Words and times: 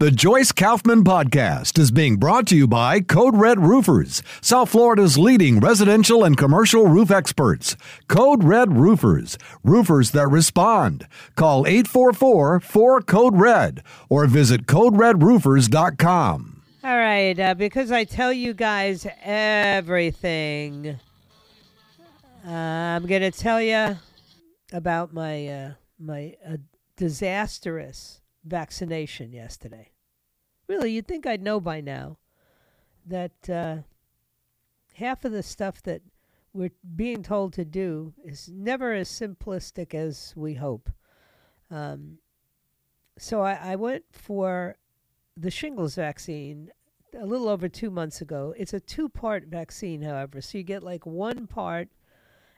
The 0.00 0.10
Joyce 0.10 0.50
Kaufman 0.50 1.04
Podcast 1.04 1.78
is 1.78 1.92
being 1.92 2.16
brought 2.16 2.48
to 2.48 2.56
you 2.56 2.66
by 2.66 2.98
Code 3.00 3.36
Red 3.36 3.60
Roofers, 3.60 4.24
South 4.40 4.70
Florida's 4.70 5.16
leading 5.16 5.60
residential 5.60 6.24
and 6.24 6.36
commercial 6.36 6.88
roof 6.88 7.12
experts. 7.12 7.76
Code 8.08 8.42
Red 8.42 8.76
Roofers, 8.76 9.38
roofers 9.62 10.10
that 10.10 10.26
respond. 10.26 11.06
Call 11.36 11.64
844 11.64 12.58
4 12.58 13.02
Code 13.02 13.38
Red 13.38 13.84
or 14.08 14.26
visit 14.26 14.66
CodeRedRoofers.com. 14.66 16.62
All 16.82 16.98
right, 16.98 17.38
uh, 17.38 17.54
because 17.54 17.92
I 17.92 18.02
tell 18.02 18.32
you 18.32 18.52
guys 18.52 19.06
everything, 19.22 20.98
uh, 22.44 22.50
I'm 22.50 23.06
going 23.06 23.22
to 23.22 23.30
tell 23.30 23.62
you 23.62 23.96
about 24.72 25.14
my 25.14 25.46
uh, 25.46 25.72
my 26.00 26.34
uh, 26.46 26.56
disastrous 26.96 28.20
vaccination 28.44 29.32
yesterday. 29.32 29.88
Really, 30.66 30.92
you'd 30.92 31.06
think 31.06 31.26
I'd 31.26 31.42
know 31.42 31.60
by 31.60 31.80
now 31.80 32.18
that 33.06 33.50
uh, 33.50 33.76
half 34.94 35.24
of 35.24 35.32
the 35.32 35.42
stuff 35.42 35.82
that 35.82 36.02
we're 36.52 36.70
being 36.96 37.22
told 37.22 37.52
to 37.54 37.64
do 37.64 38.14
is 38.24 38.48
never 38.48 38.92
as 38.92 39.08
simplistic 39.08 39.94
as 39.94 40.32
we 40.36 40.54
hope. 40.54 40.90
Um, 41.70 42.18
so 43.18 43.42
I, 43.42 43.54
I 43.54 43.76
went 43.76 44.04
for 44.12 44.76
the 45.36 45.50
shingles 45.50 45.96
vaccine 45.96 46.70
a 47.18 47.26
little 47.26 47.48
over 47.48 47.68
two 47.68 47.90
months 47.90 48.20
ago. 48.20 48.54
It's 48.56 48.72
a 48.72 48.80
two 48.80 49.08
part 49.08 49.46
vaccine, 49.46 50.02
however. 50.02 50.40
So 50.40 50.58
you 50.58 50.64
get 50.64 50.82
like 50.82 51.06
one 51.06 51.46
part, 51.46 51.88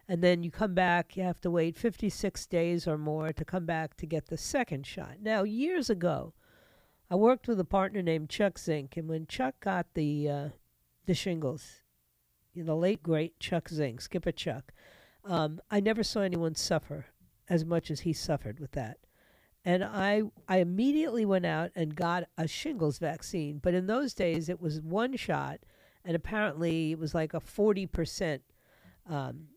and 0.09 0.23
then 0.23 0.43
you 0.43 0.51
come 0.51 0.75
back. 0.75 1.17
You 1.17 1.23
have 1.25 1.41
to 1.43 1.51
wait 1.51 1.77
56 1.77 2.47
days 2.47 2.87
or 2.87 2.99
more 2.99 3.33
to 3.33 3.45
come 3.45 3.67
back 3.67 3.97
to 3.97 4.07
get 4.07 4.27
the 4.27 4.39
second 4.39 4.87
shot. 4.87 5.17
Now, 5.21 5.43
years 5.43 5.91
ago, 5.91 6.33
I 7.11 7.15
worked 7.15 7.47
with 7.47 7.61
a 7.61 7.65
partner 7.65 8.03
named 8.03 8.29
Chuck 8.31 8.59
Zink, 8.59 8.97
and 8.97 9.09
when 9.09 9.27
Chuck 9.27 9.55
got 9.61 9.87
the 9.95 10.29
uh, 10.29 10.49
the 11.07 11.15
shingles, 11.15 11.83
you 12.53 12.65
know, 12.65 12.73
the 12.73 12.77
late 12.77 13.03
great 13.03 13.39
Chuck 13.39 13.69
Zink, 13.69 14.01
Skipper 14.01 14.33
Chuck, 14.33 14.73
um, 15.25 15.61
I 15.71 15.81
never 15.81 16.03
saw 16.03 16.21
anyone 16.21 16.55
suffer 16.57 17.07
as 17.49 17.65
much 17.65 17.91
as 17.91 18.01
he 18.01 18.13
suffered 18.13 18.59
with 18.59 18.73
that. 18.73 18.99
And 19.65 19.85
I 19.85 20.23
I 20.49 20.59
immediately 20.59 21.25
went 21.25 21.47
out 21.47 21.71
and 21.77 21.95
got 21.95 22.25
a 22.37 22.49
shingles 22.49 22.99
vaccine, 22.99 23.59
but 23.59 23.75
in 23.75 23.87
those 23.87 24.15
days 24.15 24.49
it 24.49 24.61
was 24.61 24.81
one 24.81 25.17
shot, 25.17 25.61
and 26.05 26.17
apparently 26.17 26.93
it 26.93 26.99
was 26.99 27.15
like 27.15 27.35
a 27.35 27.41
forty 27.41 27.87
percent 27.87 28.43
um, 29.09 29.49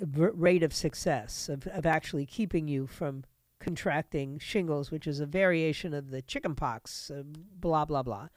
rate 0.00 0.62
of 0.62 0.72
success 0.72 1.50
of, 1.50 1.66
of 1.66 1.84
actually 1.84 2.24
keeping 2.24 2.66
you 2.66 2.86
from 2.86 3.24
contracting 3.64 4.38
shingles, 4.38 4.90
which 4.90 5.06
is 5.06 5.20
a 5.20 5.26
variation 5.26 5.94
of 5.94 6.10
the 6.10 6.20
chickenpox, 6.20 7.10
uh, 7.10 7.22
blah, 7.24 7.86
blah, 7.86 8.02
blah. 8.02 8.28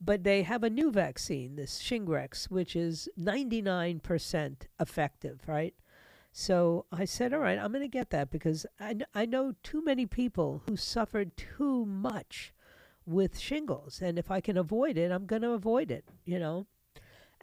But 0.00 0.24
they 0.24 0.42
have 0.42 0.64
a 0.64 0.68
new 0.68 0.90
vaccine, 0.90 1.54
this 1.54 1.80
Shingrix, 1.80 2.50
which 2.50 2.74
is 2.74 3.08
99% 3.18 4.56
effective, 4.80 5.40
right? 5.46 5.74
So 6.32 6.86
I 6.90 7.04
said, 7.04 7.32
all 7.32 7.38
right, 7.38 7.56
I'm 7.56 7.70
going 7.70 7.84
to 7.84 7.88
get 7.88 8.10
that 8.10 8.30
because 8.30 8.66
I, 8.80 8.96
I 9.14 9.24
know 9.24 9.54
too 9.62 9.82
many 9.84 10.06
people 10.06 10.62
who 10.66 10.76
suffered 10.76 11.36
too 11.36 11.86
much 11.86 12.52
with 13.06 13.38
shingles. 13.38 14.02
And 14.02 14.18
if 14.18 14.32
I 14.32 14.40
can 14.40 14.58
avoid 14.58 14.98
it, 14.98 15.12
I'm 15.12 15.26
going 15.26 15.42
to 15.42 15.50
avoid 15.50 15.92
it, 15.92 16.04
you 16.24 16.40
know? 16.40 16.66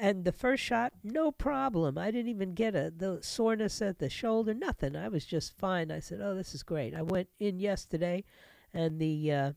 And 0.02 0.26
the 0.26 0.32
first 0.32 0.64
shot, 0.64 0.94
no 1.04 1.32
problem. 1.32 1.96
I 1.96 2.10
didn't 2.10 2.32
even 2.32 2.56
get 2.56 2.74
a 2.74 2.90
the 2.90 3.20
soreness 3.22 3.84
at 3.84 4.00
the 4.00 4.10
shoulder, 4.10 4.52
nothing. 4.52 4.96
I 4.96 5.08
was 5.10 5.28
just 5.28 5.56
fine. 5.60 5.92
I 5.92 6.00
said, 6.00 6.22
"Oh, 6.24 6.34
this 6.34 6.56
is 6.56 6.64
great." 6.64 6.96
I 6.96 7.04
went 7.04 7.30
in 7.40 7.60
yesterday, 7.60 8.24
and 8.74 9.00
the 9.00 9.32
uh, 9.32 9.52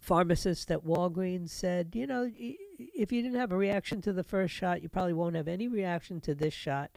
pharmacist 0.00 0.70
at 0.70 0.86
Walgreens 0.86 1.50
said, 1.50 1.94
"You 1.94 2.06
know, 2.06 2.30
if 2.34 3.12
you 3.12 3.20
didn't 3.20 3.38
have 3.38 3.52
a 3.52 3.56
reaction 3.58 4.00
to 4.00 4.14
the 4.14 4.24
first 4.24 4.54
shot, 4.54 4.80
you 4.80 4.88
probably 4.88 5.12
won't 5.12 5.36
have 5.36 5.46
any 5.46 5.68
reaction 5.68 6.22
to 6.22 6.34
this 6.34 6.54
shot. 6.54 6.92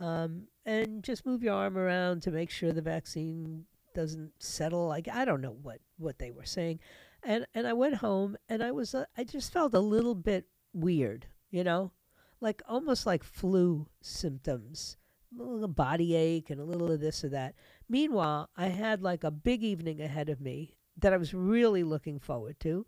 Um, 0.00 0.48
and 0.64 1.02
just 1.02 1.26
move 1.26 1.42
your 1.42 1.52
arm 1.52 1.76
around 1.76 2.22
to 2.22 2.30
make 2.30 2.48
sure 2.48 2.72
the 2.72 2.80
vaccine 2.80 3.66
doesn't 3.94 4.32
settle. 4.38 4.88
Like 4.88 5.06
I 5.12 5.26
don't 5.26 5.42
know 5.42 5.58
what 5.60 5.80
what 5.98 6.18
they 6.18 6.30
were 6.30 6.46
saying." 6.46 6.80
And 7.22 7.44
and 7.52 7.66
I 7.66 7.74
went 7.74 7.96
home, 7.96 8.38
and 8.48 8.62
I 8.62 8.70
was 8.70 8.94
uh, 8.94 9.04
I 9.18 9.24
just 9.24 9.52
felt 9.52 9.74
a 9.74 9.80
little 9.80 10.14
bit 10.14 10.46
weird 10.72 11.26
you 11.54 11.62
know, 11.62 11.92
like 12.40 12.62
almost 12.68 13.06
like 13.06 13.22
flu 13.22 13.86
symptoms, 14.00 14.96
a 15.38 15.42
little 15.42 15.68
body 15.68 16.16
ache 16.16 16.50
and 16.50 16.60
a 16.60 16.64
little 16.64 16.90
of 16.90 16.98
this 16.98 17.22
or 17.22 17.28
that. 17.28 17.54
Meanwhile, 17.88 18.50
I 18.56 18.66
had 18.66 19.02
like 19.02 19.22
a 19.22 19.30
big 19.30 19.62
evening 19.62 20.00
ahead 20.00 20.28
of 20.28 20.40
me 20.40 20.74
that 20.98 21.12
I 21.12 21.16
was 21.16 21.32
really 21.32 21.84
looking 21.84 22.18
forward 22.18 22.58
to. 22.60 22.86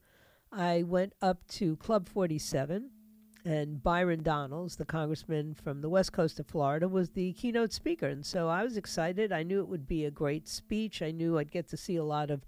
I 0.51 0.83
went 0.83 1.13
up 1.23 1.47
to 1.49 1.77
Club 1.77 2.09
47, 2.09 2.91
and 3.45 3.81
Byron 3.81 4.25
Donalds, 4.25 4.75
the 4.75 4.85
congressman 4.85 5.55
from 5.55 5.81
the 5.81 5.89
west 5.89 6.13
coast 6.13 6.41
of 6.41 6.49
Florida, 6.49 6.89
was 6.89 7.11
the 7.11 7.35
keynote 7.35 7.73
speaker. 7.73 8.09
And 8.09 8.27
so 8.27 8.49
I 8.49 8.65
was 8.65 8.77
excited. 8.77 9.31
I 9.31 9.45
knew 9.45 9.61
it 9.61 9.69
would 9.69 9.87
be 9.87 10.05
a 10.05 10.11
great 10.11 10.49
speech. 10.49 11.03
I 11.03 11.13
knew 11.13 11.39
I'd 11.39 11.53
get 11.53 11.69
to 11.69 11.77
see 11.77 11.95
a 11.95 12.03
lot 12.05 12.33
of, 12.33 12.45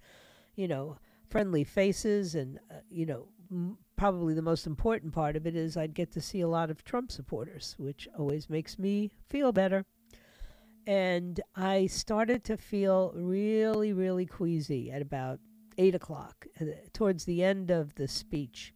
you 0.57 0.67
know, 0.67 0.97
friendly 1.29 1.63
faces 1.63 2.35
and, 2.35 2.59
uh, 2.69 2.81
you 2.91 3.07
know, 3.07 3.29
m- 3.53 3.79
probably 3.99 4.33
the 4.33 4.41
most 4.41 4.67
important 4.67 5.13
part 5.13 5.37
of 5.37 5.47
it 5.47 5.57
is 5.57 5.77
I'd 5.77 5.93
get 5.93 6.13
to 6.13 6.21
see 6.21 6.41
a 6.41 6.49
lot 6.49 6.71
of 6.71 6.85
Trump 6.85 7.11
supporters, 7.11 7.75
which 7.79 8.09
always 8.17 8.49
makes 8.49 8.79
me 8.79 9.11
feel 9.29 9.53
better. 9.53 9.85
And 10.87 11.41
I 11.57 11.89
started 11.89 12.45
to 12.45 12.57
feel 12.57 13.13
really, 13.15 13.93
really 13.93 14.25
queasy 14.25 14.91
at 14.91 15.03
about 15.03 15.41
eight 15.77 15.97
o'clock, 15.97 16.47
uh, 16.61 16.67
towards 16.93 17.25
the 17.25 17.43
end 17.43 17.71
of 17.71 17.95
the 17.97 18.09
speech. 18.09 18.73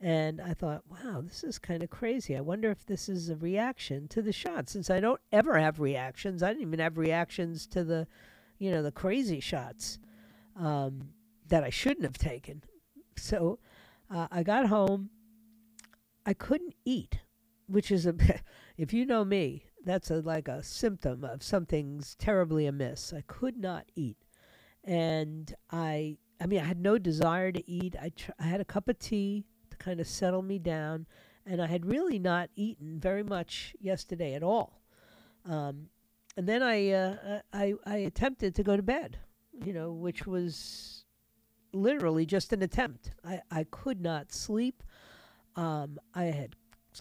And 0.00 0.40
I 0.40 0.54
thought, 0.54 0.84
wow, 0.88 1.20
this 1.20 1.44
is 1.44 1.58
kind 1.58 1.82
of 1.82 1.90
crazy. 1.90 2.36
I 2.36 2.40
wonder 2.40 2.70
if 2.70 2.86
this 2.86 3.08
is 3.08 3.28
a 3.28 3.36
reaction 3.36 4.08
to 4.08 4.22
the 4.22 4.32
shot. 4.32 4.70
Since 4.70 4.88
I 4.88 5.00
don't 5.00 5.20
ever 5.32 5.58
have 5.58 5.80
reactions, 5.80 6.42
I 6.42 6.48
didn't 6.48 6.62
even 6.62 6.78
have 6.78 6.96
reactions 6.96 7.66
to 7.68 7.84
the, 7.84 8.06
you 8.58 8.70
know, 8.70 8.82
the 8.82 8.92
crazy 8.92 9.40
shots 9.40 9.98
um, 10.56 11.10
that 11.48 11.64
I 11.64 11.70
shouldn't 11.70 12.04
have 12.04 12.18
taken. 12.18 12.62
So 13.16 13.58
uh, 14.10 14.26
I 14.30 14.42
got 14.42 14.66
home. 14.66 15.10
I 16.26 16.34
couldn't 16.34 16.74
eat, 16.84 17.20
which 17.66 17.90
is 17.90 18.06
a, 18.06 18.14
if 18.76 18.92
you 18.92 19.06
know 19.06 19.24
me, 19.24 19.64
that's 19.84 20.10
a, 20.10 20.16
like 20.16 20.48
a 20.48 20.62
symptom 20.62 21.24
of 21.24 21.42
something's 21.42 22.14
terribly 22.16 22.66
amiss. 22.66 23.12
I 23.16 23.22
could 23.26 23.56
not 23.56 23.86
eat, 23.94 24.18
and 24.84 25.54
I, 25.70 26.18
I 26.40 26.46
mean, 26.46 26.60
I 26.60 26.64
had 26.64 26.80
no 26.80 26.98
desire 26.98 27.52
to 27.52 27.70
eat. 27.70 27.96
I, 28.00 28.10
tr- 28.10 28.32
I 28.38 28.44
had 28.44 28.60
a 28.60 28.64
cup 28.64 28.88
of 28.88 28.98
tea 28.98 29.46
to 29.70 29.76
kind 29.76 30.00
of 30.00 30.06
settle 30.06 30.42
me 30.42 30.58
down, 30.58 31.06
and 31.46 31.62
I 31.62 31.66
had 31.66 31.86
really 31.86 32.18
not 32.18 32.50
eaten 32.56 32.98
very 33.00 33.22
much 33.22 33.74
yesterday 33.80 34.34
at 34.34 34.42
all. 34.42 34.82
Um, 35.46 35.88
and 36.36 36.48
then 36.48 36.62
I, 36.62 36.90
uh, 36.90 37.40
I, 37.52 37.74
I 37.86 37.96
attempted 37.98 38.54
to 38.56 38.62
go 38.62 38.76
to 38.76 38.82
bed, 38.82 39.18
you 39.64 39.72
know, 39.72 39.92
which 39.92 40.26
was 40.26 40.99
literally 41.72 42.26
just 42.26 42.52
an 42.52 42.62
attempt. 42.62 43.12
I, 43.24 43.40
I 43.50 43.64
could 43.70 44.00
not 44.00 44.32
sleep. 44.32 44.82
Um, 45.56 45.98
I 46.14 46.24
had 46.24 46.56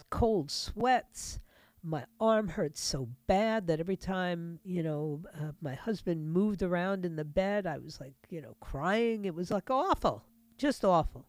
cold 0.10 0.52
sweats. 0.52 1.40
My 1.82 2.06
arm 2.20 2.50
hurt 2.50 2.78
so 2.78 3.08
bad 3.28 3.68
that 3.68 3.80
every 3.80 3.96
time, 3.96 4.60
you 4.66 4.84
know, 4.84 5.22
uh, 5.34 5.52
my 5.62 5.76
husband 5.76 6.28
moved 6.28 6.62
around 6.62 7.06
in 7.06 7.16
the 7.16 7.24
bed, 7.24 7.66
I 7.66 7.78
was 7.78 8.02
like, 8.02 8.16
you 8.30 8.42
know, 8.42 8.56
crying. 8.60 9.26
It 9.26 9.34
was 9.34 9.50
like 9.50 9.70
awful, 9.70 10.26
just 10.58 10.84
awful. 10.84 11.26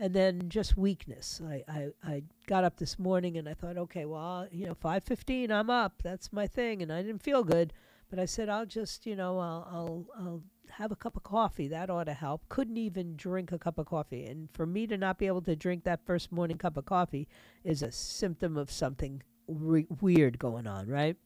And 0.00 0.14
then 0.14 0.48
just 0.48 0.76
weakness. 0.76 1.40
I, 1.44 1.64
I, 1.68 1.88
I 2.04 2.22
got 2.46 2.64
up 2.64 2.76
this 2.76 2.98
morning 2.98 3.36
and 3.36 3.48
I 3.48 3.54
thought, 3.54 3.76
okay, 3.76 4.04
well, 4.04 4.46
you 4.50 4.66
know, 4.66 4.74
5.15, 4.74 5.50
I'm 5.50 5.70
up. 5.70 6.02
That's 6.04 6.32
my 6.32 6.46
thing. 6.46 6.82
And 6.82 6.92
I 6.92 7.02
didn't 7.02 7.22
feel 7.22 7.42
good. 7.42 7.72
But 8.10 8.18
I 8.18 8.24
said, 8.24 8.48
I'll 8.48 8.66
just, 8.66 9.06
you 9.06 9.16
know, 9.16 9.38
I'll, 9.38 9.68
I'll, 9.70 10.06
I'll 10.18 10.42
have 10.70 10.92
a 10.92 10.96
cup 10.96 11.16
of 11.16 11.22
coffee. 11.22 11.68
That 11.68 11.90
ought 11.90 12.04
to 12.04 12.14
help. 12.14 12.48
Couldn't 12.48 12.76
even 12.76 13.16
drink 13.16 13.52
a 13.52 13.58
cup 13.58 13.78
of 13.78 13.86
coffee. 13.86 14.26
And 14.26 14.48
for 14.52 14.66
me 14.66 14.86
to 14.86 14.96
not 14.96 15.18
be 15.18 15.26
able 15.26 15.42
to 15.42 15.56
drink 15.56 15.84
that 15.84 16.04
first 16.06 16.32
morning 16.32 16.58
cup 16.58 16.76
of 16.76 16.86
coffee 16.86 17.28
is 17.64 17.82
a 17.82 17.92
symptom 17.92 18.56
of 18.56 18.70
something 18.70 19.22
re- 19.46 19.86
weird 20.00 20.38
going 20.38 20.66
on, 20.66 20.86
right? 20.86 21.16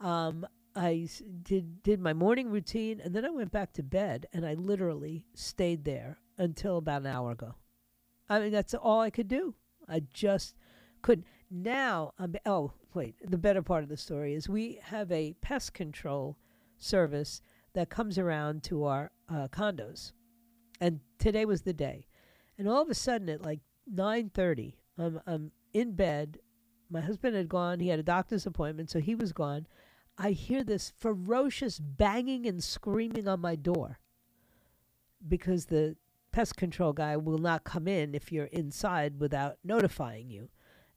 Um, 0.00 0.46
I 0.74 1.08
did 1.42 1.82
did 1.82 2.00
my 2.00 2.12
morning 2.12 2.50
routine, 2.50 3.00
and 3.02 3.14
then 3.14 3.24
I 3.24 3.30
went 3.30 3.50
back 3.50 3.72
to 3.74 3.82
bed, 3.82 4.26
and 4.32 4.44
I 4.44 4.54
literally 4.54 5.24
stayed 5.34 5.84
there 5.84 6.18
until 6.36 6.76
about 6.76 7.00
an 7.00 7.06
hour 7.06 7.30
ago. 7.30 7.54
I 8.28 8.40
mean, 8.40 8.52
that's 8.52 8.74
all 8.74 9.00
I 9.00 9.10
could 9.10 9.28
do. 9.28 9.54
I 9.88 10.02
just 10.12 10.54
couldn't. 11.00 11.26
Now, 11.50 12.12
I'm, 12.18 12.34
oh 12.44 12.72
wait, 12.92 13.14
the 13.22 13.38
better 13.38 13.62
part 13.62 13.84
of 13.84 13.88
the 13.88 13.96
story 13.96 14.34
is 14.34 14.48
we 14.48 14.80
have 14.82 15.10
a 15.10 15.34
pest 15.40 15.72
control 15.72 16.36
service 16.76 17.40
that 17.76 17.90
comes 17.90 18.18
around 18.18 18.62
to 18.64 18.84
our 18.84 19.10
uh, 19.28 19.48
condos, 19.48 20.12
and 20.80 21.00
today 21.18 21.44
was 21.44 21.62
the 21.62 21.72
day, 21.72 22.06
and 22.58 22.68
all 22.68 22.82
of 22.82 22.88
a 22.88 22.94
sudden 22.94 23.28
at 23.28 23.44
like 23.44 23.60
nine 23.86 24.30
thirty, 24.30 24.78
I'm 24.98 25.20
I'm 25.26 25.52
in 25.72 25.92
bed. 25.92 26.38
My 26.90 27.00
husband 27.00 27.36
had 27.36 27.48
gone. 27.48 27.80
He 27.80 27.88
had 27.88 27.98
a 27.98 28.02
doctor's 28.04 28.46
appointment, 28.46 28.90
so 28.90 28.98
he 28.98 29.14
was 29.14 29.32
gone. 29.32 29.66
I 30.16 30.30
hear 30.30 30.64
this 30.64 30.92
ferocious 30.98 31.78
banging 31.78 32.46
and 32.46 32.64
screaming 32.64 33.28
on 33.28 33.40
my 33.40 33.56
door 33.56 33.98
because 35.28 35.66
the 35.66 35.96
pest 36.32 36.56
control 36.56 36.92
guy 36.92 37.16
will 37.16 37.38
not 37.38 37.64
come 37.64 37.86
in 37.86 38.14
if 38.14 38.32
you're 38.32 38.46
inside 38.46 39.20
without 39.20 39.58
notifying 39.64 40.30
you. 40.30 40.48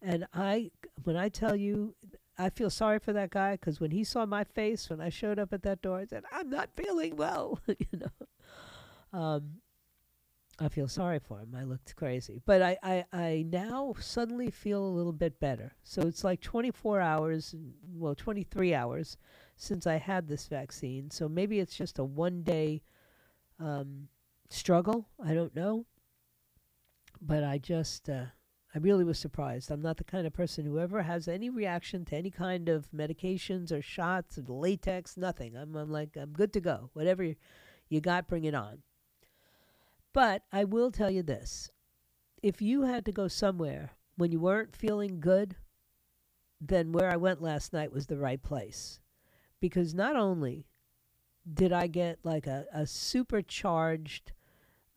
And 0.01 0.25
I, 0.33 0.71
when 1.03 1.17
I 1.17 1.27
tell 1.27 1.55
you, 1.55 1.95
I 2.39 2.49
feel 2.49 2.69
sorry 2.69 2.99
for 2.99 3.11
that 3.13 3.31
guy 3.31 3.53
because 3.53 3.81
when 3.81 3.91
he 3.91 4.03
saw 4.05 4.25
my 4.25 4.45
face 4.45 4.89
when 4.89 5.01
I 5.01 5.09
showed 5.09 5.37
up 5.39 5.51
at 5.51 5.63
that 5.63 5.81
door, 5.81 5.99
I 5.99 6.05
said, 6.05 6.23
"I'm 6.31 6.49
not 6.49 6.69
feeling 6.75 7.17
well," 7.17 7.59
you 7.67 7.99
know. 7.99 9.19
Um, 9.19 9.59
I 10.61 10.67
feel 10.67 10.87
sorry 10.87 11.19
for 11.19 11.39
him. 11.39 11.55
I 11.55 11.63
looked 11.63 11.95
crazy, 11.95 12.41
but 12.45 12.61
I, 12.61 12.77
I, 12.83 13.05
I 13.13 13.45
now 13.47 13.95
suddenly 13.99 14.51
feel 14.51 14.83
a 14.83 14.89
little 14.89 15.13
bit 15.13 15.39
better. 15.39 15.73
So 15.83 16.01
it's 16.01 16.23
like 16.23 16.41
24 16.41 16.99
hours, 16.99 17.55
well, 17.93 18.13
23 18.13 18.73
hours 18.73 19.17
since 19.55 19.87
I 19.87 19.95
had 19.95 20.27
this 20.27 20.47
vaccine. 20.47 21.11
So 21.11 21.29
maybe 21.29 21.59
it's 21.59 21.75
just 21.75 21.97
a 21.97 22.03
one 22.03 22.43
day 22.43 22.81
um, 23.57 24.09
struggle. 24.49 25.07
I 25.23 25.33
don't 25.33 25.55
know. 25.55 25.85
But 27.21 27.43
I 27.45 27.57
just, 27.57 28.09
uh, 28.09 28.25
I 28.73 28.77
really 28.77 29.03
was 29.03 29.17
surprised. 29.17 29.71
I'm 29.71 29.81
not 29.81 29.97
the 29.97 30.03
kind 30.03 30.27
of 30.27 30.33
person 30.33 30.65
who 30.65 30.79
ever 30.79 31.01
has 31.01 31.27
any 31.27 31.49
reaction 31.49 32.05
to 32.05 32.15
any 32.15 32.29
kind 32.29 32.69
of 32.69 32.91
medications 32.95 33.71
or 33.71 33.81
shots 33.81 34.37
or 34.37 34.43
latex, 34.47 35.17
nothing. 35.17 35.55
I'm, 35.55 35.75
I'm 35.75 35.91
like, 35.91 36.15
I'm 36.15 36.33
good 36.33 36.53
to 36.53 36.61
go. 36.61 36.91
Whatever 36.93 37.35
you, 37.89 38.01
got, 38.01 38.27
bring 38.27 38.43
it 38.43 38.53
on. 38.53 38.83
But 40.13 40.43
I 40.51 40.65
will 40.65 40.91
tell 40.91 41.09
you 41.09 41.23
this 41.23 41.71
if 42.43 42.61
you 42.61 42.83
had 42.83 43.05
to 43.05 43.11
go 43.11 43.27
somewhere 43.27 43.91
when 44.17 44.31
you 44.31 44.39
weren't 44.39 44.75
feeling 44.75 45.19
good, 45.19 45.55
then 46.61 46.91
where 46.91 47.11
I 47.11 47.15
went 47.15 47.41
last 47.41 47.73
night 47.73 47.91
was 47.91 48.05
the 48.07 48.17
right 48.17 48.41
place. 48.41 48.99
Because 49.59 49.93
not 49.93 50.15
only 50.15 50.67
did 51.51 51.73
I 51.73 51.87
get 51.87 52.19
like 52.23 52.45
a, 52.45 52.65
a 52.73 52.85
supercharged 52.85 54.31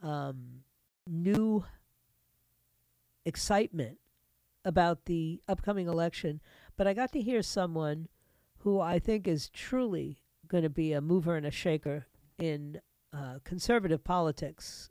um, 0.02 0.62
new 1.08 1.64
excitement 3.24 3.98
about 4.64 5.06
the 5.06 5.40
upcoming 5.48 5.88
election, 5.88 6.40
but 6.76 6.86
I 6.86 6.94
got 6.94 7.12
to 7.12 7.20
hear 7.20 7.42
someone 7.42 8.08
who 8.58 8.80
I 8.80 8.98
think 8.98 9.26
is 9.26 9.48
truly 9.48 10.22
going 10.46 10.62
to 10.62 10.70
be 10.70 10.92
a 10.92 11.00
mover 11.00 11.36
and 11.36 11.46
a 11.46 11.50
shaker 11.50 12.06
in 12.38 12.80
uh, 13.12 13.38
conservative 13.44 14.04
politics. 14.04 14.90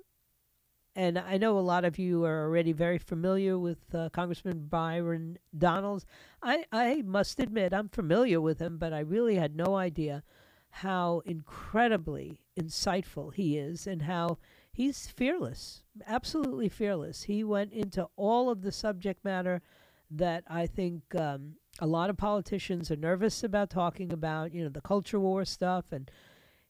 And 0.94 1.18
I 1.18 1.38
know 1.38 1.58
a 1.58 1.62
lot 1.62 1.86
of 1.86 1.98
you 1.98 2.26
are 2.26 2.44
already 2.44 2.74
very 2.74 2.98
familiar 2.98 3.58
with 3.58 3.96
uh, 3.96 4.10
Congressman 4.10 4.68
Byron 4.68 5.38
Donalds. 5.58 6.06
I, 6.44 6.66
I 6.72 7.02
must 7.06 7.40
admit, 7.40 7.74
I'm 7.74 7.88
familiar 7.88 8.42
with 8.42 8.60
him, 8.60 8.78
but 8.78 8.92
I 8.92 9.00
really 9.00 9.36
had 9.36 9.56
no 9.56 9.78
idea 9.78 10.24
how 10.70 11.22
incredibly 11.26 12.42
insightful 12.60 13.34
he 13.34 13.58
is 13.58 13.88
and 13.88 14.02
how 14.02 14.38
he's 14.72 15.08
fearless, 15.08 15.84
absolutely 16.08 16.70
fearless. 16.70 17.24
He 17.24 17.44
went 17.44 17.74
into 17.74 18.08
all 18.16 18.50
of 18.50 18.62
the 18.62 18.72
subject 18.72 19.24
matter 19.24 19.62
that 20.10 20.44
I 20.48 20.68
think 20.68 21.04
um, 21.16 21.54
a 21.80 21.88
lot 21.88 22.10
of 22.10 22.18
politicians 22.18 22.92
are 22.92 22.98
nervous 22.98 23.44
about 23.44 23.70
talking 23.70 24.12
about, 24.12 24.54
you 24.54 24.64
know, 24.64 24.70
the 24.70 24.82
culture 24.82 25.20
war 25.20 25.46
stuff. 25.46 25.92
And 25.92 26.10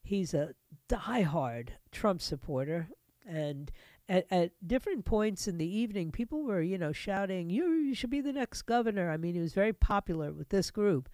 he's 0.03 0.33
a 0.33 0.53
diehard 0.89 1.69
Trump 1.91 2.21
supporter. 2.21 2.89
And 3.25 3.71
at, 4.09 4.25
at 4.31 4.51
different 4.65 5.05
points 5.05 5.47
in 5.47 5.57
the 5.57 5.77
evening, 5.77 6.11
people 6.11 6.43
were, 6.43 6.61
you 6.61 6.77
know, 6.77 6.91
shouting, 6.91 7.49
you, 7.49 7.71
you 7.71 7.95
should 7.95 8.09
be 8.09 8.21
the 8.21 8.33
next 8.33 8.63
governor. 8.63 9.09
I 9.09 9.17
mean, 9.17 9.33
he 9.35 9.41
was 9.41 9.53
very 9.53 9.73
popular 9.73 10.31
with 10.31 10.49
this 10.49 10.69
group 10.69 11.09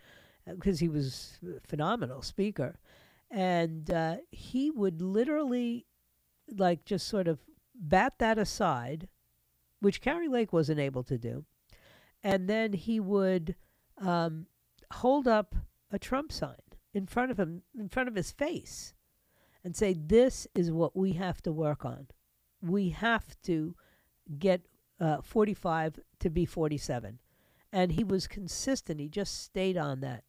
because 0.45 0.79
he 0.79 0.87
was 0.87 1.39
a 1.45 1.65
phenomenal 1.67 2.21
speaker. 2.21 2.79
And 3.29 3.91
uh, 3.91 4.17
he 4.31 4.71
would 4.71 5.01
literally, 5.01 5.85
like, 6.49 6.85
just 6.85 7.07
sort 7.07 7.27
of 7.27 7.39
bat 7.75 8.13
that 8.19 8.38
aside, 8.38 9.07
which 9.79 10.01
Kari 10.01 10.27
Lake 10.27 10.53
wasn't 10.53 10.79
able 10.79 11.03
to 11.03 11.17
do. 11.17 11.45
And 12.23 12.49
then 12.49 12.73
he 12.73 12.99
would 12.99 13.55
um, 13.97 14.47
hold 14.91 15.27
up 15.27 15.55
a 15.91 15.99
Trump 15.99 16.31
sign 16.31 16.55
in 16.94 17.05
front 17.05 17.31
of 17.31 17.39
him, 17.39 17.61
in 17.77 17.89
front 17.89 18.09
of 18.09 18.15
his 18.15 18.31
face, 18.31 18.94
and 19.63 19.75
say, 19.75 19.94
This 19.94 20.47
is 20.55 20.71
what 20.71 20.95
we 20.95 21.13
have 21.13 21.41
to 21.44 21.51
work 21.51 21.85
on. 21.85 22.07
We 22.61 22.89
have 22.89 23.39
to 23.44 23.75
get 24.39 24.61
uh, 24.99 25.21
45 25.21 25.99
to 26.19 26.29
be 26.29 26.45
47. 26.45 27.19
And 27.71 27.91
he 27.91 28.03
was 28.03 28.27
consistent. 28.27 28.99
He 28.99 29.09
just 29.09 29.44
stayed 29.44 29.77
on 29.77 29.99
that. 30.01 30.23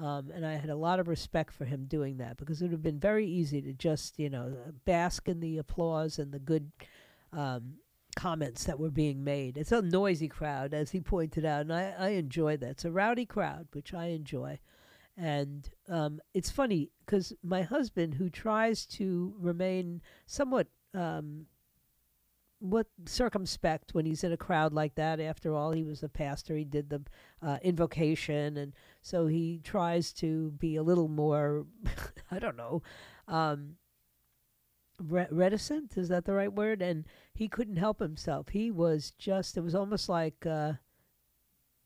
Um, 0.00 0.32
and 0.34 0.44
I 0.44 0.54
had 0.54 0.70
a 0.70 0.76
lot 0.76 0.98
of 0.98 1.06
respect 1.06 1.52
for 1.54 1.64
him 1.64 1.84
doing 1.84 2.16
that 2.16 2.36
because 2.36 2.60
it 2.60 2.64
would 2.64 2.72
have 2.72 2.82
been 2.82 2.98
very 2.98 3.26
easy 3.26 3.62
to 3.62 3.72
just, 3.72 4.18
you 4.18 4.28
know, 4.28 4.52
bask 4.84 5.28
in 5.28 5.38
the 5.38 5.58
applause 5.58 6.18
and 6.18 6.32
the 6.32 6.40
good 6.40 6.72
um, 7.32 7.74
comments 8.16 8.64
that 8.64 8.80
were 8.80 8.90
being 8.90 9.22
made. 9.22 9.56
It's 9.56 9.70
a 9.72 9.82
noisy 9.82 10.28
crowd, 10.28 10.74
as 10.74 10.90
he 10.90 11.00
pointed 11.00 11.44
out, 11.44 11.60
and 11.62 11.72
I, 11.72 11.94
I 11.96 12.08
enjoy 12.10 12.56
that. 12.56 12.70
It's 12.70 12.84
a 12.84 12.90
rowdy 12.90 13.26
crowd, 13.26 13.68
which 13.72 13.94
I 13.94 14.06
enjoy. 14.06 14.58
And 15.16 15.68
um, 15.88 16.20
it's 16.32 16.50
funny 16.50 16.90
because 17.06 17.32
my 17.42 17.62
husband, 17.62 18.14
who 18.14 18.28
tries 18.28 18.86
to 18.86 19.34
remain 19.38 20.02
somewhat 20.26 20.66
um, 20.92 21.46
what 22.64 22.86
circumspect 23.04 23.92
when 23.92 24.06
he's 24.06 24.24
in 24.24 24.32
a 24.32 24.38
crowd 24.38 24.72
like 24.72 24.94
that. 24.94 25.20
After 25.20 25.54
all, 25.54 25.72
he 25.72 25.84
was 25.84 26.02
a 26.02 26.08
pastor. 26.08 26.56
He 26.56 26.64
did 26.64 26.88
the 26.88 27.02
uh, 27.42 27.58
invocation, 27.62 28.56
and 28.56 28.72
so 29.02 29.26
he 29.26 29.60
tries 29.62 30.14
to 30.14 30.50
be 30.52 30.76
a 30.76 30.82
little 30.82 31.08
more, 31.08 31.66
I 32.30 32.38
don't 32.38 32.56
know, 32.56 32.82
um, 33.28 33.74
re- 34.98 35.26
reticent. 35.30 35.98
Is 35.98 36.08
that 36.08 36.24
the 36.24 36.32
right 36.32 36.52
word? 36.52 36.80
And 36.80 37.04
he 37.34 37.48
couldn't 37.48 37.76
help 37.76 38.00
himself. 38.00 38.48
He 38.48 38.70
was 38.70 39.12
just. 39.18 39.58
It 39.58 39.62
was 39.62 39.74
almost 39.74 40.08
like 40.08 40.46
uh, 40.46 40.72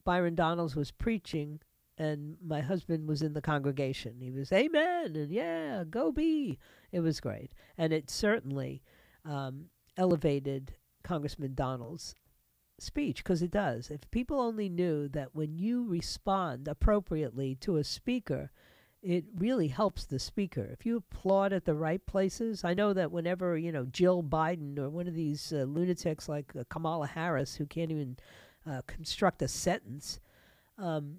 Byron 0.05 0.37
Donalds 0.37 0.77
was 0.77 0.93
preaching. 0.93 1.61
And 2.01 2.37
my 2.41 2.61
husband 2.61 3.09
was 3.09 3.23
in 3.23 3.33
the 3.33 3.43
congregation. 3.43 4.21
He 4.21 4.31
was, 4.31 4.53
Amen, 4.53 5.17
and 5.17 5.33
yeah, 5.33 5.83
go 5.83 6.13
be. 6.13 6.61
It 6.93 7.01
was 7.01 7.19
great. 7.19 7.51
And 7.77 7.93
it 7.93 8.09
certainly 8.09 8.85
um, 9.25 9.65
elevated 9.99 10.75
Congressman 11.03 11.55
Donalds' 11.55 12.15
speech 12.79 13.23
because 13.23 13.43
it 13.43 13.51
does. 13.51 13.91
If 13.91 14.11
people 14.11 14.41
only 14.41 14.69
knew 14.69 15.09
that 15.09 15.35
when 15.35 15.59
you 15.59 15.85
respond 15.85 16.69
appropriately 16.69 17.57
to 17.57 17.77
a 17.77 17.85
speaker, 17.85 18.51
it 19.03 19.25
really 19.37 19.69
helps 19.69 20.05
the 20.05 20.19
speaker. 20.19 20.69
If 20.73 20.87
you 20.87 20.97
applaud 20.97 21.53
at 21.53 21.65
the 21.65 21.75
right 21.75 22.05
places, 22.07 22.65
I 22.65 22.75
know 22.75 22.93
that 22.93 23.13
whenever, 23.13 23.57
you 23.57 23.71
know, 23.71 23.85
Jill 23.87 24.23
Biden 24.23 24.79
or 24.79 24.89
one 24.89 25.07
of 25.07 25.15
these 25.15 25.53
uh, 25.53 25.65
lunatics 25.69 26.29
like 26.29 26.53
uh, 26.59 26.65
Kamala 26.69 27.07
Harris 27.07 27.57
who 27.57 27.67
can't 27.67 27.91
even 27.91 28.17
uh, 28.69 28.83
construct 28.87 29.43
a 29.43 29.49
sentence, 29.49 30.19
um, 30.79 31.19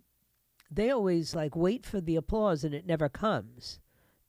they 0.71 0.89
always 0.89 1.35
like 1.35 1.55
wait 1.55 1.85
for 1.85 2.01
the 2.01 2.15
applause 2.15 2.63
and 2.63 2.73
it 2.73 2.85
never 2.85 3.09
comes 3.09 3.79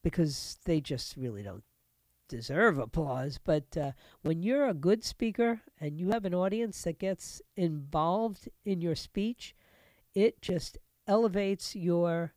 because 0.03 0.59
they 0.65 0.81
just 0.81 1.17
really 1.17 1.43
don't 1.43 1.65
deserve 2.31 2.79
applause, 2.79 3.39
but 3.43 3.77
uh, 3.77 3.93
when 4.23 4.43
you're 4.43 4.69
a 4.69 4.75
good 4.75 5.05
speaker 5.05 5.61
and 5.81 5.99
you 5.99 6.11
have 6.11 6.25
an 6.25 6.35
audience 6.35 6.81
that 6.83 6.99
gets 6.99 7.43
involved 7.57 8.49
in 8.65 8.81
your 8.81 8.95
speech, 8.95 9.55
it 10.15 10.41
just 10.41 10.79
elevates 11.07 11.75
your 11.75 12.33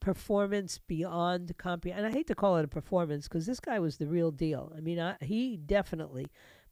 performance 0.00 0.78
beyond 0.86 1.56
comprehension. 1.56 2.04
And 2.04 2.14
I 2.14 2.16
hate 2.16 2.26
to 2.28 2.34
call 2.34 2.58
it 2.58 2.64
a 2.64 2.68
performance 2.68 3.26
because 3.26 3.46
this 3.46 3.58
guy 3.58 3.78
was 3.78 3.96
the 3.96 4.06
real 4.06 4.30
deal. 4.30 4.72
I 4.76 4.80
mean, 4.80 5.00
I, 5.00 5.16
he 5.20 5.56
definitely 5.56 6.28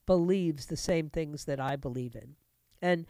believes 0.06 0.66
the 0.66 0.76
same 0.76 1.08
things 1.08 1.46
that 1.46 1.58
I 1.58 1.76
believe 1.76 2.14
in. 2.14 2.36
And, 2.82 3.06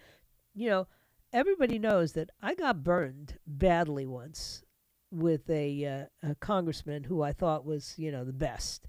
you 0.55 0.71
know, 0.71 0.87
everybody 1.33 1.79
knows 1.79 2.13
that 2.13 2.31
I 2.41 2.55
got 2.55 2.85
burned 2.85 3.39
badly 3.47 4.07
once 4.07 4.63
with 5.11 5.51
a, 5.51 6.09
uh, 6.23 6.31
a 6.31 6.35
congressman 6.37 7.05
who 7.05 7.23
I 7.23 7.33
thought 7.33 7.65
was, 7.65 7.95
you 7.97 8.13
know, 8.13 8.25
the 8.25 8.33
best 8.33 8.89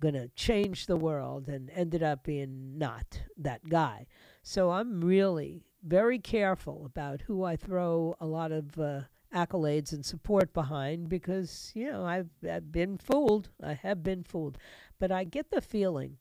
going 0.00 0.14
to 0.14 0.28
change 0.28 0.86
the 0.86 0.96
world 0.96 1.48
and 1.48 1.70
ended 1.70 2.02
up 2.02 2.24
being 2.24 2.78
not 2.78 3.20
that 3.36 3.68
guy. 3.68 4.06
So 4.42 4.70
I'm 4.70 5.00
really 5.00 5.64
very 5.82 6.18
careful 6.18 6.84
about 6.86 7.22
who 7.22 7.44
I 7.44 7.56
throw 7.56 8.16
a 8.20 8.26
lot 8.26 8.52
of 8.52 8.78
uh, 8.78 9.00
accolades 9.34 9.92
and 9.92 10.04
support 10.04 10.52
behind 10.52 11.08
because 11.08 11.70
you 11.74 11.90
know 11.90 12.04
I've, 12.04 12.30
I've 12.48 12.72
been 12.72 12.98
fooled. 12.98 13.50
I 13.62 13.74
have 13.74 14.02
been 14.02 14.24
fooled, 14.24 14.58
but 14.98 15.12
I 15.12 15.24
get 15.24 15.50
the 15.50 15.60
feeling 15.60 16.16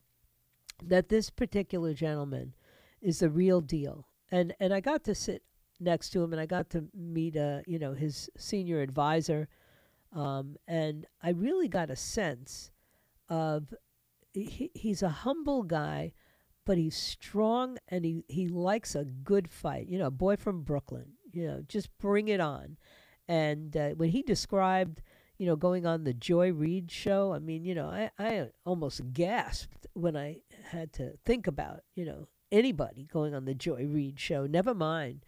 that 0.84 1.10
this 1.10 1.30
particular 1.30 1.94
gentleman 1.94 2.54
is 3.02 3.20
the 3.20 3.30
real 3.30 3.62
deal. 3.62 4.08
And 4.32 4.54
and 4.60 4.74
I 4.74 4.82
got 4.82 5.04
to 5.06 5.16
sit 5.16 5.44
next 5.80 6.10
to 6.12 6.24
him, 6.24 6.34
and 6.34 6.42
I 6.42 6.46
got 6.46 6.70
to 6.72 6.86
meet 6.94 7.38
uh 7.38 7.62
you 7.66 7.80
know 7.80 7.94
his 7.94 8.30
senior 8.38 8.82
advisor, 8.82 9.48
um, 10.14 10.58
and 10.68 11.06
I 11.22 11.30
really 11.30 11.68
got 11.68 11.90
a 11.90 11.96
sense 11.96 12.72
of 13.30 13.74
he, 14.34 14.72
he's 14.74 15.02
a 15.02 15.10
humble 15.10 15.64
guy 15.64 16.14
but 16.68 16.78
he's 16.78 16.98
strong 16.98 17.78
and 17.88 18.04
he, 18.04 18.26
he 18.28 18.50
likes 18.50 18.94
a 18.94 19.06
good 19.06 19.50
fight. 19.50 19.88
You 19.88 19.98
know, 20.00 20.08
a 20.08 20.12
boy 20.12 20.36
from 20.36 20.64
Brooklyn, 20.64 21.14
you 21.32 21.48
know, 21.48 21.64
just 21.66 21.98
bring 21.98 22.28
it 22.28 22.42
on. 22.42 22.76
And 23.26 23.76
uh, 23.76 23.90
when 23.92 24.10
he 24.10 24.22
described, 24.22 25.02
you 25.38 25.46
know, 25.46 25.56
going 25.56 25.86
on 25.86 26.04
the 26.04 26.14
Joy 26.14 26.52
Reid 26.52 26.92
show, 26.92 27.34
I 27.34 27.40
mean, 27.40 27.64
you 27.64 27.74
know, 27.74 27.88
I, 27.88 28.12
I 28.20 28.50
almost 28.66 29.14
gasped 29.14 29.88
when 29.94 30.18
I 30.18 30.42
had 30.72 30.92
to 30.94 31.14
think 31.24 31.48
about, 31.48 31.84
you 31.96 32.04
know, 32.04 32.28
anybody 32.52 33.06
going 33.06 33.34
on 33.34 33.46
the 33.46 33.54
Joy 33.54 33.86
Reid 33.86 34.20
show, 34.20 34.46
never 34.46 34.74
mind 34.74 35.24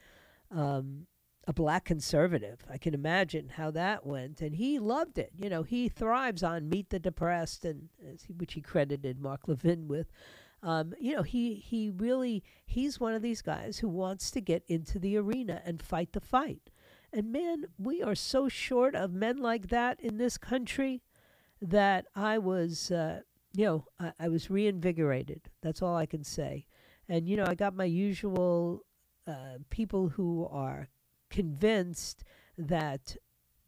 um, 0.52 1.08
a 1.50 1.54
black 1.54 1.84
conservative. 1.84 2.60
I 2.70 2.78
can 2.78 2.94
imagine 2.94 3.50
how 3.50 3.72
that 3.72 4.06
went. 4.06 4.40
And 4.40 4.56
he 4.56 4.78
loved 4.78 5.18
it. 5.18 5.32
You 5.36 5.50
know, 5.50 5.64
he 5.64 5.90
thrives 5.90 6.44
on 6.44 6.70
Meet 6.70 6.92
the 6.92 7.00
Depressed, 7.00 7.66
and 7.66 7.90
which 8.38 8.54
he 8.54 8.62
credited 8.62 9.20
Mark 9.20 9.48
Levin 9.48 9.88
with. 9.88 10.12
Um, 10.62 10.94
you 11.00 11.16
know, 11.16 11.24
he 11.24 11.56
he 11.56 11.90
really 11.90 12.44
he's 12.68 13.00
one 13.00 13.16
of 13.16 13.24
these 13.24 13.42
guys 13.42 13.80
who 13.80 13.90
wants 13.90 14.30
to 14.30 14.42
get 14.42 14.64
into 14.68 15.00
the 15.00 15.18
arena 15.18 15.64
and 15.66 15.82
fight 15.82 16.14
the 16.14 16.22
fight. 16.22 16.70
And 17.12 17.32
man, 17.32 17.66
we 17.80 18.04
are 18.04 18.14
so 18.14 18.48
short 18.48 18.94
of 18.94 19.12
men 19.12 19.38
like 19.38 19.70
that 19.70 20.00
in 20.00 20.18
this 20.18 20.38
country 20.38 21.02
that 21.64 22.06
I 22.16 22.38
was, 22.38 22.92
uh, 22.92 23.22
you 23.56 23.66
know, 23.66 23.86
I, 24.00 24.14
I, 24.20 24.28
was 24.28 24.52
reinvigorated. 24.52 25.50
That's 25.64 25.82
all 25.82 25.96
I 25.96 26.06
can 26.06 26.24
say. 26.24 26.68
And 27.08 27.28
you 27.28 27.38
know, 27.38 27.46
I 27.48 27.56
got 27.56 27.74
my 27.74 27.86
usual 27.86 28.86
uh, 29.26 29.58
people 29.72 30.10
who 30.10 30.48
are 30.52 30.90
convinced 31.30 32.24
that 32.58 33.16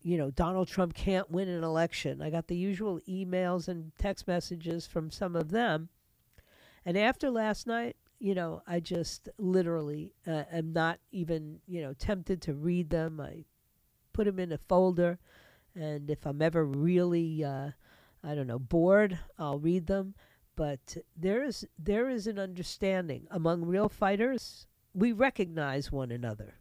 you 0.01 0.17
know 0.17 0.31
Donald 0.31 0.67
Trump 0.67 0.93
can't 0.93 1.29
win 1.29 1.47
an 1.47 1.63
election. 1.63 2.21
I 2.21 2.29
got 2.29 2.47
the 2.47 2.55
usual 2.55 2.99
emails 3.07 3.67
and 3.67 3.91
text 3.97 4.27
messages 4.27 4.87
from 4.87 5.11
some 5.11 5.35
of 5.35 5.51
them 5.51 5.89
and 6.85 6.97
after 6.97 7.29
last 7.29 7.67
night, 7.67 7.95
you 8.19 8.35
know, 8.35 8.61
I 8.67 8.79
just 8.79 9.29
literally 9.37 10.13
uh, 10.27 10.43
am 10.51 10.73
not 10.73 10.99
even, 11.11 11.59
you 11.67 11.81
know, 11.81 11.93
tempted 11.93 12.41
to 12.43 12.53
read 12.53 12.89
them. 12.89 13.19
I 13.19 13.45
put 14.13 14.25
them 14.25 14.39
in 14.39 14.51
a 14.51 14.57
folder, 14.57 15.19
and 15.75 16.09
if 16.09 16.25
I'm 16.25 16.41
ever 16.41 16.65
really, 16.65 17.43
uh, 17.43 17.71
I 18.23 18.35
don't 18.35 18.47
know, 18.47 18.59
bored, 18.59 19.19
I'll 19.37 19.59
read 19.59 19.87
them. 19.87 20.15
But 20.55 20.97
there 21.15 21.43
is 21.43 21.65
there 21.79 22.09
is 22.09 22.27
an 22.27 22.37
understanding 22.37 23.27
among 23.31 23.65
real 23.65 23.89
fighters. 23.89 24.67
We 24.93 25.11
recognize 25.11 25.91
one 25.91 26.11
another. 26.11 26.55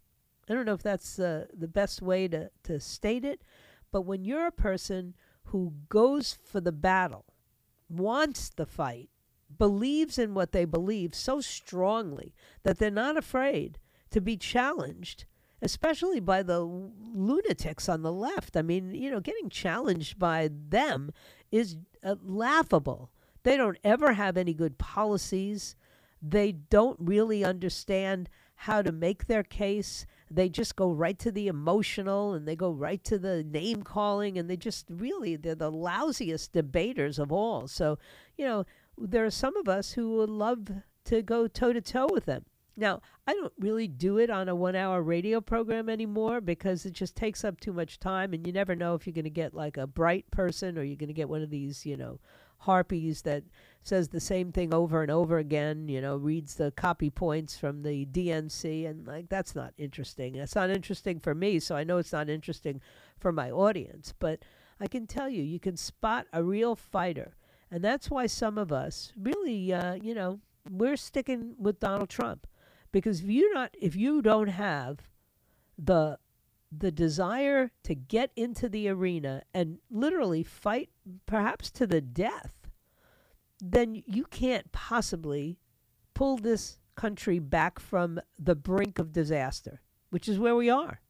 I 0.51 0.55
don't 0.55 0.67
know 0.67 0.75
if 0.75 0.83
that's 0.83 1.19
uh, 1.21 1.47
the 1.57 1.69
best 1.69 2.03
way 2.03 2.27
to, 2.29 2.51
to 2.65 2.81
state 2.81 3.25
it, 3.25 3.43
but 3.93 4.03
when 4.03 4.25
you're 4.25 4.49
a 4.49 4.53
person 4.53 5.15
who 5.45 5.75
goes 5.89 6.37
for 6.45 6.61
the 6.61 6.73
battle, 6.73 7.25
wants 7.89 8.51
the 8.51 8.67
fight, 8.67 9.11
believes 9.59 10.19
in 10.19 10.35
what 10.35 10.53
they 10.53 10.65
believe 10.65 11.15
so 11.15 11.41
strongly 11.41 12.35
that 12.65 12.79
they're 12.79 12.91
not 12.91 13.17
afraid 13.17 13.79
to 14.11 14.21
be 14.21 14.37
challenged, 14.37 15.25
especially 15.63 16.21
by 16.21 16.43
the 16.43 16.61
lunatics 16.61 17.89
on 17.89 18.03
the 18.03 18.13
left. 18.13 18.57
I 18.57 18.63
mean, 18.63 18.93
you 18.93 19.11
know, 19.11 19.21
getting 19.21 19.51
challenged 19.51 20.19
by 20.19 20.51
them 20.53 21.13
is 21.53 21.77
uh, 22.03 22.17
laughable. 22.23 23.11
They 23.43 23.57
don't 23.57 23.79
ever 23.85 24.15
have 24.15 24.37
any 24.37 24.55
good 24.55 24.79
policies. 24.79 25.77
They 26.21 26.53
don't 26.53 26.99
really 27.01 27.45
understand 27.45 28.29
how 28.55 28.83
to 28.83 28.93
make 28.93 29.27
their 29.27 29.43
case. 29.43 30.07
They 30.31 30.49
just 30.49 30.77
go 30.77 30.93
right 30.93 31.19
to 31.19 31.33
the 31.33 31.49
emotional 31.49 32.35
and 32.35 32.47
they 32.47 32.55
go 32.55 32.71
right 32.71 33.03
to 33.05 33.19
the 33.19 33.43
name 33.43 33.83
calling 33.83 34.39
and 34.39 34.49
they 34.49 34.57
just 34.57 34.87
really 34.89 35.37
they're 35.37 35.55
the 35.57 35.73
lousiest 35.73 36.53
debaters 36.53 37.19
of 37.19 37.33
all. 37.33 37.67
So, 37.67 37.99
you 38.37 38.45
know, 38.45 38.65
there 38.97 39.25
are 39.25 39.31
some 39.31 39.57
of 39.57 39.69
us 39.69 39.93
who 39.93 40.17
would 40.17 40.31
love 40.31 40.69
to 41.07 41.23
go 41.23 41.49
toe 41.49 41.73
to 41.73 41.81
toe 41.81 42.09
with 42.11 42.27
them. 42.27 42.45
Now, 42.77 43.03
I 43.27 43.35
don't 43.35 43.53
really 43.59 43.89
do 43.89 44.19
it 44.19 44.31
on 44.31 44.49
a 44.49 44.55
one 44.55 44.77
hour 44.77 45.03
radio 45.03 45.41
program 45.41 45.89
anymore 45.89 46.41
because 46.41 46.87
it 46.87 46.93
just 46.93 47.17
takes 47.17 47.45
up 47.45 47.61
too 47.61 47.73
much 47.73 47.99
time, 47.99 48.33
and 48.33 48.47
you 48.47 48.53
never 48.53 48.75
know 48.75 48.95
if 48.95 49.07
you're 49.07 49.15
going 49.15 49.25
to 49.25 49.31
get 49.31 49.53
like 49.53 49.77
a 49.77 49.87
bright 49.87 50.31
person 50.31 50.79
or 50.79 50.83
you're 50.83 50.97
going 50.97 51.09
to 51.09 51.15
get 51.15 51.29
one 51.29 51.43
of 51.43 51.51
these, 51.51 51.85
you 51.85 51.97
know, 51.97 52.21
harpies 52.61 53.23
that 53.23 53.45
says 53.83 54.09
the 54.09 54.21
same 54.21 54.53
thing 54.53 54.73
over 54.73 55.03
and 55.03 55.11
over 55.11 55.39
again, 55.39 55.89
you 55.89 56.01
know, 56.01 56.17
reads 56.17 56.55
the 56.55 56.71
copy 56.73 57.11
points 57.11 57.57
from 57.57 57.83
the 57.83 58.07
DNC, 58.07 58.89
and 58.89 59.07
like 59.07 59.29
that's 59.29 59.55
not 59.55 59.73
interesting. 59.79 60.37
It's 60.37 60.55
not 60.55 60.71
interesting 60.71 61.19
for 61.19 61.35
me, 61.35 61.59
so 61.59 61.77
I 61.77 61.85
know 61.85 61.99
it's 61.99 62.13
not 62.13 62.29
interesting 62.29 62.81
for 63.19 63.33
my 63.33 63.51
audience. 63.51 64.15
But 64.19 64.41
I 64.81 64.87
can 64.87 65.07
tell 65.07 65.29
you, 65.29 65.43
you 65.43 65.61
can 65.61 65.77
spot 65.77 66.27
a 66.33 66.43
real 66.43 66.75
fighter 66.77 67.35
and 67.71 67.85
that's 67.85 68.11
why 68.11 68.27
some 68.27 68.59
of 68.59 68.73
us 68.73 69.13
really, 69.17 69.73
uh, 69.73 69.95
you 69.95 70.15
know, 70.15 70.41
we're 70.71 70.97
sticking 70.97 71.55
with 71.59 71.81
Donald 71.81 72.09
Trump 72.09 72.47
because 72.93 73.21
if 73.21 73.31
you're 73.31 73.55
not 73.55 73.75
if 73.81 73.97
you 73.97 74.21
don't 74.21 74.49
have 74.49 75.09
the 75.79 76.19
the 76.71 76.91
desire 76.91 77.73
to 77.85 77.95
get 77.95 78.31
into 78.37 78.69
the 78.69 78.89
arena 78.89 79.43
and 79.53 79.79
literally 79.91 80.43
fight 80.43 80.91
perhaps 81.27 81.71
to 81.73 81.87
the 81.87 82.01
death, 82.01 82.69
then 83.61 84.03
you 84.07 84.25
can't 84.25 84.71
possibly 84.73 85.59
pull 86.15 86.37
this 86.37 86.79
country 86.95 87.39
back 87.39 87.79
from 87.79 88.21
the 88.39 88.55
brink 88.55 88.99
of 88.99 89.13
disaster, 89.13 89.81
which 90.11 90.29
is 90.29 90.39
where 90.39 90.55
we 90.55 90.71
are 90.71 91.01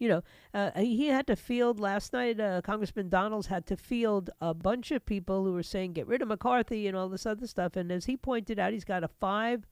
you 0.00 0.08
know, 0.08 0.22
uh, 0.54 0.70
he 0.76 1.08
had 1.08 1.26
to 1.28 1.36
field 1.36 1.78
last 1.78 2.12
night. 2.12 2.40
Uh, 2.40 2.62
Congressman 2.62 3.10
Donalds 3.10 3.48
had 3.48 3.66
to 3.66 3.76
field 3.76 4.30
a 4.40 4.54
bunch 4.54 4.90
of 4.90 5.04
people 5.04 5.44
who 5.44 5.52
were 5.52 5.62
saying 5.62 5.92
get 5.92 6.08
rid 6.08 6.22
of 6.22 6.28
McCarthy 6.28 6.88
and 6.88 6.96
all 6.96 7.10
this 7.10 7.26
other 7.26 7.46
stuff. 7.46 7.76
And 7.76 7.92
as 7.92 8.06
he 8.06 8.16
pointed 8.16 8.58
out, 8.58 8.72
he's 8.72 8.84
got 8.84 9.04
a 9.04 9.08
five 9.08 9.66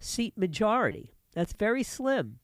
seat 0.00 0.36
majority. 0.38 1.12
That's 1.34 1.52
very 1.52 1.82
slim. 1.82 2.38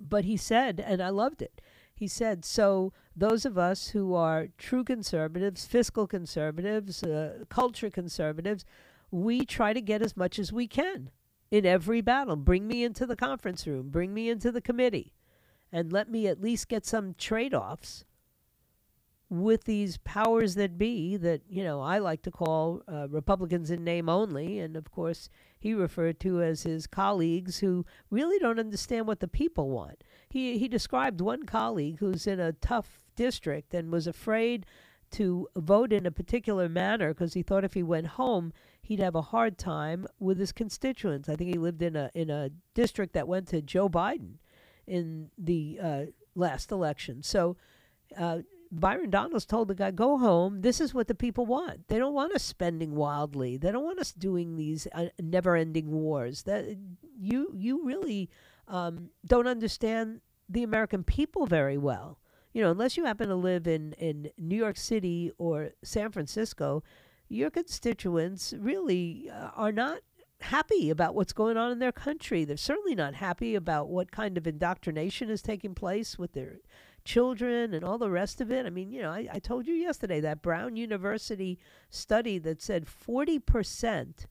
But 0.00 0.24
he 0.24 0.36
said, 0.36 0.80
and 0.84 1.02
I 1.02 1.10
loved 1.10 1.42
it. 1.42 1.60
He 1.94 2.06
said, 2.06 2.44
so 2.44 2.92
those 3.16 3.44
of 3.44 3.58
us 3.58 3.88
who 3.88 4.14
are 4.14 4.48
true 4.56 4.84
conservatives, 4.84 5.66
fiscal 5.66 6.06
conservatives, 6.06 7.02
uh, 7.02 7.44
culture 7.48 7.90
conservatives, 7.90 8.64
we 9.10 9.44
try 9.44 9.72
to 9.72 9.80
get 9.80 10.02
as 10.02 10.16
much 10.16 10.38
as 10.38 10.52
we 10.52 10.68
can 10.68 11.10
in 11.50 11.66
every 11.66 12.00
battle. 12.00 12.36
Bring 12.36 12.68
me 12.68 12.84
into 12.84 13.06
the 13.06 13.16
conference 13.16 13.66
room, 13.66 13.88
bring 13.90 14.14
me 14.14 14.28
into 14.28 14.52
the 14.52 14.60
committee 14.60 15.14
and 15.72 15.92
let 15.92 16.10
me 16.10 16.26
at 16.26 16.40
least 16.40 16.68
get 16.68 16.86
some 16.86 17.14
trade 17.14 17.54
offs 17.54 18.04
with 19.30 19.64
these 19.64 19.98
powers 19.98 20.54
that 20.54 20.78
be 20.78 21.16
that, 21.16 21.42
you 21.48 21.62
know, 21.62 21.80
I 21.80 21.98
like 21.98 22.22
to 22.22 22.30
call 22.30 22.82
uh, 22.90 23.08
Republicans 23.08 23.70
in 23.70 23.84
name 23.84 24.08
only. 24.08 24.58
And 24.58 24.76
of 24.76 24.90
course, 24.90 25.28
he 25.58 25.74
referred 25.74 26.18
to 26.20 26.42
as 26.42 26.62
his 26.62 26.86
colleagues 26.86 27.58
who 27.58 27.84
really 28.10 28.38
don't 28.38 28.58
understand 28.58 29.06
what 29.06 29.20
the 29.20 29.28
people 29.28 29.68
want. 29.68 30.02
He, 30.30 30.58
he 30.58 30.68
described 30.68 31.20
one 31.20 31.44
colleague 31.44 31.98
who's 31.98 32.26
in 32.26 32.40
a 32.40 32.52
tough 32.52 33.00
district 33.16 33.74
and 33.74 33.92
was 33.92 34.06
afraid 34.06 34.64
to 35.10 35.48
vote 35.56 35.92
in 35.92 36.06
a 36.06 36.10
particular 36.10 36.68
manner 36.68 37.14
because 37.14 37.34
he 37.34 37.42
thought 37.42 37.64
if 37.64 37.74
he 37.74 37.82
went 37.82 38.06
home 38.06 38.52
he'd 38.82 39.00
have 39.00 39.14
a 39.14 39.22
hard 39.22 39.58
time 39.58 40.06
with 40.18 40.38
his 40.38 40.52
constituents. 40.52 41.28
I 41.28 41.36
think 41.36 41.50
he 41.52 41.58
lived 41.58 41.82
in 41.82 41.96
a 41.96 42.10
in 42.14 42.30
a 42.30 42.50
district 42.74 43.12
that 43.14 43.28
went 43.28 43.48
to 43.48 43.60
Joe 43.60 43.88
Biden, 43.88 44.36
in 44.88 45.30
the 45.36 45.78
uh, 45.80 46.02
last 46.34 46.72
election. 46.72 47.22
So 47.22 47.56
uh, 48.16 48.38
Byron 48.70 49.10
Donalds 49.10 49.46
told 49.46 49.68
the 49.68 49.74
guy, 49.74 49.90
"Go 49.90 50.18
home. 50.18 50.60
This 50.60 50.80
is 50.80 50.94
what 50.94 51.08
the 51.08 51.14
people 51.14 51.46
want. 51.46 51.88
They 51.88 51.98
don't 51.98 52.14
want 52.14 52.34
us 52.34 52.42
spending 52.42 52.94
wildly. 52.94 53.56
They 53.56 53.72
don't 53.72 53.84
want 53.84 53.98
us 53.98 54.12
doing 54.12 54.56
these 54.56 54.86
uh, 54.92 55.08
never-ending 55.20 55.90
wars. 55.90 56.42
That 56.42 56.76
you 57.18 57.52
you 57.54 57.84
really 57.84 58.30
um, 58.66 59.10
don't 59.26 59.46
understand 59.46 60.20
the 60.48 60.62
American 60.62 61.04
people 61.04 61.46
very 61.46 61.78
well. 61.78 62.18
You 62.52 62.62
know, 62.62 62.70
unless 62.70 62.96
you 62.96 63.04
happen 63.04 63.28
to 63.28 63.36
live 63.36 63.66
in 63.66 63.92
in 63.94 64.30
New 64.36 64.56
York 64.56 64.76
City 64.76 65.32
or 65.38 65.70
San 65.82 66.10
Francisco." 66.10 66.82
Your 67.30 67.50
constituents 67.50 68.54
really 68.58 69.28
uh, 69.30 69.50
are 69.54 69.70
not 69.70 70.00
happy 70.40 70.88
about 70.88 71.14
what's 71.14 71.32
going 71.32 71.56
on 71.56 71.70
in 71.72 71.78
their 71.78 71.92
country. 71.92 72.44
They're 72.44 72.56
certainly 72.56 72.94
not 72.94 73.14
happy 73.14 73.54
about 73.54 73.88
what 73.88 74.12
kind 74.12 74.38
of 74.38 74.46
indoctrination 74.46 75.28
is 75.28 75.42
taking 75.42 75.74
place 75.74 76.18
with 76.18 76.32
their 76.32 76.60
children 77.08 77.72
and 77.72 77.82
all 77.82 77.96
the 77.96 78.10
rest 78.10 78.38
of 78.38 78.52
it. 78.52 78.66
I 78.66 78.70
mean, 78.70 78.92
you 78.92 79.00
know, 79.00 79.10
I, 79.10 79.26
I 79.32 79.38
told 79.38 79.66
you 79.66 79.72
yesterday 79.72 80.20
that 80.20 80.42
Brown 80.42 80.76
University 80.76 81.58
study 81.88 82.38
that 82.40 82.60
said 82.60 82.84
40% 82.84 84.26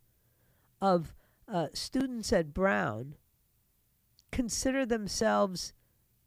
of 0.79 1.15
uh, 1.51 1.67
students 1.73 2.31
at 2.31 2.53
Brown 2.53 3.15
consider 4.31 4.85
themselves 4.85 5.73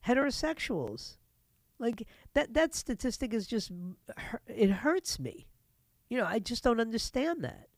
heterosexuals. 0.09 1.19
Like 1.79 2.09
that 2.35 2.53
that 2.55 2.75
statistic 2.75 3.33
is 3.33 3.47
just 3.47 3.71
it 4.49 4.71
hurts 4.71 5.21
me. 5.21 5.47
You 6.09 6.19
know, 6.19 6.27
I 6.27 6.41
just 6.41 6.65
don't 6.65 6.81
understand 6.81 7.45
that. 7.45 7.69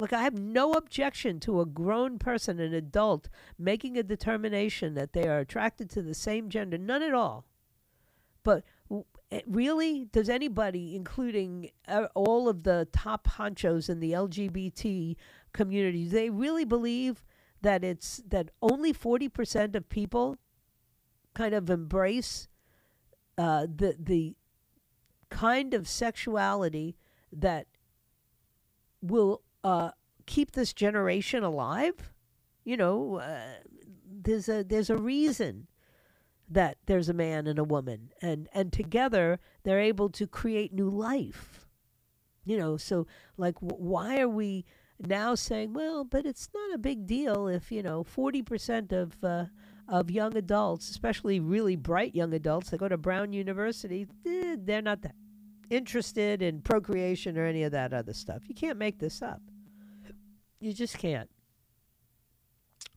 Look, 0.00 0.14
I 0.14 0.22
have 0.22 0.38
no 0.38 0.72
objection 0.72 1.40
to 1.40 1.60
a 1.60 1.66
grown 1.66 2.18
person, 2.18 2.58
an 2.58 2.72
adult, 2.72 3.28
making 3.58 3.98
a 3.98 4.02
determination 4.02 4.94
that 4.94 5.12
they 5.12 5.28
are 5.28 5.40
attracted 5.40 5.90
to 5.90 6.02
the 6.02 6.14
same 6.14 6.48
gender. 6.48 6.78
None 6.78 7.02
at 7.02 7.14
all. 7.14 7.44
But 8.46 8.62
eh, 9.32 9.40
really, 9.48 10.04
does 10.12 10.28
anybody, 10.28 10.94
including 10.94 11.70
uh, 11.88 12.06
all 12.14 12.48
of 12.48 12.62
the 12.62 12.86
top 12.92 13.26
honchos 13.26 13.88
in 13.90 13.98
the 13.98 14.12
LGBT 14.12 15.16
community, 15.52 16.06
they 16.06 16.30
really 16.30 16.64
believe 16.64 17.24
that 17.62 17.82
it's 17.82 18.22
that 18.28 18.50
only 18.62 18.92
forty 18.92 19.28
percent 19.28 19.74
of 19.74 19.88
people 19.88 20.36
kind 21.34 21.56
of 21.56 21.68
embrace 21.68 22.46
uh, 23.36 23.66
the 23.66 23.96
the 23.98 24.36
kind 25.28 25.74
of 25.74 25.88
sexuality 25.88 26.96
that 27.32 27.66
will 29.02 29.42
uh, 29.64 29.90
keep 30.26 30.52
this 30.52 30.72
generation 30.72 31.42
alive. 31.42 32.12
You 32.62 32.76
know, 32.76 33.16
uh, 33.16 33.38
there's 34.08 34.48
a 34.48 34.62
there's 34.62 34.88
a 34.88 34.96
reason 34.96 35.66
that 36.48 36.78
there's 36.86 37.08
a 37.08 37.14
man 37.14 37.46
and 37.46 37.58
a 37.58 37.64
woman, 37.64 38.10
and 38.22 38.48
and 38.52 38.72
together 38.72 39.38
they're 39.64 39.80
able 39.80 40.08
to 40.10 40.26
create 40.26 40.72
new 40.72 40.88
life. 40.88 41.66
You 42.44 42.56
know, 42.56 42.76
so 42.76 43.06
like, 43.36 43.56
why 43.58 44.20
are 44.20 44.28
we 44.28 44.64
now 45.00 45.34
saying, 45.34 45.72
well, 45.72 46.04
but 46.04 46.24
it's 46.24 46.48
not 46.54 46.74
a 46.74 46.78
big 46.78 47.06
deal 47.06 47.48
if 47.48 47.72
you 47.72 47.82
know 47.82 48.04
forty 48.04 48.42
percent 48.42 48.92
of 48.92 49.22
uh, 49.24 49.46
of 49.88 50.10
young 50.10 50.36
adults, 50.36 50.90
especially 50.90 51.40
really 51.40 51.76
bright 51.76 52.14
young 52.14 52.32
adults 52.34 52.70
that 52.70 52.78
go 52.78 52.88
to 52.88 52.96
Brown 52.96 53.32
University, 53.32 54.06
eh, 54.26 54.56
they're 54.58 54.82
not 54.82 55.02
that 55.02 55.14
interested 55.70 56.42
in 56.42 56.60
procreation 56.60 57.36
or 57.36 57.44
any 57.44 57.62
of 57.62 57.72
that 57.72 57.92
other 57.92 58.12
stuff. 58.12 58.42
You 58.48 58.54
can't 58.54 58.78
make 58.78 58.98
this 58.98 59.22
up. 59.22 59.40
You 60.60 60.72
just 60.72 60.98
can't. 60.98 61.28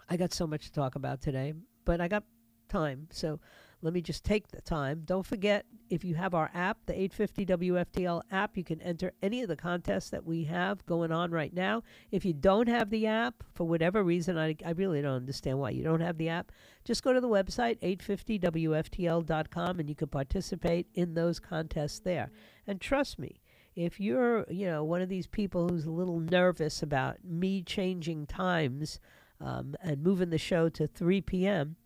I 0.07 0.17
got 0.17 0.33
so 0.33 0.47
much 0.47 0.65
to 0.65 0.71
talk 0.71 0.95
about 0.95 1.21
today, 1.21 1.53
but 1.85 2.01
I 2.01 2.07
got 2.07 2.23
time. 2.69 3.07
So 3.11 3.39
let 3.81 3.93
me 3.93 4.01
just 4.01 4.25
take 4.25 4.49
the 4.49 4.61
time. 4.61 5.03
Don't 5.05 5.25
forget, 5.25 5.65
if 5.89 6.03
you 6.03 6.15
have 6.15 6.33
our 6.33 6.51
app, 6.53 6.79
the 6.85 6.93
850 6.93 7.45
WFTL 7.45 8.21
app, 8.29 8.57
you 8.57 8.63
can 8.63 8.81
enter 8.81 9.13
any 9.21 9.41
of 9.41 9.47
the 9.47 9.55
contests 9.55 10.09
that 10.09 10.25
we 10.25 10.43
have 10.45 10.85
going 10.85 11.13
on 11.13 11.31
right 11.31 11.53
now. 11.53 11.83
If 12.11 12.25
you 12.25 12.33
don't 12.33 12.67
have 12.67 12.89
the 12.89 13.07
app, 13.07 13.41
for 13.53 13.65
whatever 13.65 14.03
reason, 14.03 14.37
I, 14.37 14.55
I 14.65 14.71
really 14.71 15.01
don't 15.01 15.15
understand 15.15 15.59
why 15.59 15.69
you 15.69 15.83
don't 15.83 16.01
have 16.01 16.17
the 16.17 16.27
app, 16.27 16.51
just 16.83 17.03
go 17.03 17.13
to 17.13 17.21
the 17.21 17.29
website, 17.29 17.79
850WFTL.com, 17.79 19.79
and 19.79 19.89
you 19.89 19.95
can 19.95 20.09
participate 20.09 20.87
in 20.93 21.13
those 21.13 21.39
contests 21.39 21.99
there. 21.99 22.31
And 22.67 22.81
trust 22.81 23.17
me, 23.17 23.39
if 23.75 23.97
you're, 23.97 24.45
you 24.49 24.65
know, 24.65 24.83
one 24.83 25.01
of 25.01 25.07
these 25.07 25.27
people 25.27 25.69
who's 25.69 25.85
a 25.85 25.91
little 25.91 26.19
nervous 26.19 26.83
about 26.83 27.23
me 27.23 27.61
changing 27.61 28.25
times 28.25 28.99
um, 29.39 29.75
and 29.81 30.03
moving 30.03 30.31
the 30.31 30.37
show 30.37 30.67
to 30.67 30.85
3 30.85 31.21
p.m., 31.21 31.77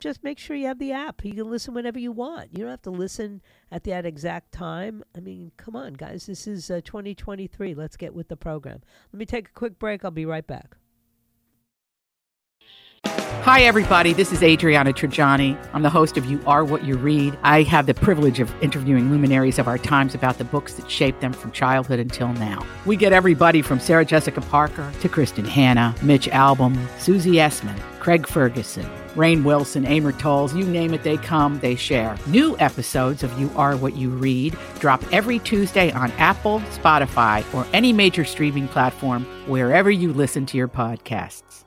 just 0.00 0.24
make 0.24 0.38
sure 0.38 0.56
you 0.56 0.66
have 0.66 0.78
the 0.78 0.92
app. 0.92 1.24
You 1.24 1.34
can 1.34 1.50
listen 1.50 1.74
whenever 1.74 1.98
you 1.98 2.10
want. 2.10 2.52
You 2.52 2.60
don't 2.60 2.70
have 2.70 2.82
to 2.82 2.90
listen 2.90 3.42
at 3.70 3.84
that 3.84 4.06
exact 4.06 4.50
time. 4.50 5.04
I 5.16 5.20
mean, 5.20 5.52
come 5.56 5.76
on, 5.76 5.94
guys. 5.94 6.26
This 6.26 6.46
is 6.46 6.70
uh, 6.70 6.80
2023. 6.84 7.74
Let's 7.74 7.96
get 7.96 8.14
with 8.14 8.28
the 8.28 8.36
program. 8.36 8.80
Let 9.12 9.18
me 9.18 9.26
take 9.26 9.48
a 9.48 9.52
quick 9.52 9.78
break. 9.78 10.04
I'll 10.04 10.10
be 10.10 10.26
right 10.26 10.46
back. 10.46 10.76
Hi, 13.42 13.62
everybody. 13.62 14.12
This 14.12 14.32
is 14.32 14.42
Adriana 14.42 14.92
Trigiani. 14.92 15.58
I'm 15.72 15.82
the 15.82 15.88
host 15.90 16.18
of 16.18 16.26
You 16.26 16.42
Are 16.46 16.62
What 16.62 16.84
You 16.84 16.98
Read. 16.98 17.38
I 17.42 17.62
have 17.62 17.86
the 17.86 17.94
privilege 17.94 18.38
of 18.38 18.52
interviewing 18.62 19.10
luminaries 19.10 19.58
of 19.58 19.66
our 19.66 19.78
times 19.78 20.14
about 20.14 20.36
the 20.36 20.44
books 20.44 20.74
that 20.74 20.90
shaped 20.90 21.22
them 21.22 21.32
from 21.32 21.50
childhood 21.50 21.98
until 21.98 22.28
now. 22.34 22.64
We 22.84 22.96
get 22.96 23.14
everybody 23.14 23.62
from 23.62 23.80
Sarah 23.80 24.04
Jessica 24.04 24.42
Parker 24.42 24.92
to 25.00 25.08
Kristin 25.08 25.46
Hannah, 25.46 25.94
Mitch 26.02 26.28
Albom, 26.28 26.76
Susie 27.00 27.36
Essman, 27.36 27.80
Craig 27.98 28.28
Ferguson, 28.28 28.88
Rainn 29.14 29.44
Wilson, 29.44 29.84
Amor 29.84 30.12
Towles, 30.12 30.54
you 30.54 30.64
name 30.64 30.94
it, 30.94 31.02
they 31.02 31.16
come, 31.16 31.58
they 31.60 31.74
share. 31.74 32.16
New 32.26 32.56
episodes 32.58 33.22
of 33.22 33.38
You 33.38 33.50
Are 33.56 33.76
What 33.76 33.96
You 33.96 34.10
Read 34.10 34.56
drop 34.78 35.02
every 35.12 35.38
Tuesday 35.40 35.90
on 35.92 36.10
Apple, 36.12 36.60
Spotify, 36.70 37.44
or 37.54 37.66
any 37.72 37.92
major 37.92 38.24
streaming 38.24 38.68
platform 38.68 39.24
wherever 39.46 39.90
you 39.90 40.12
listen 40.12 40.46
to 40.46 40.56
your 40.56 40.68
podcasts. 40.68 41.64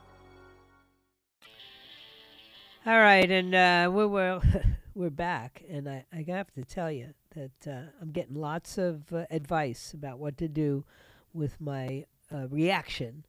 All 2.86 2.98
right, 2.98 3.30
and 3.30 3.54
uh, 3.54 3.90
we're 3.90 4.08
we're, 4.08 4.40
we're 4.94 5.08
back, 5.08 5.62
and 5.70 5.88
I, 5.88 6.04
I 6.12 6.22
have 6.28 6.52
to 6.52 6.64
tell 6.64 6.92
you 6.92 7.14
that 7.34 7.66
uh, 7.66 7.90
I'm 8.02 8.10
getting 8.10 8.34
lots 8.34 8.76
of 8.76 9.10
uh, 9.10 9.24
advice 9.30 9.94
about 9.94 10.18
what 10.18 10.36
to 10.36 10.48
do 10.48 10.84
with 11.32 11.58
my 11.62 12.04
uh, 12.30 12.46
reaction, 12.48 13.24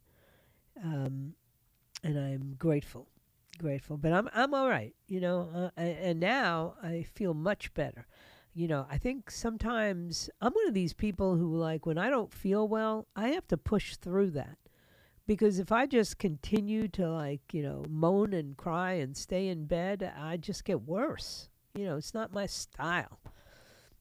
um, 0.83 1.35
and 2.03 2.19
I'm 2.19 2.55
grateful, 2.59 3.07
grateful. 3.57 3.97
But 3.97 4.13
I'm 4.13 4.29
I'm 4.33 4.53
all 4.53 4.69
right, 4.69 4.93
you 5.07 5.19
know, 5.19 5.49
uh, 5.77 5.81
and 5.81 6.19
now 6.19 6.75
I 6.81 7.03
feel 7.03 7.33
much 7.33 7.73
better. 7.73 8.07
You 8.53 8.67
know, 8.67 8.87
I 8.89 8.97
think 8.97 9.31
sometimes 9.31 10.29
I'm 10.39 10.53
one 10.53 10.67
of 10.67 10.73
these 10.73 10.93
people 10.93 11.35
who 11.35 11.55
like 11.57 11.85
when 11.85 11.97
I 11.97 12.09
don't 12.09 12.31
feel 12.33 12.67
well, 12.67 13.07
I 13.15 13.29
have 13.29 13.47
to 13.49 13.57
push 13.57 13.97
through 13.97 14.31
that 14.31 14.57
because 15.27 15.59
if 15.59 15.71
I 15.71 15.85
just 15.85 16.19
continue 16.19 16.87
to 16.89 17.09
like 17.09 17.53
you 17.53 17.63
know 17.63 17.83
moan 17.89 18.33
and 18.33 18.55
cry 18.55 18.93
and 18.93 19.15
stay 19.15 19.47
in 19.47 19.65
bed, 19.65 20.11
I 20.17 20.37
just 20.37 20.63
get 20.65 20.81
worse. 20.81 21.49
You 21.73 21.85
know, 21.85 21.97
it's 21.97 22.13
not 22.13 22.33
my 22.33 22.45
style, 22.45 23.19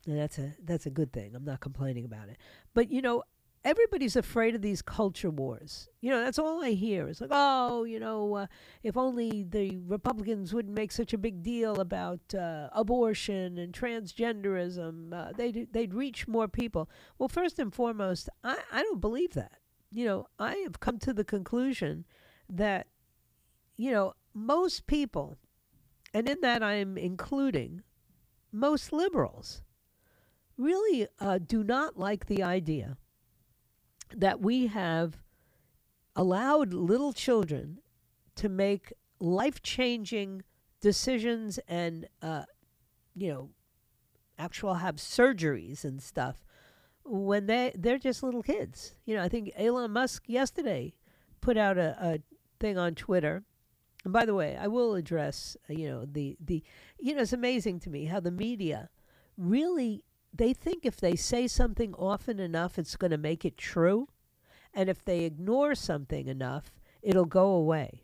and 0.06 0.18
that's 0.18 0.38
a 0.38 0.52
that's 0.64 0.86
a 0.86 0.90
good 0.90 1.12
thing. 1.12 1.34
I'm 1.34 1.44
not 1.44 1.60
complaining 1.60 2.04
about 2.04 2.28
it, 2.28 2.38
but 2.74 2.90
you 2.90 3.02
know. 3.02 3.22
Everybody's 3.64 4.14
afraid 4.14 4.54
of 4.54 4.60
these 4.60 4.82
culture 4.82 5.30
wars. 5.30 5.88
You 6.02 6.10
know, 6.10 6.20
that's 6.20 6.38
all 6.38 6.62
I 6.62 6.72
hear. 6.72 7.08
It's 7.08 7.22
like, 7.22 7.30
oh, 7.32 7.84
you 7.84 7.98
know, 7.98 8.34
uh, 8.34 8.46
if 8.82 8.96
only 8.96 9.42
the 9.48 9.78
Republicans 9.86 10.52
wouldn't 10.52 10.76
make 10.76 10.92
such 10.92 11.14
a 11.14 11.18
big 11.18 11.42
deal 11.42 11.80
about 11.80 12.20
uh, 12.34 12.68
abortion 12.72 13.56
and 13.56 13.72
transgenderism, 13.72 15.14
uh, 15.14 15.32
they'd, 15.34 15.72
they'd 15.72 15.94
reach 15.94 16.28
more 16.28 16.46
people. 16.46 16.90
Well, 17.18 17.30
first 17.30 17.58
and 17.58 17.72
foremost, 17.72 18.28
I, 18.42 18.58
I 18.70 18.82
don't 18.82 19.00
believe 19.00 19.32
that 19.32 19.52
you 19.94 20.04
know, 20.04 20.26
I 20.38 20.56
have 20.56 20.80
come 20.80 20.98
to 20.98 21.14
the 21.14 21.24
conclusion 21.24 22.04
that, 22.50 22.88
you 23.76 23.92
know, 23.92 24.14
most 24.34 24.86
people, 24.88 25.38
and 26.12 26.28
in 26.28 26.40
that 26.40 26.62
I'm 26.64 26.98
including 26.98 27.82
most 28.50 28.92
liberals, 28.92 29.62
really 30.58 31.06
uh, 31.20 31.38
do 31.38 31.62
not 31.62 31.96
like 31.96 32.26
the 32.26 32.42
idea 32.42 32.96
that 34.14 34.40
we 34.40 34.66
have 34.68 35.20
allowed 36.16 36.72
little 36.72 37.12
children 37.12 37.78
to 38.36 38.48
make 38.48 38.92
life 39.20 39.62
changing 39.62 40.42
decisions 40.80 41.58
and, 41.68 42.06
uh, 42.22 42.44
you 43.14 43.32
know, 43.32 43.50
actual 44.38 44.74
have 44.74 44.96
surgeries 44.96 45.84
and 45.84 46.02
stuff 46.02 46.44
when 47.04 47.46
they 47.46 47.72
they're 47.76 47.98
just 47.98 48.22
little 48.22 48.42
kids. 48.42 48.94
You 49.04 49.16
know, 49.16 49.22
I 49.22 49.28
think 49.28 49.52
Elon 49.56 49.92
Musk 49.92 50.24
yesterday 50.26 50.94
put 51.40 51.56
out 51.56 51.78
a, 51.78 51.96
a 52.00 52.18
thing 52.58 52.78
on 52.78 52.94
Twitter. 52.94 53.44
And 54.04 54.12
by 54.12 54.26
the 54.26 54.34
way, 54.34 54.56
I 54.56 54.66
will 54.66 54.94
address 54.94 55.56
uh, 55.68 55.74
you 55.74 55.88
know 55.88 56.04
the 56.04 56.36
the 56.40 56.62
you 56.98 57.14
know 57.14 57.22
it's 57.22 57.32
amazing 57.32 57.80
to 57.80 57.90
me 57.90 58.06
how 58.06 58.20
the 58.20 58.30
media 58.30 58.90
really 59.36 60.04
they 60.34 60.52
think 60.52 60.84
if 60.84 60.96
they 60.96 61.14
say 61.14 61.46
something 61.46 61.94
often 61.94 62.40
enough 62.40 62.78
it's 62.78 62.96
going 62.96 63.10
to 63.10 63.18
make 63.18 63.44
it 63.44 63.56
true 63.56 64.08
and 64.72 64.88
if 64.90 65.04
they 65.04 65.20
ignore 65.20 65.74
something 65.74 66.26
enough 66.26 66.72
it'll 67.04 67.26
go 67.26 67.52
away. 67.52 68.02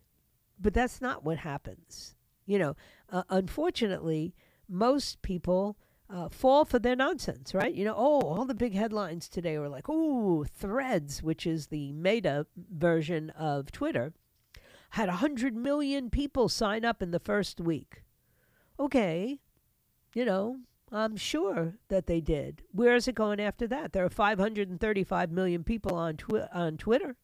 But 0.60 0.74
that's 0.74 1.00
not 1.00 1.24
what 1.24 1.38
happens. 1.38 2.14
You 2.46 2.58
know, 2.58 2.76
uh, 3.08 3.22
unfortunately, 3.30 4.34
most 4.68 5.22
people 5.22 5.78
uh, 6.08 6.28
fall 6.28 6.64
for 6.64 6.78
their 6.78 6.96
nonsense, 6.96 7.54
right? 7.54 7.74
You 7.74 7.84
know, 7.84 7.94
oh, 7.96 8.20
all 8.20 8.44
the 8.44 8.54
big 8.54 8.74
headlines 8.74 9.28
today 9.28 9.58
were 9.58 9.68
like, 9.68 9.86
oh, 9.88 10.44
Threads, 10.44 11.22
which 11.22 11.46
is 11.46 11.68
the 11.68 11.92
meta 11.92 12.46
version 12.56 13.30
of 13.30 13.72
Twitter, 13.72 14.12
had 14.90 15.08
100 15.08 15.56
million 15.56 16.10
people 16.10 16.48
sign 16.48 16.84
up 16.84 17.02
in 17.02 17.10
the 17.10 17.20
first 17.20 17.60
week. 17.60 18.02
Okay, 18.78 19.38
you 20.14 20.24
know, 20.24 20.58
I'm 20.92 21.16
sure 21.16 21.74
that 21.88 22.06
they 22.06 22.20
did. 22.20 22.62
Where 22.72 22.96
is 22.96 23.06
it 23.06 23.14
going 23.14 23.40
after 23.40 23.66
that? 23.68 23.92
There 23.92 24.04
are 24.04 24.10
535 24.10 25.30
million 25.30 25.62
people 25.62 25.94
on 25.94 26.16
twi- 26.16 26.48
on 26.52 26.76
Twitter. 26.76 27.16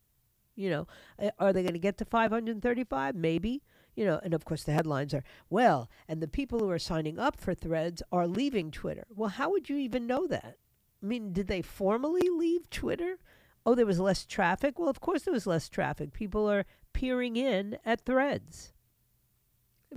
You 0.55 0.71
know, 0.71 0.87
eh, 1.19 1.31
are 1.39 1.53
they 1.53 1.63
going 1.63 1.75
to 1.75 1.79
get 1.79 1.99
to 1.99 2.05
535? 2.05 3.15
Maybe 3.15 3.63
you 3.97 4.05
know, 4.05 4.21
and 4.23 4.35
of 4.35 4.45
course 4.45 4.63
the 4.63 4.73
headlines 4.73 5.15
are, 5.15 5.25
well, 5.49 5.91
and 6.07 6.21
the 6.21 6.29
people 6.29 6.59
who 6.59 6.71
are 6.71 6.79
signing 6.79 7.19
up 7.19 7.41
for 7.41 7.55
threads 7.55 8.03
are 8.13 8.29
leaving 8.29 8.71
Twitter. 8.71 9.07
Well, 9.09 9.31
how 9.31 9.51
would 9.51 9.69
you 9.69 9.79
even 9.79 10.07
know 10.07 10.27
that? 10.27 10.59
I 11.03 11.07
mean, 11.07 11.33
did 11.33 11.49
they 11.49 11.63
formally 11.63 12.29
leave 12.29 12.69
Twitter? 12.71 13.19
Oh, 13.65 13.75
there 13.75 13.87
was 13.87 13.99
less 13.99 14.25
traffic? 14.27 14.79
Well, 14.79 14.89
of 14.89 15.01
course 15.01 15.23
there 15.23 15.33
was 15.33 15.47
less 15.47 15.69
traffic. 15.69 16.13
People 16.13 16.49
are 16.49 16.67
peering 16.93 17.37
in 17.37 17.79
at 17.85 18.05
threads. 18.05 18.73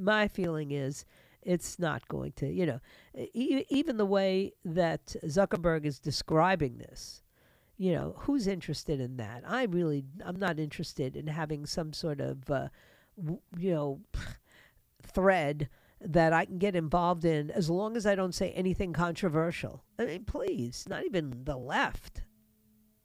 My 0.01 0.27
feeling 0.27 0.71
is 0.71 1.03
it's 1.41 1.79
not 1.79 2.07
going 2.07 2.33
to, 2.33 2.47
you 2.47 2.65
know, 2.65 2.79
e- 3.15 3.65
even 3.69 3.97
the 3.97 4.05
way 4.05 4.53
that 4.65 5.15
Zuckerberg 5.25 5.85
is 5.85 5.99
describing 5.99 6.77
this, 6.77 7.23
you 7.77 7.93
know, 7.93 8.15
who's 8.19 8.47
interested 8.47 8.99
in 8.99 9.17
that? 9.17 9.43
I 9.47 9.63
really, 9.63 10.03
I'm 10.25 10.37
not 10.37 10.59
interested 10.59 11.15
in 11.15 11.27
having 11.27 11.65
some 11.65 11.93
sort 11.93 12.19
of, 12.19 12.49
uh, 12.49 12.67
w- 13.17 13.41
you 13.57 13.71
know, 13.73 14.01
thread 15.03 15.69
that 16.01 16.33
I 16.33 16.45
can 16.45 16.57
get 16.57 16.75
involved 16.75 17.25
in 17.25 17.51
as 17.51 17.69
long 17.69 17.97
as 17.97 18.05
I 18.05 18.15
don't 18.15 18.35
say 18.35 18.51
anything 18.51 18.93
controversial. 18.93 19.83
I 19.97 20.05
mean, 20.05 20.23
please, 20.25 20.85
not 20.89 21.05
even 21.05 21.43
the 21.45 21.57
left 21.57 22.23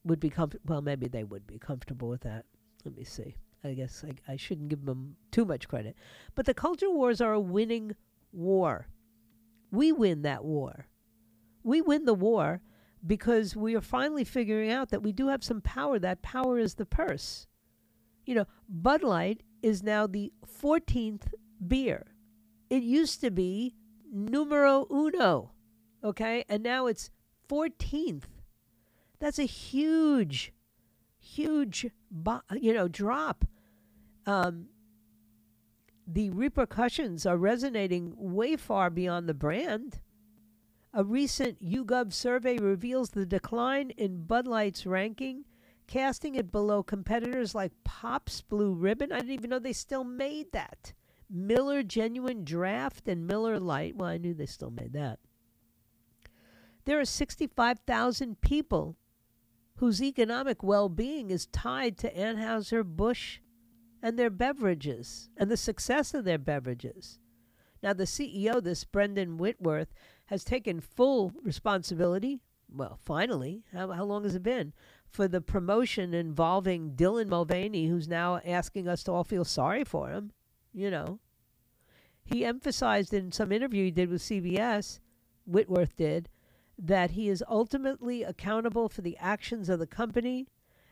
would 0.05 0.21
be 0.21 0.31
comfortable. 0.31 0.65
Well, 0.67 0.83
maybe 0.83 1.09
they 1.09 1.25
would 1.25 1.47
be 1.47 1.59
comfortable 1.59 2.09
with 2.09 2.23
that. 2.23 2.45
Let 2.85 2.97
me 2.97 3.05
see. 3.05 3.37
I 3.65 3.73
guess 3.73 4.05
I, 4.07 4.33
I 4.33 4.37
shouldn't 4.37 4.69
give 4.69 4.85
them 4.85 5.17
too 5.31 5.45
much 5.45 5.69
credit. 5.69 5.97
But 6.35 6.47
the 6.47 6.55
culture 6.55 6.91
wars 6.91 7.21
are 7.21 7.33
a 7.33 7.41
winning 7.41 7.97
war. 8.35 8.89
We 9.71 9.93
win 9.93 10.23
that 10.23 10.45
war. 10.45 10.87
We 11.63 11.81
win 11.81 12.05
the 12.05 12.15
war 12.15 12.61
because 13.07 13.57
we 13.57 13.75
are 13.75 13.81
finally 13.81 14.25
figuring 14.25 14.71
out 14.71 14.91
that 14.91 15.03
we 15.03 15.13
do 15.13 15.29
have 15.29 15.45
some 15.45 15.61
power. 15.61 15.99
That 15.99 16.23
power 16.23 16.59
is 16.59 16.75
the 16.75 16.87
purse. 16.87 17.47
You 18.25 18.35
know, 18.35 18.47
Bud 18.69 19.03
Light 19.03 19.43
is 19.63 19.83
now 19.83 20.07
the 20.07 20.33
14th 20.47 21.33
beer. 21.67 22.07
It 22.71 22.83
used 22.83 23.21
to 23.21 23.31
be 23.31 23.75
numero 24.11 24.87
uno, 24.91 25.53
okay? 26.03 26.45
And 26.49 26.63
now 26.63 26.87
it's 26.87 27.11
14th. 27.49 28.25
That's 29.21 29.39
a 29.39 29.45
huge, 29.45 30.53
huge, 31.19 31.87
you 32.53 32.73
know, 32.75 32.89
drop. 32.89 33.45
Um, 34.27 34.67
the 36.07 36.31
repercussions 36.31 37.27
are 37.27 37.37
resonating 37.37 38.13
way 38.17 38.57
far 38.57 38.91
beyond 38.91 39.29
the 39.29 39.35
brand. 39.35 40.01
A 40.93 41.03
recent 41.03 41.63
YouGov 41.63 42.13
survey 42.13 42.59
reveals 42.59 43.11
the 43.11 43.27
decline 43.27 43.91
in 43.91 44.25
Bud 44.25 44.47
Light's 44.47 44.87
ranking, 44.87 45.45
casting 45.87 46.35
it 46.35 46.53
below 46.53 46.83
competitors 46.83 47.55
like 47.55 47.73
Pabst 47.85 48.49
Blue 48.49 48.73
Ribbon. 48.75 49.13
I 49.13 49.19
didn't 49.19 49.33
even 49.33 49.51
know 49.51 49.59
they 49.59 49.73
still 49.73 50.05
made 50.05 50.53
that. 50.53 50.93
Miller 51.29 51.83
Genuine 51.83 52.45
Draft 52.45 53.09
and 53.09 53.27
Miller 53.27 53.59
Lite. 53.59 53.97
Well, 53.97 54.09
I 54.09 54.19
knew 54.19 54.35
they 54.35 54.47
still 54.47 54.71
made 54.71 54.93
that. 54.93 55.19
There 56.85 57.01
are 57.01 57.05
65,000 57.05 58.41
people 58.41 58.97
whose 59.77 60.03
economic 60.03 60.63
well 60.63 60.89
being 60.89 61.31
is 61.31 61.47
tied 61.47 61.99
to 61.99 62.15
Anheuser-Busch 62.15 63.41
and 64.05 64.19
their 64.19 64.29
beverages 64.29 65.31
and 65.35 65.51
the 65.51 65.57
success 65.57 66.13
of 66.13 66.27
their 66.27 66.37
beverages. 66.37 67.19
Now, 67.83 67.95
the 67.95 68.05
CEO, 68.05 68.63
this 68.63 68.85
Brendan 68.85 69.39
Whitworth, 69.39 69.95
has 70.27 70.45
taken 70.45 70.79
full 70.81 71.33
responsibility. 71.43 72.39
Well, 72.71 72.99
finally, 73.03 73.65
how, 73.73 73.91
how 73.93 74.05
long 74.05 74.25
has 74.25 74.35
it 74.35 74.43
been? 74.43 74.75
For 75.09 75.27
the 75.27 75.41
promotion 75.41 76.13
involving 76.13 76.91
Dylan 76.91 77.29
Mulvaney, 77.29 77.87
who's 77.87 78.07
now 78.07 78.43
asking 78.45 78.89
us 78.89 79.03
to 79.05 79.13
all 79.13 79.25
feel 79.25 79.45
sorry 79.45 79.85
for 79.85 80.11
him. 80.11 80.33
You 80.75 80.91
know, 80.91 81.19
he 82.23 82.45
emphasized 82.45 83.15
in 83.15 83.33
some 83.33 83.53
interview 83.53 83.87
he 83.87 83.91
did 83.91 84.11
with 84.11 84.21
CBS, 84.21 85.01
Whitworth 85.47 85.97
did, 85.97 86.29
that 86.79 87.13
he 87.13 87.31
is 87.31 87.43
ultimately 87.49 88.23
accountable 88.23 88.91
for 88.91 89.01
the 89.01 89.17
actions 89.17 89.71
of 89.71 89.79
the 89.79 89.87
company 89.87 90.47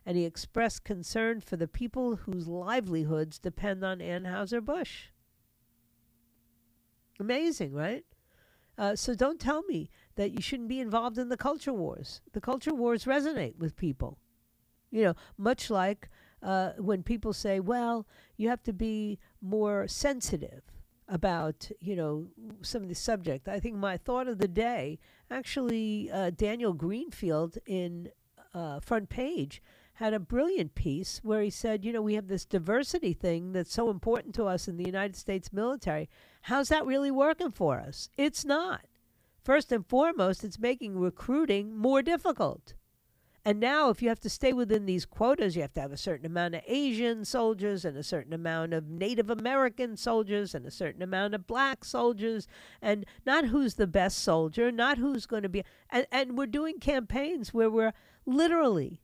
and 0.04 0.16
he 0.16 0.24
expressed 0.24 0.84
concern 0.84 1.40
for 1.40 1.56
the 1.56 1.68
people 1.68 2.16
whose 2.16 2.48
livelihoods 2.48 3.38
depend 3.38 3.84
on 3.84 3.98
Anheuser-Busch. 3.98 5.08
Amazing, 7.20 7.72
right? 7.72 8.04
Uh, 8.78 8.96
so 8.96 9.14
don't 9.14 9.38
tell 9.38 9.62
me 9.62 9.90
that 10.16 10.32
you 10.32 10.40
shouldn't 10.40 10.68
be 10.68 10.80
involved 10.80 11.18
in 11.18 11.28
the 11.28 11.36
culture 11.36 11.72
wars. 11.72 12.20
The 12.32 12.40
culture 12.40 12.74
wars 12.74 13.04
resonate 13.04 13.56
with 13.58 13.76
people. 13.76 14.18
You 14.90 15.04
know, 15.04 15.14
much 15.38 15.70
like 15.70 16.08
uh, 16.42 16.72
when 16.78 17.02
people 17.02 17.32
say, 17.32 17.60
well, 17.60 18.06
you 18.36 18.48
have 18.48 18.62
to 18.64 18.72
be 18.72 19.18
more 19.40 19.86
sensitive 19.86 20.62
about, 21.08 21.70
you 21.80 21.94
know, 21.94 22.28
some 22.62 22.82
of 22.82 22.88
the 22.88 22.94
subject. 22.94 23.46
I 23.46 23.60
think 23.60 23.76
my 23.76 23.96
thought 23.96 24.28
of 24.28 24.38
the 24.38 24.48
day, 24.48 24.98
actually, 25.30 26.10
uh, 26.10 26.30
Daniel 26.30 26.72
Greenfield 26.72 27.58
in 27.66 28.08
uh, 28.54 28.80
Front 28.80 29.08
Page 29.10 29.62
had 29.94 30.14
a 30.14 30.20
brilliant 30.20 30.74
piece 30.74 31.20
where 31.22 31.42
he 31.42 31.50
said, 31.50 31.84
you 31.84 31.92
know, 31.92 32.02
we 32.02 32.14
have 32.14 32.28
this 32.28 32.44
diversity 32.44 33.12
thing 33.12 33.52
that's 33.52 33.72
so 33.72 33.90
important 33.90 34.34
to 34.34 34.44
us 34.44 34.66
in 34.66 34.76
the 34.76 34.84
United 34.84 35.16
States 35.16 35.52
military. 35.52 36.08
How's 36.42 36.68
that 36.68 36.86
really 36.86 37.10
working 37.10 37.50
for 37.50 37.78
us? 37.78 38.08
It's 38.16 38.44
not. 38.44 38.86
First 39.44 39.72
and 39.72 39.86
foremost, 39.86 40.44
it's 40.44 40.58
making 40.58 40.98
recruiting 40.98 41.76
more 41.76 42.00
difficult. 42.00 42.74
And 43.44 43.58
now, 43.58 43.90
if 43.90 44.00
you 44.00 44.08
have 44.08 44.20
to 44.20 44.30
stay 44.30 44.52
within 44.52 44.86
these 44.86 45.04
quotas, 45.04 45.56
you 45.56 45.62
have 45.62 45.72
to 45.74 45.80
have 45.80 45.90
a 45.90 45.96
certain 45.96 46.26
amount 46.26 46.54
of 46.54 46.62
Asian 46.64 47.24
soldiers 47.24 47.84
and 47.84 47.96
a 47.96 48.04
certain 48.04 48.32
amount 48.32 48.72
of 48.72 48.88
Native 48.88 49.28
American 49.30 49.96
soldiers 49.96 50.54
and 50.54 50.64
a 50.64 50.70
certain 50.70 51.02
amount 51.02 51.34
of 51.34 51.48
black 51.48 51.84
soldiers, 51.84 52.46
and 52.80 53.04
not 53.26 53.46
who's 53.46 53.74
the 53.74 53.88
best 53.88 54.18
soldier, 54.18 54.70
not 54.70 54.98
who's 54.98 55.26
going 55.26 55.42
to 55.42 55.48
be. 55.48 55.64
And, 55.90 56.06
and 56.12 56.38
we're 56.38 56.46
doing 56.46 56.78
campaigns 56.78 57.52
where 57.52 57.68
we're 57.68 57.94
literally 58.24 59.00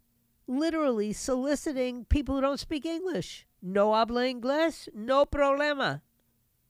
literally 0.49 1.13
soliciting 1.13 2.07
people 2.07 2.35
who 2.35 2.41
don't 2.41 2.59
speak 2.59 2.85
English. 2.85 3.47
No 3.63 3.93
habla 3.93 4.23
inglés, 4.23 4.89
no 4.95 5.27
problema. 5.27 6.01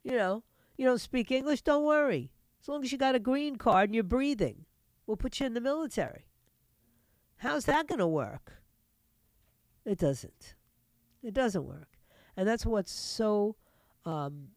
You 0.03 0.12
know, 0.12 0.43
you 0.77 0.85
don't 0.85 1.01
speak 1.01 1.31
English, 1.31 1.62
don't 1.62 1.85
worry. 1.85 2.33
As 2.61 2.69
long 2.69 2.83
as 2.83 2.93
you 2.93 2.99
got 2.99 3.14
a 3.14 3.21
green 3.21 3.57
card 3.57 3.88
and 3.88 3.95
you're 3.95 4.05
breathing, 4.05 4.67
we'll 5.07 5.17
put 5.17 5.41
you 5.41 5.47
in 5.47 5.55
the 5.55 5.61
military. 5.61 6.27
How's 7.37 7.67
that 7.67 7.87
going 7.87 8.01
to 8.01 8.07
work? 8.07 8.62
It 9.85 9.99
doesn't. 9.99 10.55
It 11.23 11.33
doesn't 11.33 11.64
work. 11.64 11.88
And 12.37 12.47
that's 12.47 12.67
what's 12.67 12.93
so 12.93 13.57
um, 14.05 14.49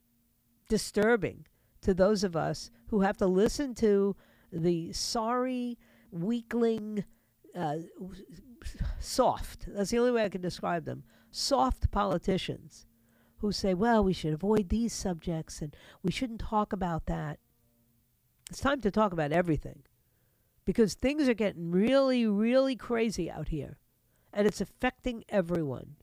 disturbing 0.68 1.46
to 1.82 1.94
those 1.94 2.24
of 2.24 2.36
us 2.36 2.72
who 2.88 3.02
have 3.02 3.18
to 3.18 3.28
listen 3.28 3.74
to 3.76 4.16
the 4.52 4.92
sorry, 4.94 5.78
weakling, 6.12 7.04
uh, 7.56 7.78
soft, 9.00 9.66
that's 9.68 9.92
the 9.92 10.00
only 10.00 10.12
way 10.12 10.24
I 10.24 10.30
can 10.30 10.42
describe 10.42 10.86
them, 10.86 11.04
soft 11.32 11.92
politicians 11.92 12.86
who 13.38 13.52
say, 13.52 13.74
well, 13.74 14.04
we 14.04 14.14
should 14.14 14.34
avoid 14.34 14.70
these 14.70 14.94
subjects 14.94 15.62
and 15.62 15.76
we 16.04 16.12
shouldn't 16.12 16.42
talk 16.42 16.74
about 16.74 17.08
that. 17.08 17.40
It's 18.50 18.60
time 18.60 18.82
to 18.82 18.92
talk 18.92 19.14
about 19.14 19.32
everything 19.32 19.84
because 20.66 20.94
things 20.94 21.28
are 21.28 21.34
getting 21.34 21.72
really, 21.72 22.26
really 22.28 22.76
crazy 22.76 23.32
out 23.32 23.48
here 23.48 23.78
and 24.34 24.46
it's 24.46 24.62
affecting 24.62 25.24
everyone. 25.30 25.96